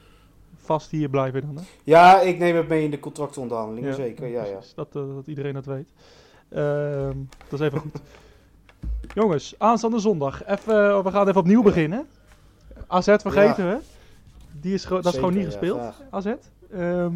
vast 0.70 0.90
hier 0.90 1.08
blijven 1.08 1.40
dan 1.40 1.56
hè? 1.56 1.62
ja, 1.84 2.20
ik 2.20 2.38
neem 2.38 2.56
het 2.56 2.68
mee 2.68 2.84
in 2.84 2.90
de 2.90 2.98
contractonderhandelingen, 3.00 3.94
zeker. 3.94 4.26
Ja, 4.26 4.44
ja. 4.44 4.58
Dat, 4.74 4.96
eh, 4.96 5.14
dat 5.14 5.26
iedereen 5.26 5.54
dat 5.54 5.64
weet. 5.64 5.88
Ehm, 6.48 7.16
dat 7.48 7.60
is 7.60 7.66
even 7.66 7.78
goed. 7.78 8.00
Jongens, 9.20 9.54
aanstaande 9.58 9.98
zondag. 9.98 10.44
Even, 10.46 10.88
eh, 10.88 11.02
we 11.02 11.10
gaan 11.10 11.28
even 11.28 11.40
opnieuw 11.40 11.62
beginnen. 11.62 12.06
AZ 12.86 13.04
vergeten 13.06 13.68
we. 13.68 13.78
Die 14.60 14.74
is, 14.74 14.84
gewoon- 14.84 15.02
dat 15.02 15.12
is 15.12 15.18
gewoon 15.18 15.34
niet 15.34 15.42
ja, 15.42 15.50
gespeeld. 15.50 15.80
AZ. 16.10 16.34
Ehm, 16.70 17.14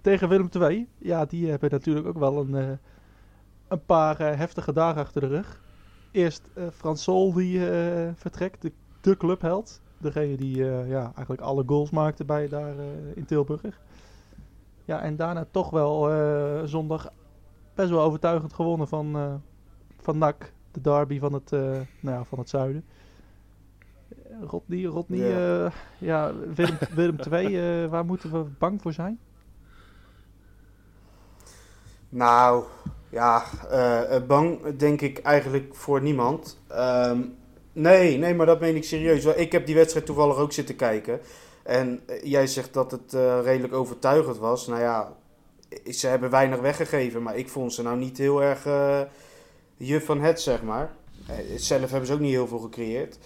tegen 0.00 0.28
Willem 0.28 0.48
II. 0.60 0.88
Ja, 0.98 1.24
die 1.24 1.50
hebben 1.50 1.70
natuurlijk 1.70 2.06
ook 2.06 2.18
wel 2.18 2.38
een, 2.40 2.54
eh, 2.54 2.70
een 3.68 3.84
paar 3.84 4.20
eh, 4.20 4.38
heftige 4.38 4.72
dagen 4.72 5.00
achter 5.00 5.20
de 5.20 5.26
rug. 5.26 5.60
Eerst 6.10 6.42
eh 6.54 6.64
Frans 6.72 7.02
Sol 7.02 7.32
die 7.32 7.60
vertrekt, 8.14 8.62
de, 8.62 8.72
de 9.00 9.16
clubheld. 9.16 9.80
Degene 9.98 10.36
die 10.36 10.70
eh, 10.70 10.88
ja, 10.88 11.02
eigenlijk 11.02 11.40
alle 11.40 11.62
goals 11.66 11.90
maakte 11.90 12.24
bij 12.24 12.48
daar 12.48 12.78
eh, 12.78 12.86
in 13.14 13.24
Tilburg. 13.24 13.80
Ja, 14.84 15.00
en 15.00 15.16
daarna 15.16 15.46
toch 15.50 15.70
wel 15.70 16.12
eh, 16.12 16.62
zondag 16.64 17.12
best 17.74 17.90
wel 17.90 18.00
overtuigend 18.00 18.52
gewonnen 18.52 18.88
van, 18.88 19.40
van 20.00 20.18
NAC. 20.18 20.52
De 20.70 20.80
derby 20.80 21.18
van 21.18 21.32
het, 21.32 21.50
nou 21.50 21.86
ja, 22.00 22.24
van 22.24 22.38
het 22.38 22.48
zuiden. 22.48 22.84
Rodney, 24.46 24.84
Rodney 24.84 25.18
Ja. 25.18 25.64
ja. 25.64 25.70
ja, 25.98 26.32
Willem, 26.54 26.78
Willem 26.94 27.16
II, 27.32 27.86
waar 27.88 28.04
moeten 28.04 28.32
we 28.32 28.44
bang 28.58 28.82
voor 28.82 28.92
zijn? 28.92 29.18
Nou, 32.08 32.64
ja, 33.08 33.44
bang 34.26 34.76
denk 34.76 35.00
ik 35.00 35.18
eigenlijk 35.18 35.74
voor 35.74 36.02
niemand. 36.02 36.58
Ehm, 36.68 37.20
nee, 37.78 38.18
nee, 38.18 38.34
maar 38.34 38.46
dat 38.46 38.60
meen 38.60 38.76
ik 38.76 38.84
serieus. 38.84 39.24
Ik 39.24 39.52
heb 39.52 39.66
die 39.66 39.74
wedstrijd 39.74 40.06
toevallig 40.06 40.36
ook 40.36 40.52
zitten 40.52 40.76
kijken. 40.76 41.20
En 41.62 42.00
eh, 42.06 42.22
jij 42.22 42.46
zegt 42.46 42.74
dat 42.74 42.90
het 42.90 43.14
eh, 43.14 43.38
redelijk 43.42 43.74
overtuigend 43.74 44.38
was. 44.38 44.66
Nou 44.66 44.80
ja, 44.80 45.12
ze 45.90 46.06
hebben 46.06 46.30
weinig 46.30 46.60
weggegeven, 46.60 47.22
maar 47.22 47.36
ik 47.36 47.48
vond 47.48 47.72
ze 47.72 47.82
nou 47.82 47.98
niet 47.98 48.18
heel 48.18 48.42
erg 48.42 48.66
eh 48.66 49.00
juf 49.76 50.04
van 50.04 50.20
het, 50.20 50.40
zeg 50.40 50.62
maar. 50.62 50.90
Zelf 51.56 51.90
hebben 51.90 52.06
ze 52.06 52.12
ook 52.12 52.20
niet 52.20 52.32
heel 52.32 52.46
veel 52.46 52.58
gecreëerd. 52.58 53.18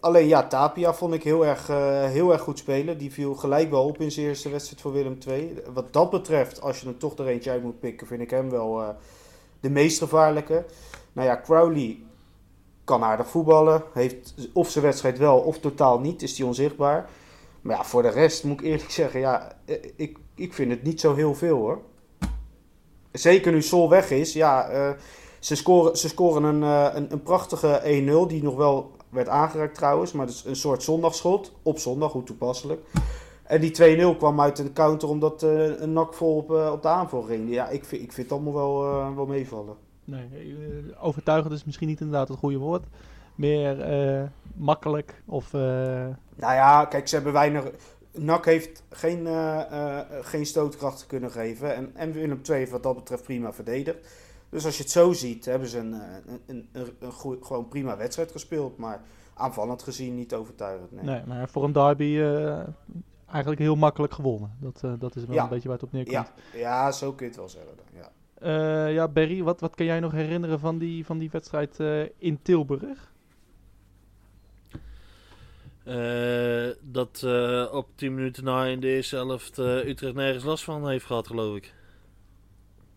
Alleen 0.00 0.26
ja, 0.26 0.46
Tapia 0.46 0.94
vond 0.94 1.14
ik 1.14 1.22
heel 1.22 1.46
erg, 1.46 1.66
heel 2.12 2.32
erg 2.32 2.40
goed 2.40 2.58
spelen. 2.58 2.98
Die 2.98 3.12
viel 3.12 3.34
gelijk 3.34 3.70
wel 3.70 3.84
op 3.84 4.00
in 4.00 4.10
zijn 4.10 4.26
eerste 4.26 4.48
wedstrijd 4.48 4.80
voor 4.80 4.92
Willem 4.92 5.18
II. 5.28 5.58
Wat 5.72 5.92
dat 5.92 6.10
betreft, 6.10 6.60
als 6.60 6.80
je 6.80 6.88
er 6.88 6.96
toch 6.96 7.18
er 7.18 7.26
eentje 7.26 7.50
uit 7.50 7.62
moet 7.62 7.80
pikken, 7.80 8.06
vind 8.06 8.20
ik 8.20 8.30
hem 8.30 8.50
wel 8.50 8.96
de 9.60 9.70
meest 9.70 9.98
gevaarlijke. 9.98 10.64
Nou 11.12 11.28
ja, 11.28 11.40
Crowley 11.44 11.98
kan 12.88 13.04
aardig 13.04 13.28
voetballen. 13.28 13.82
Heeft 13.92 14.34
of 14.52 14.70
zijn 14.70 14.84
wedstrijd 14.84 15.18
wel 15.18 15.38
of 15.38 15.58
totaal 15.58 16.00
niet, 16.00 16.22
is 16.22 16.34
die 16.34 16.46
onzichtbaar. 16.46 17.08
Maar 17.60 17.76
ja, 17.76 17.84
voor 17.84 18.02
de 18.02 18.08
rest 18.08 18.44
moet 18.44 18.60
ik 18.60 18.66
eerlijk 18.66 18.90
zeggen, 19.00 19.20
ja, 19.20 19.52
eh, 19.64 19.76
ik, 19.96 20.18
ik 20.34 20.52
vind 20.52 20.70
het 20.70 20.82
niet 20.82 21.00
zo 21.00 21.14
heel 21.14 21.34
veel 21.34 21.56
hoor. 21.56 21.80
Zeker 23.12 23.52
nu 23.52 23.62
Sol 23.62 23.88
weg 23.88 24.10
is, 24.10 24.32
ja, 24.32 24.68
eh, 24.68 24.90
ze 25.38 25.56
scoren, 25.56 25.96
ze 25.96 26.08
scoren 26.08 26.42
een, 26.42 26.62
eh, 26.62 27.00
een, 27.08 27.22
prachtige 27.22 27.80
1-0 27.84 28.26
die 28.26 28.42
nog 28.42 28.56
wel 28.56 28.90
werd 29.08 29.28
aangeraakt 29.28 29.74
trouwens, 29.74 30.12
maar 30.12 30.26
dat 30.26 30.34
is 30.34 30.44
een 30.44 30.56
soort 30.56 30.82
zondagschot. 30.82 31.52
Op 31.62 31.78
zondag, 31.78 32.12
hoe 32.12 32.22
toepasselijk. 32.22 32.80
En 33.44 33.60
die 33.60 33.70
2-0 33.70 34.16
kwam 34.16 34.40
uit 34.40 34.58
een 34.58 34.72
counter 34.72 35.08
omdat 35.08 35.42
een 35.42 35.92
nak 35.92 36.14
vol 36.14 36.36
op, 36.36 36.50
op 36.50 36.82
de 36.82 36.88
aanval 36.88 37.22
ging. 37.22 37.50
Ja, 37.50 37.68
ik 37.68 37.84
vind, 37.84 38.02
ik 38.02 38.12
vind 38.12 38.30
het 38.30 38.38
allemaal 38.38 38.54
wel, 38.54 39.14
wel 39.14 39.26
meevallen. 39.26 39.87
Nee, 40.10 40.28
eh, 40.32 41.04
overtuigend 41.04 41.52
is 41.54 41.64
misschien 41.64 41.88
niet 41.88 42.00
inderdaad 42.00 42.28
het 42.28 42.38
goede 42.38 42.56
woord. 42.58 42.84
Meer 43.34 43.80
eh, 43.80 44.22
makkelijk 44.54 45.22
of... 45.24 45.54
eh, 45.54 45.60
Nou 46.34 46.54
ja, 46.54 46.84
kijk, 46.84 47.08
ze 47.08 47.14
hebben 47.14 47.32
weinig. 47.32 47.64
NAC 48.12 48.44
heeft 48.44 48.82
geen, 48.90 49.26
eh, 49.26 50.00
geen 50.22 50.46
stootkrachten 50.46 51.06
kunnen 51.06 51.30
geven. 51.30 51.74
En, 51.74 51.90
en 51.94 52.12
Willem 52.12 52.40
II 52.48 52.58
heeft 52.58 52.70
wat 52.70 52.82
dat 52.82 52.94
betreft 52.94 53.22
prima 53.22 53.52
verdedigd. 53.52 53.98
Dus 54.48 54.64
als 54.64 54.76
je 54.76 54.82
het 54.82 54.92
zo 54.92 55.12
ziet, 55.12 55.44
hebben 55.44 55.68
ze 55.68 55.78
een, 55.78 55.92
een, 56.46 56.68
een, 56.72 56.96
een, 56.98 57.12
gewoon 57.42 57.68
prima 57.68 57.96
wedstrijd 57.96 58.32
gespeeld. 58.32 58.78
Maar 58.78 59.00
aanvallend 59.34 59.82
gezien 59.82 60.14
niet 60.14 60.34
overtuigend. 60.34 60.92
Nee. 60.92 61.04
nee, 61.04 61.20
maar 61.26 61.48
voor 61.48 61.64
een 61.64 61.72
derby 61.72 62.18
eigenlijk 63.30 63.60
heel 63.60 63.76
makkelijk 63.76 64.12
gewonnen. 64.12 64.50
Dat, 64.60 64.82
dat 64.98 65.16
is 65.16 65.24
wel 65.24 65.34
Ja. 65.34 65.42
een 65.42 65.48
beetje 65.48 65.68
waar 65.68 65.76
het 65.76 65.86
op 65.86 65.92
neerkomt. 65.92 66.16
Ja, 66.52 66.58
ja, 66.58 66.92
zo 66.92 67.12
kun 67.12 67.24
je 67.24 67.30
het 67.30 67.40
wel 67.40 67.48
zeggen. 67.48 67.76
dan, 67.76 67.84
Ja. 68.40 68.86
Eh, 68.86 68.94
ja, 68.94 69.08
Berry, 69.08 69.42
wat, 69.42 69.60
wat 69.60 69.74
kan 69.74 69.86
jij 69.86 70.00
nog 70.00 70.12
herinneren 70.12 70.60
van 70.60 70.78
die, 70.78 71.06
van 71.06 71.18
die 71.18 71.30
wedstrijd 71.30 71.80
eh, 71.80 72.02
in 72.18 72.38
Tilburg? 72.42 73.12
Eh, 75.84 76.68
dat 76.80 77.22
eh, 77.24 77.66
op 77.72 77.88
10 77.94 78.14
minuten 78.14 78.44
na 78.44 78.64
in 78.64 78.80
de 78.80 78.88
eerste 78.88 79.16
helft 79.16 79.58
Utrecht 79.58 80.14
nergens 80.14 80.44
last 80.44 80.64
van 80.64 80.88
heeft 80.88 81.06
gehad, 81.06 81.26
geloof 81.26 81.56
ik. 81.56 81.74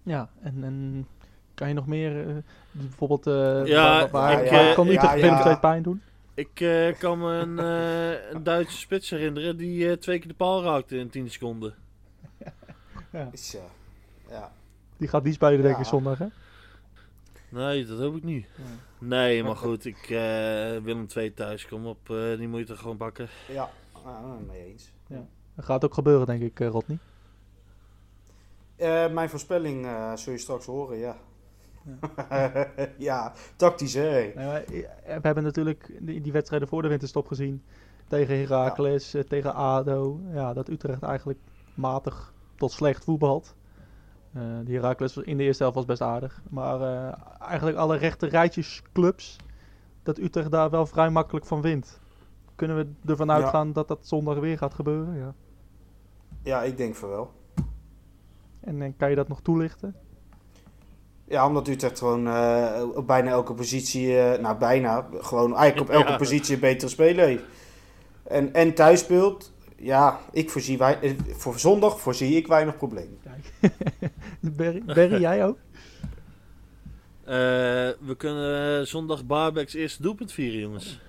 Ja, 0.04 0.30
en, 0.42 0.64
en 0.64 1.08
kan 1.54 1.68
je 1.68 1.74
nog 1.74 1.88
meer, 1.88 2.28
eh, 2.28 2.36
bijvoorbeeld, 2.72 3.28
eh 3.28 3.66
Ja, 3.66 4.00
waar, 4.00 4.12
waar, 4.12 4.44
ik, 4.44 4.52
waar 4.52 4.74
kan 4.74 4.88
ja, 4.88 4.94
Utrecht 4.94 5.44
ja. 5.44 5.46
II 5.46 5.58
pijn 5.58 5.84
doen? 5.84 6.02
Ik 6.34 6.60
eh, 6.60 6.98
kan 7.00 7.20
me 7.20 7.34
een, 7.34 7.60
eh, 7.60 8.32
een 8.32 8.44
Duitse 8.44 8.78
spits 8.78 9.10
herinneren 9.10 9.58
die 9.58 9.90
eh, 9.90 9.98
twee 9.98 10.20
keer 10.20 10.28
de 10.28 10.34
paal 10.34 10.64
raakte 10.64 10.98
in 10.98 11.10
10 11.10 11.30
seconden. 11.30 11.76
Ja. 13.12 13.30
Is, 13.32 13.52
ja. 13.52 13.66
ja. 14.30 14.52
Die 15.02 15.10
gaat 15.10 15.24
die 15.24 15.34
spelen 15.34 15.62
denk 15.62 15.76
Ja. 15.76 15.82
ik 15.82 15.88
zondag, 15.88 16.18
hè? 16.18 16.26
Nee, 17.50 17.86
dat 17.86 18.00
hoop 18.00 18.16
ik 18.16 18.24
niet. 18.24 18.46
Nee, 19.00 19.44
maar 19.44 19.56
goed, 19.56 19.86
ik, 19.86 19.98
eh, 20.10 20.78
Willem 20.84 21.08
2 21.08 21.34
thuis, 21.34 21.68
kom 21.68 21.86
op, 21.86 22.10
eh, 22.10 22.38
die 22.38 22.48
moet 22.48 22.60
je 22.60 22.66
toch 22.66 22.80
gewoon 22.80 22.98
bakken. 22.98 23.28
Ja, 23.48 23.70
ah, 23.92 24.38
mee 24.48 24.66
eens. 24.66 24.92
Dat 25.56 25.66
gaat 25.66 25.86
ook 25.86 25.94
gebeuren, 25.94 26.26
denk 26.26 26.42
ik, 26.42 26.60
eh, 26.60 26.68
Rodney. 26.68 26.98
Eh, 28.76 29.12
mijn 29.12 29.30
voorspelling 29.30 29.86
eh, 29.86 30.16
zul 30.16 30.34
je 30.34 30.40
straks 30.40 30.66
horen, 30.66 30.98
ja. 30.98 31.16
Ja, 32.98 33.34
tactisch 33.56 33.94
hè. 33.94 34.32
Nee, 34.36 34.66
we 35.06 35.20
hebben 35.22 35.44
natuurlijk 35.44 35.98
die, 36.00 36.22
die 36.22 36.32
wedstrijden 36.32 36.68
voor 36.68 36.82
de 36.82 36.88
winterstop 36.88 37.28
gezien. 37.28 37.64
Tegen 38.08 38.40
Heracles, 38.40 39.16
tegen 39.28 39.54
ADO. 39.54 40.20
Ja, 40.34 40.54
dat 40.54 40.70
Utrecht 40.70 41.04
eigenlijk 41.04 41.40
matig 41.74 42.34
tot 42.56 42.72
slecht 42.72 43.04
voetbalt. 43.04 43.56
Eh 44.34 44.42
die 44.64 44.76
Heracles 44.76 45.18
in 45.18 45.38
de 45.38 45.44
eerste 45.44 45.64
helft 45.64 45.78
was 45.78 45.86
best 45.88 46.02
aardig. 46.02 46.42
Maar 46.50 46.82
eh, 46.82 47.14
eigenlijk 47.40 47.78
alle 47.78 47.98
rechte 47.98 48.28
rijtjes 48.28 48.82
clubs, 48.94 49.36
dat 50.04 50.18
Utrecht 50.18 50.52
daar 50.52 50.70
wel 50.70 50.86
vrij 50.86 51.10
makkelijk 51.10 51.46
van 51.46 51.62
wint. 51.62 52.00
Kunnen 52.56 52.78
we 52.78 53.10
ervan 53.12 53.28
Ja. 53.28 53.34
uitgaan 53.34 53.74
dat 53.74 53.88
dat 53.88 54.00
zondag 54.08 54.38
weer 54.40 54.58
gaat 54.58 54.74
gebeuren? 54.74 55.16
Ja. 55.18 55.34
Ja, 56.44 56.64
ik 56.64 56.78
denk 56.78 56.96
van 56.96 57.10
wel. 57.10 57.32
En, 58.60 58.82
eh, 58.82 58.92
kan 58.98 59.10
je 59.10 59.16
dat 59.16 59.28
nog 59.28 59.42
toelichten? 59.42 59.96
Ja, 61.26 61.48
omdat 61.48 61.68
Utrecht 61.68 61.98
gewoon 62.00 62.28
op 62.96 63.08
bijna 63.08 63.30
elke 63.30 63.54
positie, 63.54 64.14
nou 64.40 64.58
bijna, 64.58 65.08
gewoon 65.14 65.56
eigenlijk 65.56 65.90
op 65.90 65.96
elke 65.96 66.12
Ja. 66.12 66.18
positie 66.18 66.54
een 66.56 66.60
betere 66.62 66.90
speler 66.92 67.26
heeft. 67.26 67.44
En, 68.24 68.54
en 68.54 68.74
thuis 68.74 69.00
speelt, 69.00 69.54
ja, 69.84 70.20
ik 70.32 70.50
voorzie 70.50 70.78
wij, 70.78 71.00
eh, 71.02 71.12
voor 71.36 71.60
zondag 71.60 72.00
voorzie 72.00 72.36
ik 72.36 72.48
weinig 72.48 72.78
probleem. 72.78 73.18
Kijk. 73.24 73.74
Berry, 74.58 74.84
Berry, 74.86 75.20
jij 75.22 75.46
ook? 75.46 75.58
Eh, 77.24 77.36
we 78.00 78.16
kunnen 78.18 78.88
zondag 78.88 79.26
Barbecks 79.26 79.74
eerste 79.74 80.02
doelpunt 80.02 80.32
vieren, 80.32 80.60
jongens. 80.60 81.00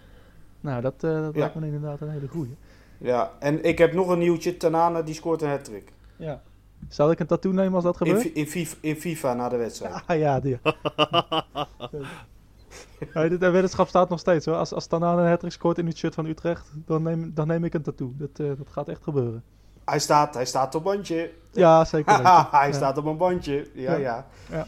Nou, 0.60 0.80
dat, 0.80 0.94
eh, 1.04 1.10
dat 1.10 1.34
Ja. 1.34 1.40
lijkt 1.40 1.54
me 1.54 1.66
inderdaad 1.66 2.00
een 2.00 2.10
hele 2.10 2.28
goeie. 2.28 2.56
Ja, 2.98 3.32
en 3.38 3.64
ik 3.64 3.78
heb 3.78 3.92
nog 3.92 4.08
een 4.08 4.18
nieuwtje, 4.18 4.56
Tanane 4.56 5.02
die 5.02 5.14
scoort 5.14 5.42
een 5.42 5.48
hat-trick. 5.48 5.92
Ja. 6.16 6.42
Zal 6.88 7.10
ik 7.10 7.20
een 7.20 7.26
tattoo 7.26 7.52
nemen 7.52 7.74
als 7.74 7.84
dat 7.84 7.96
gebeurt? 7.96 8.24
In, 8.24 8.46
FIFA, 8.46 8.76
in 8.80 8.96
FIFA 8.96 9.34
na 9.34 9.48
de 9.48 9.56
wedstrijd. 9.56 10.02
Ah 10.06 10.18
ja, 10.18 10.40
die. 10.40 10.58
ja, 13.14 13.28
de, 13.28 13.38
de 13.38 13.50
weddenschap 13.50 13.88
staat 13.88 14.08
nog 14.08 14.18
steeds 14.18 14.46
hoor. 14.46 14.54
Als, 14.56 14.72
als 14.72 14.86
Tanane 14.86 15.22
een 15.22 15.28
hat 15.28 15.44
scoort 15.46 15.78
in 15.78 15.86
het 15.86 15.96
shirt 15.96 16.14
van 16.14 16.26
Utrecht, 16.26 16.70
dan 16.86 17.02
neem, 17.02 17.30
dan 17.34 17.46
neem 17.46 17.64
ik 17.64 17.74
een 17.74 17.82
tattoo. 17.82 18.12
Dat, 18.16 18.30
eh, 18.36 18.46
dat 18.46 18.68
gaat 18.70 18.88
echt 18.88 19.02
gebeuren. 19.02 19.42
Hij 19.84 19.98
staat, 19.98 20.34
hij 20.34 20.44
staat 20.46 20.74
op 20.74 20.82
bandje. 20.84 21.30
Ja, 21.52 21.84
zeker 21.84 22.12
hij 22.50 22.68
Ja. 22.68 22.72
staat 22.72 22.98
op 22.98 23.04
een 23.04 23.16
bandje. 23.16 23.68
Ja, 23.74 23.94
Ja. 23.94 24.26
ja. 24.50 24.66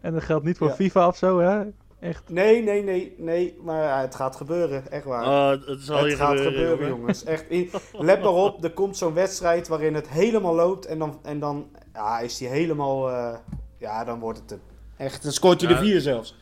En 0.00 0.12
dat 0.12 0.22
geldt 0.22 0.44
niet 0.44 0.58
voor 0.58 0.68
Ja. 0.68 0.74
FIFA 0.74 1.06
of 1.06 1.16
zo, 1.16 1.38
hè? 1.38 1.62
Echt. 2.00 2.22
Nee, 2.28 2.62
nee, 2.62 2.82
nee, 2.82 3.14
nee, 3.18 3.58
maar 3.62 4.00
het 4.00 4.14
gaat 4.14 4.36
gebeuren, 4.36 4.90
echt 4.90 5.04
waar. 5.04 5.22
Oh, 5.26 5.66
het 5.68 5.80
zal 5.80 5.96
het 5.96 6.06
hier 6.06 6.16
gaat 6.16 6.28
gebeuren, 6.28 6.52
gebeuren, 6.52 6.78
jongen. 6.78 6.96
jongens. 6.98 7.24
Echt, 7.24 7.44
in- 7.48 7.70
let 7.98 8.22
maar 8.22 8.32
op, 8.32 8.64
er 8.64 8.70
komt 8.72 8.96
zo'n 8.96 9.14
wedstrijd 9.14 9.68
waarin 9.68 9.94
het 9.94 10.08
helemaal 10.08 10.54
loopt 10.54 10.86
en 10.86 10.98
dan, 10.98 11.18
en 11.22 11.38
dan 11.40 11.66
ja, 11.92 12.18
is 12.18 12.40
hij 12.40 12.48
helemaal, 12.48 13.10
eh, 13.10 13.34
ja, 13.78 14.04
dan 14.04 14.18
wordt 14.18 14.38
het. 14.46 14.58
Echt, 14.96 15.22
dan 15.22 15.32
scoort 15.32 15.60
hij 15.60 15.70
Ja. 15.70 15.76
er 15.76 15.82
vier 15.82 16.00
zelfs. 16.00 16.36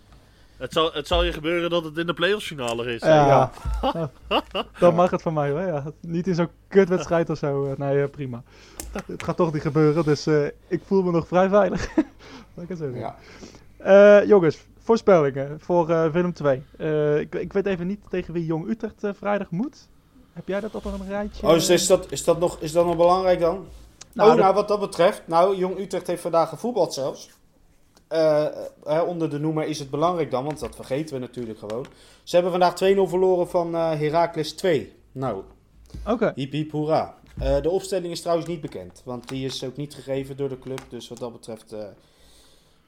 Het 0.57 0.73
zal, 0.73 0.93
het 0.93 1.07
zal 1.07 1.23
je 1.25 1.33
gebeuren 1.33 1.71
dat 1.71 1.85
het 1.85 1.99
in 1.99 2.07
de 2.07 2.13
playoffs 2.15 2.47
finale 2.47 2.95
is. 2.95 3.03
Ja. 3.03 3.51
Dan 4.79 4.95
mag 4.95 5.11
het 5.11 5.23
van 5.23 5.35
mij 5.35 5.51
hoor. 5.51 5.61
Ja. 5.61 5.85
Niet 6.01 6.27
in 6.27 6.35
zo'n 6.35 6.49
kutwedstrijd 6.69 7.31
of 7.31 7.39
zo. 7.39 7.65
Eh, 7.65 7.77
Nee, 7.77 8.03
eh, 8.03 8.11
prima. 8.11 8.43
Het 9.07 9.23
gaat 9.23 9.37
toch 9.37 9.53
niet 9.53 9.63
gebeuren, 9.63 10.05
dus 10.05 10.27
eh, 10.27 10.45
ik 10.69 10.81
voel 10.87 11.03
me 11.03 11.11
nog 11.11 11.27
vrij 11.29 11.49
veilig. 11.49 11.89
Laat 12.55 12.63
ik 12.65 12.69
het 12.69 12.79
zo 12.79 12.85
zeggen. 12.93 13.01
Ja. 13.01 13.17
Eh, 14.21 14.29
jongens, 14.29 14.59
voorspellingen 14.83 15.61
voor 15.61 15.91
eh, 15.91 16.11
Willem 16.11 16.33
2. 16.33 16.63
Eh, 16.79 17.19
ik, 17.19 17.35
ik 17.35 17.53
weet 17.53 17.67
even 17.67 17.87
niet 17.87 18.01
tegen 18.11 18.33
wie 18.35 18.45
Jong 18.45 18.69
Utrecht 18.69 19.17
vrijdag 19.19 19.51
moet. 19.51 19.89
Heb 20.33 20.49
jij 20.49 20.61
dat 20.61 20.75
op 20.75 20.85
een 20.85 21.09
rijtje? 21.09 21.47
Oh, 21.47 21.57
is, 21.57 21.69
is, 21.69 21.87
dat, 21.87 22.07
is, 22.13 22.25
dat 22.25 22.39
nog, 22.39 22.57
is 22.61 22.73
dat 22.73 22.87
nog 22.87 22.97
belangrijk 22.97 23.41
dan? 23.41 23.67
Nou, 24.13 24.31
oh, 24.31 24.35
dat- 24.35 24.45
nou, 24.45 24.55
wat 24.55 24.69
dat 24.69 24.81
betreft, 24.81 25.23
nou, 25.27 25.57
Jong 25.57 25.79
Utrecht 25.79 26.07
heeft 26.07 26.23
vandaag 26.23 26.49
gevoetbald 26.49 26.95
zelfs. 26.95 27.31
Eh, 28.15 28.47
eh, 28.85 29.07
onder 29.09 29.31
de 29.31 29.39
noemer 29.39 29.65
is 29.67 29.79
het 29.79 29.91
belangrijk 29.91 30.31
dan, 30.31 30.45
want 30.45 30.61
dat 30.61 30.75
vergeten 30.75 31.15
we 31.15 31.21
natuurlijk 31.21 31.59
gewoon. 31.59 31.87
Ze 32.23 32.35
hebben 32.35 32.53
vandaag 32.53 32.75
2-0 32.75 33.09
verloren 33.09 33.49
van 33.49 33.75
eh 33.75 33.91
Heracles 33.91 34.53
2. 34.53 34.93
Nou, 35.13 35.43
Oké. 36.07 36.33
Hiep 36.35 36.53
hiep 36.53 36.71
hoera. 36.71 37.15
Eh, 37.39 37.61
de 37.61 37.71
opstelling 37.71 38.13
is 38.13 38.21
trouwens 38.21 38.49
niet 38.49 38.61
bekend, 38.61 39.03
want 39.05 39.29
die 39.29 39.45
is 39.45 39.65
ook 39.65 39.77
niet 39.77 39.95
gegeven 39.95 40.37
door 40.37 40.49
de 40.49 40.59
club. 40.59 40.81
Dus 40.89 41.09
wat 41.09 41.19
dat 41.19 41.33
betreft, 41.33 41.73
eh, 41.73 41.87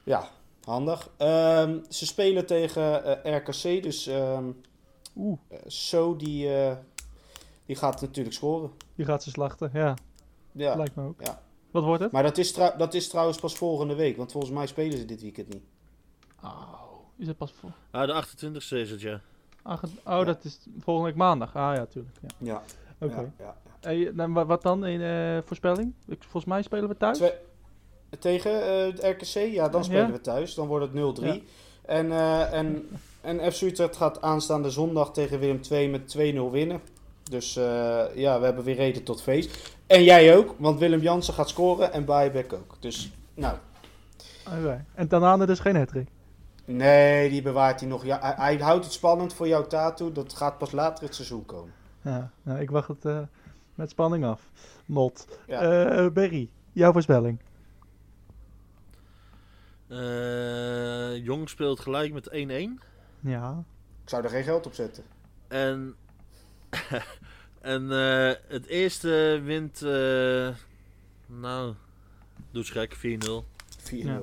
ja, 0.03 0.29
handig. 0.63 1.09
Ehm, 1.17 1.77
ze 1.89 2.05
spelen 2.05 2.45
tegen 2.45 3.23
eh, 3.23 3.35
RKC, 3.35 3.83
dus 3.83 4.07
ehm 4.07 4.45
Oeh, 5.15 5.37
eh, 5.47 5.57
So 5.67 6.15
die, 6.15 6.55
eh, 6.55 6.75
die 7.65 7.75
gaat 7.75 8.01
natuurlijk 8.01 8.35
scoren. 8.35 8.71
die 8.95 9.05
gaat 9.05 9.23
ze 9.23 9.29
slachten. 9.29 9.69
Ja, 9.73 9.95
Ja. 10.51 10.75
lijkt 10.75 10.95
me 10.95 11.03
ook. 11.03 11.21
Ja. 11.23 11.41
Wat 11.77 11.85
wordt 11.85 12.03
het? 12.03 12.11
Maar 12.11 12.23
dat 12.23 12.37
is, 12.37 12.53
dat 12.53 12.93
is 12.93 13.07
trouwens 13.07 13.37
pas 13.39 13.55
volgende 13.55 13.95
week, 13.95 14.17
want 14.17 14.31
volgens 14.31 14.53
mij 14.53 14.67
spelen 14.67 14.97
ze 14.97 15.05
dit 15.05 15.21
weekend 15.21 15.53
niet. 15.53 15.63
Oh, 16.43 16.73
is 17.17 17.27
het 17.27 17.37
pas 17.37 17.51
voor... 17.59 17.69
Ah, 17.91 18.07
de 18.07 18.23
28e 18.25 18.77
is 18.77 18.91
het, 18.91 19.01
ja. 19.01 19.21
Ah, 19.61 19.83
oh, 20.05 20.25
dat 20.25 20.43
is 20.43 20.59
volgende 20.79 21.09
week 21.09 21.17
maandag. 21.19 21.55
Ah 21.55 21.75
ja, 21.75 21.85
tuurlijk. 21.85 22.15
Ja. 22.21 22.27
Ja, 22.37 22.61
Oké. 23.07 23.15
ja, 23.15 23.33
ja. 23.39 23.55
Hey, 23.79 24.11
nou, 24.13 24.33
wa- 24.33 24.45
wat 24.45 24.61
dan 24.61 24.85
in 24.85 25.01
eh, 25.01 25.37
voorspelling? 25.45 25.93
Ik, 26.07 26.17
volgens 26.21 26.45
mij 26.45 26.61
spelen 26.61 26.89
we 26.89 26.97
thuis. 26.97 27.17
Twee- 27.17 27.31
tegen 28.19 28.61
eh, 28.67 28.85
het 28.85 29.03
RKC, 29.03 29.53
ja, 29.53 29.69
dan 29.69 29.83
spelen 29.83 30.05
Ja? 30.07 30.11
we 30.11 30.21
thuis. 30.21 30.53
Dan 30.53 30.67
wordt 30.67 30.85
het 30.93 31.19
0-3. 31.19 31.25
Ja. 31.25 31.37
En, 31.85 32.11
eh, 32.11 32.53
en, 32.53 32.89
en 33.21 33.51
FC 33.53 33.61
Utrecht 33.61 33.95
gaat 33.95 34.21
aanstaande 34.21 34.69
zondag 34.69 35.11
tegen 35.13 35.39
Willem 35.39 35.59
II 35.71 35.89
met 35.89 36.15
2-0 36.17 36.51
winnen. 36.51 36.81
Dus 37.29 37.55
eh, 37.55 38.05
ja, 38.15 38.39
we 38.39 38.45
hebben 38.45 38.63
weer 38.63 38.75
reden 38.75 39.03
tot 39.03 39.21
feest. 39.21 39.76
En 39.87 40.03
jij 40.03 40.35
ook, 40.37 40.55
want 40.57 40.79
Willem 40.79 41.01
Jansen 41.01 41.33
gaat 41.33 41.49
scoren 41.49 41.93
en 41.93 42.05
Bayebeck 42.05 42.53
ook. 42.53 42.75
Dus, 42.79 43.11
nou, 43.33 43.57
Oké. 44.47 44.85
En 44.93 45.07
Tanane 45.07 45.45
dus 45.45 45.59
geen 45.59 45.75
hattrick. 45.75 46.07
nee, 46.65 47.29
die 47.29 47.41
bewaart 47.41 47.79
hij 47.79 47.89
nog. 47.89 48.05
Ja, 48.05 48.19
hij, 48.21 48.33
hij 48.37 48.55
houdt 48.57 48.83
het 48.83 48.93
spannend 48.93 49.33
voor 49.33 49.47
jouw 49.47 49.67
tattoo. 49.67 50.11
Dat 50.11 50.33
gaat 50.33 50.57
pas 50.57 50.71
later 50.71 51.03
het 51.03 51.15
seizoen 51.15 51.45
komen. 51.45 51.73
Ja, 52.01 52.31
nou, 52.41 52.59
ik 52.59 52.69
wacht 52.69 52.87
het 52.87 53.05
eh, 53.05 53.19
met 53.75 53.89
spanning 53.89 54.25
af. 54.25 54.41
Mot. 54.85 55.27
Ja. 55.47 55.61
Eh, 55.61 56.07
Berry, 56.11 56.49
jouw 56.71 56.91
voorspelling. 56.91 57.39
Eh, 59.87 61.15
Jong 61.25 61.49
speelt 61.49 61.79
gelijk 61.79 62.13
met 62.13 62.29
1-1. 62.31 62.83
Ja. 63.19 63.63
Ik 64.03 64.09
zou 64.09 64.23
er 64.23 64.29
geen 64.29 64.43
geld 64.43 64.65
op 64.65 64.73
zetten. 64.73 65.03
En, 65.47 65.95
en 67.67 67.91
eh, 67.91 68.33
het 68.47 68.65
eerste 68.65 69.41
wint, 69.43 69.81
eh, 69.81 70.49
nou, 71.25 71.73
doe 72.51 72.61
eens 72.61 72.69
gek, 72.69 72.95
4-0. 72.95 73.45
4-0. 73.77 73.95
Ja. 74.05 74.21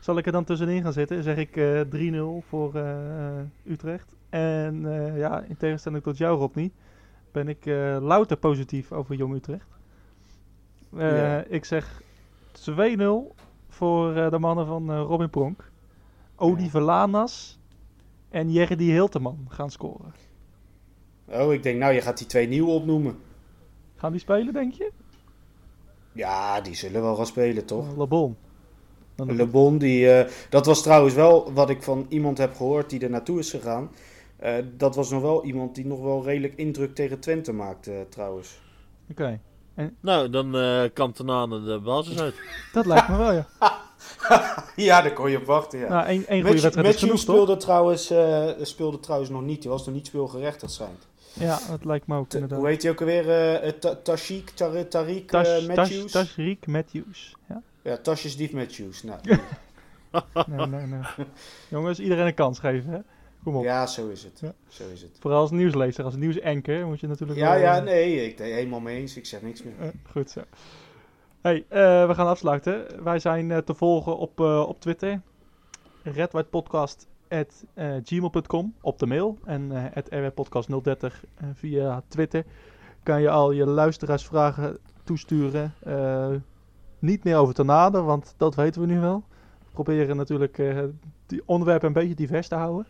Zal 0.00 0.18
ik 0.18 0.26
er 0.26 0.32
dan 0.32 0.44
tussenin 0.44 0.82
gaan 0.82 0.92
zitten? 0.92 1.22
Zeg 1.22 1.36
ik 1.36 1.56
eh 1.56 1.80
3-0 1.80 2.46
voor 2.48 2.74
eh, 2.74 3.38
eh, 3.38 3.44
Utrecht. 3.64 4.16
En 4.28 4.86
eh, 4.86 5.18
ja, 5.18 5.40
in 5.42 5.56
tegenstelling 5.56 6.02
tot 6.02 6.16
jou, 6.16 6.38
Rodney, 6.38 6.70
ben 7.32 7.48
ik 7.48 7.66
eh, 7.66 7.96
louter 8.00 8.36
positief 8.36 8.92
over 8.92 9.14
Jong 9.14 9.34
Utrecht. 9.34 9.68
Eh, 10.96 11.16
Ja. 11.16 11.44
Ik 11.48 11.64
zeg 11.64 12.02
2-0 12.52 13.34
voor 13.68 14.14
eh, 14.16 14.30
de 14.30 14.38
mannen 14.38 14.66
van 14.66 14.96
Robin 14.96 15.30
Pronk. 15.30 15.70
Oliver 16.36 16.80
Lanas 16.80 17.58
en 18.28 18.52
Jerdy 18.52 18.84
Hilteman 18.84 19.46
gaan 19.48 19.70
scoren. 19.70 20.12
Oh, 21.32 21.52
ik 21.52 21.62
denk, 21.62 21.78
nou, 21.78 21.92
je 21.92 22.00
gaat 22.00 22.18
die 22.18 22.26
twee 22.26 22.48
nieuwe 22.48 22.70
opnoemen. 22.70 23.18
Gaan 23.96 24.12
die 24.12 24.20
spelen, 24.20 24.52
denk 24.52 24.72
je? 24.72 24.90
Ja, 26.12 26.60
die 26.60 26.74
zullen 26.74 27.02
wel 27.02 27.16
gaan 27.16 27.26
spelen, 27.26 27.64
toch? 27.64 27.96
Le 27.96 28.06
Bon. 28.06 28.36
Dan 29.14 29.36
Le 29.36 29.46
Bon, 29.46 29.78
die, 29.78 30.12
eh, 30.12 30.30
dat 30.48 30.66
was 30.66 30.82
trouwens 30.82 31.14
wel 31.14 31.52
wat 31.52 31.70
ik 31.70 31.82
van 31.82 32.06
iemand 32.08 32.38
heb 32.38 32.54
gehoord 32.54 32.90
die 32.90 33.00
er 33.00 33.10
naartoe 33.10 33.38
is 33.38 33.50
gegaan. 33.50 33.90
Eh, 34.36 34.54
dat 34.76 34.94
was 34.94 35.10
nog 35.10 35.22
wel 35.22 35.44
iemand 35.44 35.74
die 35.74 35.86
nog 35.86 36.00
wel 36.02 36.24
redelijk 36.24 36.54
indruk 36.56 36.94
tegen 36.94 37.20
Twente 37.20 37.52
maakte, 37.52 37.92
eh, 37.92 38.00
trouwens. 38.08 38.60
Oké, 39.10 39.40
Nou, 40.00 40.30
dan 40.30 40.56
eh 40.56 40.82
kan 40.92 41.12
Tanane 41.12 41.62
de 41.62 41.80
basis 41.80 42.18
uit. 42.20 42.34
dat 42.72 42.86
lijkt 42.86 43.08
me 43.08 43.16
wel, 43.16 43.32
ja. 43.32 43.46
Ja, 44.76 45.02
daar 45.02 45.12
kon 45.12 45.30
je 45.30 45.36
op 45.36 45.44
wachten, 45.44 45.78
ja. 45.78 45.88
Nou, 45.88 46.06
één, 46.06 46.26
één 46.26 46.42
goede 46.42 46.60
wedstrijd 46.60 46.94
is 46.94 47.00
Matthew 47.00 47.18
speelde, 47.18 47.56
trouwens, 47.56 48.10
eh, 48.10 48.48
speelde 48.60 49.00
trouwens 49.00 49.30
nog 49.30 49.42
niet. 49.42 49.60
Die 49.60 49.70
was 49.70 49.86
nog 49.86 49.94
niet 49.94 50.06
speelgerecht, 50.06 50.60
dat 50.60 50.70
schijnt. 50.70 51.08
Ja, 51.32 51.58
dat 51.70 51.84
lijkt 51.84 52.06
me 52.06 52.16
ook 52.16 52.28
T- 52.28 52.34
inderdaad. 52.34 52.58
hoe 52.58 52.68
heet 52.68 52.82
hij 52.82 52.90
ook 52.90 53.00
alweer? 53.00 53.28
eh, 53.28 53.68
eh, 53.68 53.74
Ta- 53.74 53.94
Tashik, 53.96 54.50
Tar- 54.50 54.84
Tariq 54.84 54.88
Tash, 54.88 55.48
eh, 55.48 55.56
Tash, 55.56 55.66
Matthews? 55.66 56.12
Tashreek 56.12 56.66
Matthews. 56.66 57.36
Ja? 57.48 57.62
Ja, 57.82 57.96
Tasjes 57.96 58.36
Dief 58.36 58.52
Matthews. 58.52 59.02
Nou, 59.02 59.18
Nee, 60.46 60.66
nee, 60.66 60.86
nee. 60.86 61.00
Jongens, 61.70 62.00
iedereen 62.00 62.26
een 62.26 62.34
kans 62.34 62.58
geven, 62.58 62.90
hè? 62.92 62.98
Kom 63.44 63.56
op. 63.56 63.62
ja, 63.64 63.86
zo 63.86 64.08
is 64.08 64.22
het. 64.22 64.38
Ja. 64.40 64.52
Zo 64.68 64.84
is 64.92 65.02
het. 65.02 65.16
Vooral 65.20 65.40
als 65.40 65.50
nieuwslezer, 65.50 66.04
als 66.04 66.16
nieuwsanker 66.16 66.86
moet 66.86 67.00
je 67.00 67.06
natuurlijk 67.06 67.38
Ja, 67.38 67.50
wel, 67.52 67.60
ja, 67.60 67.80
nee, 67.80 68.24
ik 68.24 68.38
het 68.38 68.46
helemaal 68.46 68.80
mee 68.80 68.96
eens. 69.00 69.16
Ik 69.16 69.26
zeg 69.26 69.42
niks 69.42 69.62
meer. 69.62 69.74
goed 70.12 70.30
zo. 70.30 70.40
Hey, 71.40 71.64
we 72.06 72.10
gaan 72.14 72.26
afsluiten. 72.26 73.04
Wij 73.04 73.18
zijn 73.18 73.64
te 73.64 73.74
volgen 73.74 74.16
op, 74.18 74.40
op 74.40 74.80
Twitter. 74.80 75.20
redwhitepodcast.gmail.com 77.30 78.74
op 78.80 78.98
de 78.98 79.06
mail. 79.06 79.38
En 79.44 79.92
eh 79.92 80.02
rwpodcast030 80.10 81.24
eh, 81.34 81.48
via 81.54 82.02
Twitter. 82.08 82.44
Kan 83.02 83.20
je 83.20 83.30
al 83.30 83.50
je 83.50 83.66
luisteraarsvragen 83.66 84.78
toesturen. 85.04 85.74
Eh, 85.82 86.28
niet 86.98 87.24
meer 87.24 87.36
over 87.36 87.54
Tornado, 87.54 88.04
want 88.04 88.34
dat 88.36 88.54
weten 88.54 88.80
we 88.80 88.86
nu 88.86 89.00
wel. 89.00 89.24
We 89.58 89.70
proberen 89.72 90.16
natuurlijk 90.16 90.58
eh, 90.58 90.78
die 91.26 91.42
onderwerpen 91.44 91.86
een 91.86 91.92
beetje 91.92 92.14
divers 92.14 92.48
te 92.48 92.54
houden. 92.54 92.86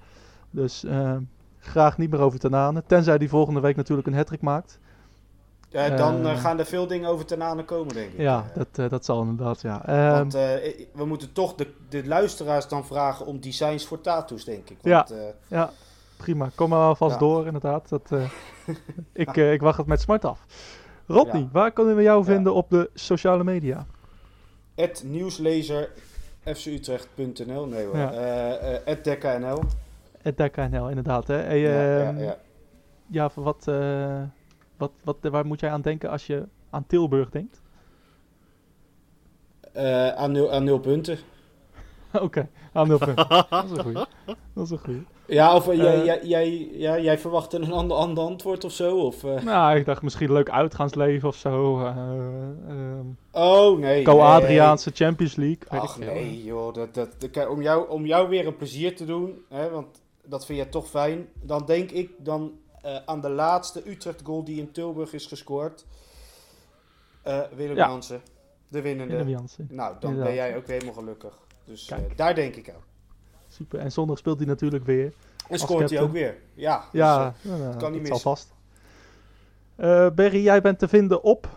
Dus 0.51 0.85
eh, 0.85 1.17
graag 1.59 1.99
niet 1.99 2.11
meer 2.11 2.21
over 2.21 2.39
Tornado. 2.39 2.81
Tenzij 2.87 3.19
die 3.19 3.29
volgende 3.29 3.61
week 3.61 3.77
natuurlijk 3.77 4.09
een 4.09 4.15
hattrick 4.15 4.41
maakt. 4.41 4.81
Ja, 5.73 5.89
dan 5.97 6.27
Eh. 6.27 6.33
eh, 6.33 6.39
gaan 6.41 6.59
er 6.59 6.67
veel 6.67 6.87
dingen 6.87 7.09
over 7.09 7.27
Tanane 7.27 7.65
komen, 7.65 7.95
denk 7.95 8.13
ik. 8.13 8.19
Ja, 8.19 8.45
Eh, 8.51 8.57
dat, 8.57 8.67
eh, 8.75 8.89
dat 8.89 9.05
zal 9.05 9.21
inderdaad, 9.23 9.61
ja. 9.61 9.87
Ehm, 9.87 10.11
Want 10.13 10.35
eh, 10.35 10.41
we 10.93 11.05
moeten 11.05 11.33
toch 11.33 11.55
de, 11.55 11.67
de 11.89 12.07
luisteraars 12.07 12.69
dan 12.69 12.87
vragen 12.87 13.27
om 13.27 13.41
designs 13.41 13.87
voor 13.87 14.01
tattoos, 14.01 14.45
denk 14.45 14.71
ik. 14.71 14.77
Ja. 14.83 14.97
Want, 14.97 15.11
eh, 15.11 15.27
Ja, 15.49 15.71
prima. 16.17 16.51
Kom 16.55 16.69
maar 16.69 16.79
alvast 16.87 17.13
Ja. 17.13 17.19
door, 17.19 17.47
inderdaad. 17.47 17.89
Dat, 17.89 18.13
eh, 18.13 18.31
ik, 19.13 19.37
eh, 19.37 19.53
ik 19.53 19.61
wacht 19.61 19.79
het 19.79 19.87
met 19.87 20.01
smart 20.01 20.25
af. 20.25 20.45
Rodney, 21.07 21.41
Ja. 21.43 21.49
waar 21.53 21.71
kunnen 21.71 21.97
we 21.97 22.03
jou 22.03 22.19
Ja. 22.19 22.25
vinden 22.25 22.55
op 22.55 22.71
de 22.71 22.91
sociale 22.95 23.45
media? 23.45 23.87
Het 24.75 25.03
nieuwslezer 25.07 25.91
fcutrecht.nl, 26.45 27.67
nee 27.67 27.87
hoor, 27.87 27.97
Ja. 27.97 28.13
Eh, 28.13 28.75
eh, 28.75 28.81
at 28.87 29.05
DekkaNL. 29.05 29.63
Het 30.23 30.37
DKNL, 30.37 30.89
inderdaad. 30.89 31.27
Hè? 31.27 31.35
Hey, 31.37 31.59
ja, 31.59 31.71
ja, 31.71 32.07
ehm, 32.09 32.19
ja. 32.19 32.37
ja, 33.07 33.29
voor 33.31 33.43
wat, 33.43 33.69
eh, 33.69 34.23
wat, 34.81 34.91
wat, 35.05 35.17
waar 35.23 35.47
moet 35.47 35.61
jij 35.61 35.71
aan 35.71 35.81
denken 35.83 36.11
als 36.11 36.27
je 36.27 36.47
aan 36.71 36.87
Tilburg 36.87 37.31
denkt? 37.31 37.61
Eh, 39.73 40.09
aan, 40.09 40.33
nul, 40.33 40.53
aan 40.53 40.65
nul 40.65 40.79
punten. 40.79 41.19
Oké, 42.23 42.49
aan 42.73 42.89
nul 42.89 42.99
punten. 42.99 43.29
dat 43.51 43.65
is 43.65 43.71
een 43.71 43.79
goeie. 43.83 44.05
Dat 44.55 44.65
is 44.65 44.71
een 44.71 44.79
goeie. 44.79 45.03
Ja, 45.27 45.55
of 45.55 45.69
eh, 45.69 45.77
jij, 45.77 45.99
Eh. 45.99 46.05
jij, 46.05 46.21
jij, 46.25 46.69
ja, 46.73 46.99
jij 46.99 47.19
verwachtte 47.19 47.57
een 47.57 47.73
ander, 47.73 47.97
ander 47.97 48.25
antwoord 48.25 48.65
of 48.65 48.73
zo? 48.73 48.99
Of? 48.99 49.23
Nou, 49.23 49.77
ik 49.77 49.85
dacht 49.85 50.03
misschien 50.03 50.33
leuk 50.33 50.51
uitgaansleven 50.51 51.29
of 51.29 51.37
zo. 51.37 51.81
eh, 51.81 51.97
ehm, 52.69 53.07
Oh, 53.33 53.79
nee. 53.79 54.03
Co-Adriaanse 54.05 54.91
Champions 54.95 55.35
League. 55.37 55.69
Ach 55.69 55.99
nee, 55.99 56.45
joh. 56.45 56.75
Dat, 56.75 56.95
dat, 56.95 57.09
dat- 57.33 57.49
om, 57.49 57.63
jou, 57.63 57.89
om 57.89 58.07
jou 58.07 58.29
weer 58.29 58.47
een 58.47 58.57
plezier 58.57 58.97
te 58.97 59.05
doen, 59.05 59.45
hè, 59.49 59.71
want 59.71 60.03
dat 60.25 60.47
vind 60.47 60.59
jij 60.59 60.67
toch 60.69 60.87
fijn. 60.89 61.29
Dan 61.43 61.63
denk 61.67 61.91
ik 61.91 62.11
dan 62.19 62.53
eh, 62.83 62.97
aan 63.07 63.21
de 63.21 63.29
laatste 63.31 63.91
Utrecht 63.91 64.21
goal 64.25 64.45
die 64.45 64.59
in 64.59 64.73
Tilburg 64.73 65.13
is 65.13 65.27
gescoord. 65.27 65.85
Eh, 67.23 67.41
Willem 67.55 67.77
Ja. 67.77 67.89
Jansen, 67.89 68.21
de 68.69 68.81
winnende. 68.81 69.13
Willem 69.13 69.29
Jansen. 69.29 69.67
Nou, 69.71 69.95
dan 70.01 70.11
Inderdaad. 70.11 70.35
ben 70.35 70.45
jij 70.45 70.57
ook 70.57 70.67
helemaal 70.67 70.95
gelukkig. 70.95 71.39
Dus 71.65 71.89
eh, 71.89 71.97
Kijk. 71.99 72.17
daar 72.17 72.35
denk 72.35 72.55
ik 72.57 72.71
aan. 72.71 72.83
Super. 73.49 73.79
En 73.79 73.93
zondag 73.93 74.19
speelt 74.19 74.39
hij 74.39 74.47
natuurlijk 74.47 74.85
weer. 74.85 75.13
En 75.49 75.59
scoort 75.59 75.91
hij 75.91 76.01
ook 76.01 76.13
weer. 76.13 76.37
Ja, 76.55 76.79
dus, 76.79 77.01
Ja, 77.01 77.35
nou, 77.43 77.77
kan 77.77 77.93
niet 77.93 78.01
missen. 78.01 78.21
vast. 78.21 78.53
Eh 79.77 80.11
Berry, 80.11 80.43
jij 80.43 80.61
bent 80.61 80.79
te 80.79 80.89
vinden 80.89 81.23
op. 81.23 81.49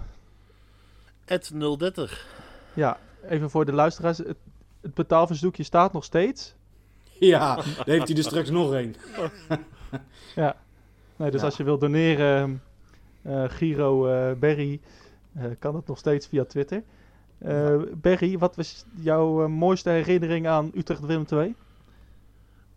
Ed 1.26 1.52
030. 1.78 2.28
Ja, 2.74 2.98
even 3.28 3.50
voor 3.50 3.66
de 3.66 3.72
luisteraars. 3.74 4.18
Het, 4.18 4.38
het 4.82 4.94
betaalverzoekje 4.94 5.64
staat 5.64 5.94
nog 5.94 6.04
steeds. 6.04 6.54
ja, 7.04 7.56
daar 7.56 7.66
heeft 7.86 8.08
hij 8.08 8.18
er 8.18 8.24
straks 8.24 8.50
nog 8.50 8.72
een. 8.72 8.96
Nee, 11.16 11.32
dus 11.32 11.40
Ja. 11.40 11.46
als 11.46 11.58
je 11.58 11.64
wilt 11.64 11.82
doneren, 11.82 12.64
eh 13.22 13.44
Giro 13.50 14.08
eh 14.08 14.32
Berry, 14.40 14.80
eh, 15.34 15.46
kan 15.60 15.76
het 15.76 15.88
nog 15.88 15.98
steeds 15.98 16.28
via 16.28 16.46
Twitter. 16.46 16.84
Eh 17.38 17.76
Berry, 17.94 18.38
wat 18.38 18.56
was 18.56 18.86
jouw 18.96 19.48
mooiste 19.48 19.90
herinnering 19.90 20.48
aan 20.48 20.72
Utrecht 20.76 21.06
Willem 21.06 21.26
II? 21.32 21.56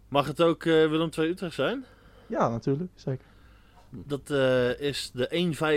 Mag 0.09 0.27
het 0.27 0.43
ook 0.43 0.65
eh, 0.65 0.73
Willem 0.73 1.09
II 1.19 1.29
Utrecht 1.31 1.55
zijn? 1.55 1.85
Ja, 2.27 2.49
natuurlijk, 2.49 2.91
zeker. 2.95 3.25
Dat 3.91 4.31
eh, 4.31 4.81
is 4.81 5.11
de 5.15 5.29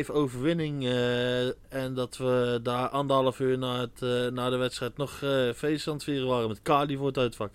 1-5 0.06 0.10
overwinning. 0.10 0.84
eh, 0.86 1.48
en 1.74 1.94
dat 1.94 2.18
we 2.18 2.60
daar 2.64 2.88
anderhalf 2.90 3.40
uur 3.40 3.58
na, 3.58 3.80
het, 3.80 4.02
eh, 4.02 4.28
na 4.28 4.50
de 4.50 4.58
wedstrijd 4.58 4.98
nog 4.98 5.22
eh 5.22 5.50
feest 5.54 5.88
aan 5.88 5.94
het 5.94 6.04
vieren 6.04 6.28
waren 6.28 6.48
met 6.48 6.62
Kali 6.62 6.98
voor 6.98 7.08
het 7.08 7.18
uitvak. 7.18 7.52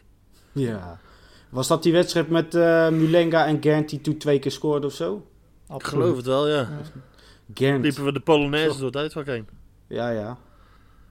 Ja. 0.53 0.99
Was 1.55 1.69
dat 1.69 1.83
die 1.83 1.93
wedstrijd 1.93 2.29
met 2.29 2.55
eh, 2.55 2.89
Mulenga 2.89 3.47
en 3.47 3.63
Gent 3.63 3.89
die 3.89 4.01
toen 4.01 4.17
twee 4.17 4.39
keer 4.39 4.51
scoorden 4.51 4.89
of 4.89 4.95
zo? 4.95 5.27
Ik 5.75 5.83
geloof 5.83 6.17
het 6.17 6.27
wel, 6.27 6.49
ja. 6.49 6.69
Gent. 7.55 7.83
Liepen 7.85 8.05
we 8.05 8.13
de 8.13 8.21
Polonaise 8.21 8.77
door 8.77 8.87
het 8.87 8.97
uitvak 8.97 9.27
heen. 9.27 9.47
Ja, 9.87 10.09
ja. 10.11 10.37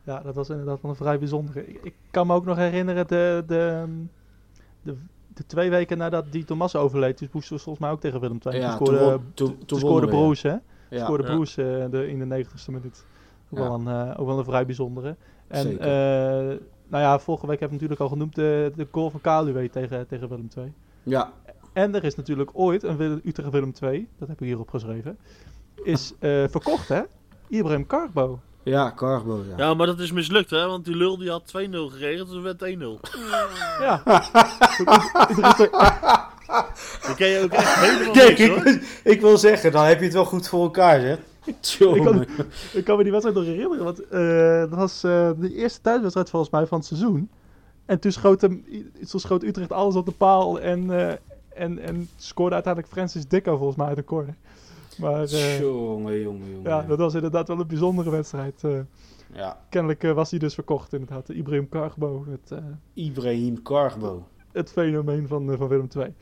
Ja, 0.03 0.19
dat 0.21 0.35
was 0.35 0.49
inderdaad 0.49 0.81
wel 0.81 0.91
een 0.91 0.97
vrij 0.97 1.19
bijzondere. 1.19 1.67
Ik, 1.67 1.79
ik 1.83 1.93
kan 2.11 2.27
me 2.27 2.33
ook 2.33 2.45
nog 2.45 2.57
herinneren, 2.57 3.07
de, 3.07 3.43
de, 3.47 3.85
de, 4.81 4.95
de 5.33 5.45
twee 5.45 5.69
weken 5.69 5.97
nadat 5.97 6.31
die 6.31 6.43
Thomas 6.45 6.75
overleed, 6.75 7.17
toen 7.17 7.29
moesten 7.31 7.55
we 7.55 7.61
volgens 7.61 7.85
mij 7.85 7.93
ook 7.93 7.99
tegen 8.01 8.19
Willem 8.19 8.39
II. 8.45 8.57
ja 8.57 8.77
toen 8.77 8.85
toen, 8.85 8.95
scoorde, 8.95 9.11
won- 9.11 9.31
toen, 9.33 9.47
toen 9.57 9.65
toen 9.65 9.79
scoorde 9.79 10.05
wonnen 10.05 10.19
we, 10.19 10.25
Broes, 10.25 10.41
hè? 10.41 10.49
Ja. 10.49 10.61
Ja. 10.89 11.03
scoorde 11.03 11.23
Ja. 11.23 11.33
Broes 11.33 11.57
eh, 11.57 11.65
de, 11.89 12.07
in 12.07 12.29
de 12.29 12.45
90ste 12.45 12.65
minuut. 12.71 13.05
Ook, 13.51 13.59
Ja. 13.59 13.63
wel 13.69 13.73
een, 13.73 13.87
eh, 13.87 14.19
ook 14.19 14.27
wel 14.27 14.37
een 14.37 14.43
vrij 14.45 14.65
bijzondere. 14.65 15.15
En 15.47 15.61
Zeker. 15.61 16.49
eh, 16.51 16.57
nou 16.93 17.05
ja, 17.05 17.19
vorige 17.19 17.47
week 17.47 17.59
hebben 17.59 17.77
we 17.77 17.83
natuurlijk 17.83 18.01
al 18.01 18.17
genoemd 18.17 18.35
de, 18.35 18.71
de 18.75 18.87
goal 18.91 19.09
van 19.09 19.21
Kaluwe 19.21 19.69
tegen, 19.69 20.07
tegen 20.07 20.29
Willem 20.29 20.49
II. 20.57 20.73
ja. 21.03 21.33
En 21.73 21.95
er 21.95 22.03
is 22.03 22.15
natuurlijk 22.15 22.49
ooit 22.53 22.83
een 22.83 22.97
Willem, 22.97 23.21
Utrecht 23.23 23.49
Willem 23.49 23.73
II, 23.81 24.07
dat 24.19 24.27
heb 24.27 24.41
ik 24.41 24.47
hier 24.47 24.59
opgeschreven, 24.59 25.17
is 25.83 26.13
eh, 26.19 26.43
verkocht 26.49 26.87
hè? 26.87 27.01
Ibrahim 27.47 27.85
Karbo. 27.87 28.39
Ja, 28.63 28.93
Carbo, 28.95 29.43
ja. 29.49 29.57
Ja, 29.57 29.73
maar 29.73 29.87
dat 29.87 29.99
is 29.99 30.11
mislukt, 30.11 30.49
hè? 30.49 30.67
Want 30.67 30.85
die 30.85 30.95
lul 30.95 31.17
die 31.17 31.29
had 31.29 31.43
2-0 31.47 31.51
geregeld, 31.69 32.29
dus 32.29 32.41
werd 32.41 32.61
1-0. 32.61 32.67
Ja. 33.79 34.01
Ken 37.15 37.27
je 37.27 37.41
ook 37.43 37.51
echt 37.51 37.75
helemaal 37.75 38.13
Kijk, 38.13 38.37
niks, 38.37 38.49
hoor. 38.49 38.67
ik, 38.67 39.01
ik 39.03 39.21
wil 39.21 39.37
zeggen, 39.37 39.71
dan 39.71 39.85
heb 39.85 39.99
je 39.99 40.05
het 40.05 40.13
wel 40.13 40.25
goed 40.25 40.47
voor 40.47 40.63
elkaar, 40.63 41.17
hè? 41.45 41.53
Tjonge. 41.59 42.27
Ik 42.73 42.83
kan 42.83 42.97
me 42.97 43.03
die 43.03 43.11
wedstrijd 43.11 43.37
nog 43.37 43.45
herinneren, 43.45 43.83
want 43.83 44.07
eh, 44.07 44.59
dat 44.59 44.79
was 44.79 45.03
eh, 45.03 45.29
de 45.37 45.53
eerste 45.53 45.81
thuiswedstrijd 45.81 46.29
volgens 46.29 46.51
mij 46.51 46.65
van 46.65 46.77
het 46.77 46.87
seizoen. 46.87 47.29
En 47.85 47.99
toen 47.99 48.11
schoot, 48.11 48.41
hem, 48.41 48.65
toen 49.09 49.19
schoot 49.19 49.43
Utrecht 49.43 49.71
alles 49.71 49.95
op 49.95 50.05
de 50.05 50.11
paal 50.11 50.59
en, 50.59 50.91
eh, 50.91 51.15
en, 51.53 51.79
en 51.79 52.09
scoorde 52.15 52.53
uiteindelijk 52.53 52.93
Francis 52.93 53.27
Dicko 53.27 53.57
volgens 53.57 53.77
mij 53.77 53.87
uit 53.87 53.95
de 53.95 54.03
corner. 54.03 54.35
Maar 54.97 55.25
Jongen, 55.25 56.19
jongen, 56.21 56.49
jongen. 56.49 56.63
ja, 56.63 56.81
dat 56.81 56.97
was 56.97 57.13
inderdaad 57.13 57.47
wel 57.47 57.59
een 57.59 57.67
bijzondere 57.67 58.09
wedstrijd. 58.09 58.61
Ja. 59.33 59.59
kennelijk 59.69 60.01
was 60.01 60.29
hij 60.29 60.39
dus 60.39 60.53
verkocht 60.53 60.93
inderdaad. 60.93 61.29
Ibrahim 61.29 61.69
Kargbo, 61.69 62.25
het, 62.29 62.61
Ibrahim 62.93 63.61
Carbo. 63.61 64.27
het 64.51 64.71
fenomeen 64.71 65.27
van, 65.27 65.57
van 65.57 65.67
Willem 65.67 65.87
II. 65.97 66.13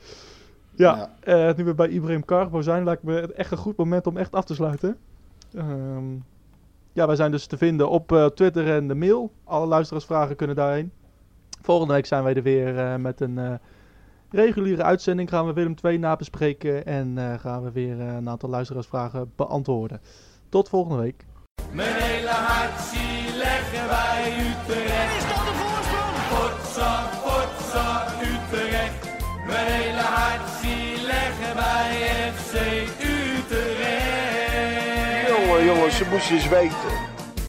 Ja, 0.76 1.10
nu 1.58 1.64
we 1.64 1.74
bij 1.76 1.90
Ibrahim 1.90 2.26
Kargbo 2.26 2.62
zijn, 2.62 2.84
lijkt 2.84 3.04
me 3.04 3.14
het 3.14 3.32
echt 3.32 3.52
een 3.52 3.58
goed 3.58 3.78
moment 3.78 4.08
om 4.08 4.18
echt 4.18 4.32
af 4.32 4.46
te 4.46 4.54
sluiten. 4.54 4.98
Ehm, 5.56 6.14
ja, 6.94 7.08
wij 7.08 7.16
zijn 7.16 7.32
dus 7.32 7.46
te 7.46 7.58
vinden 7.58 7.90
op 7.90 8.12
eh, 8.12 8.26
Twitter 8.26 8.76
en 8.76 8.88
de 8.88 8.96
mail. 8.96 9.32
Alle 9.44 9.66
luisteraarsvragen 9.66 10.36
kunnen 10.36 10.56
daarheen. 10.56 10.92
Volgende 11.62 11.94
week 11.94 12.06
zijn 12.06 12.24
wij 12.24 12.34
er 12.34 12.44
weer 12.44 12.80
eh, 12.80 12.96
met 12.96 13.22
een 13.22 13.38
eh, 13.38 13.54
reguliere 14.30 14.84
uitzending. 14.84 15.30
Gaan 15.30 15.46
we 15.46 15.54
Willem 15.54 15.76
II 15.84 15.98
nabespreken 15.98 16.86
en 16.86 17.40
gaan 17.40 17.64
we 17.64 17.72
weer 17.72 18.00
een 18.00 18.30
aantal 18.30 18.50
luisteraarsvragen 18.50 19.32
beantwoorden. 19.36 20.02
Tot 20.50 20.70
volgende 20.70 21.02
week. 21.02 21.26
Mijn 21.72 21.94
hele 21.94 22.30
hart 22.30 22.80
zie 22.80 23.38
leggen 23.38 23.88
wij 23.88 24.34
Utrecht. 24.40 25.41
Ze 35.92 36.06
moesten 36.10 36.36
eens 36.36 36.48
weten. 36.48 37.01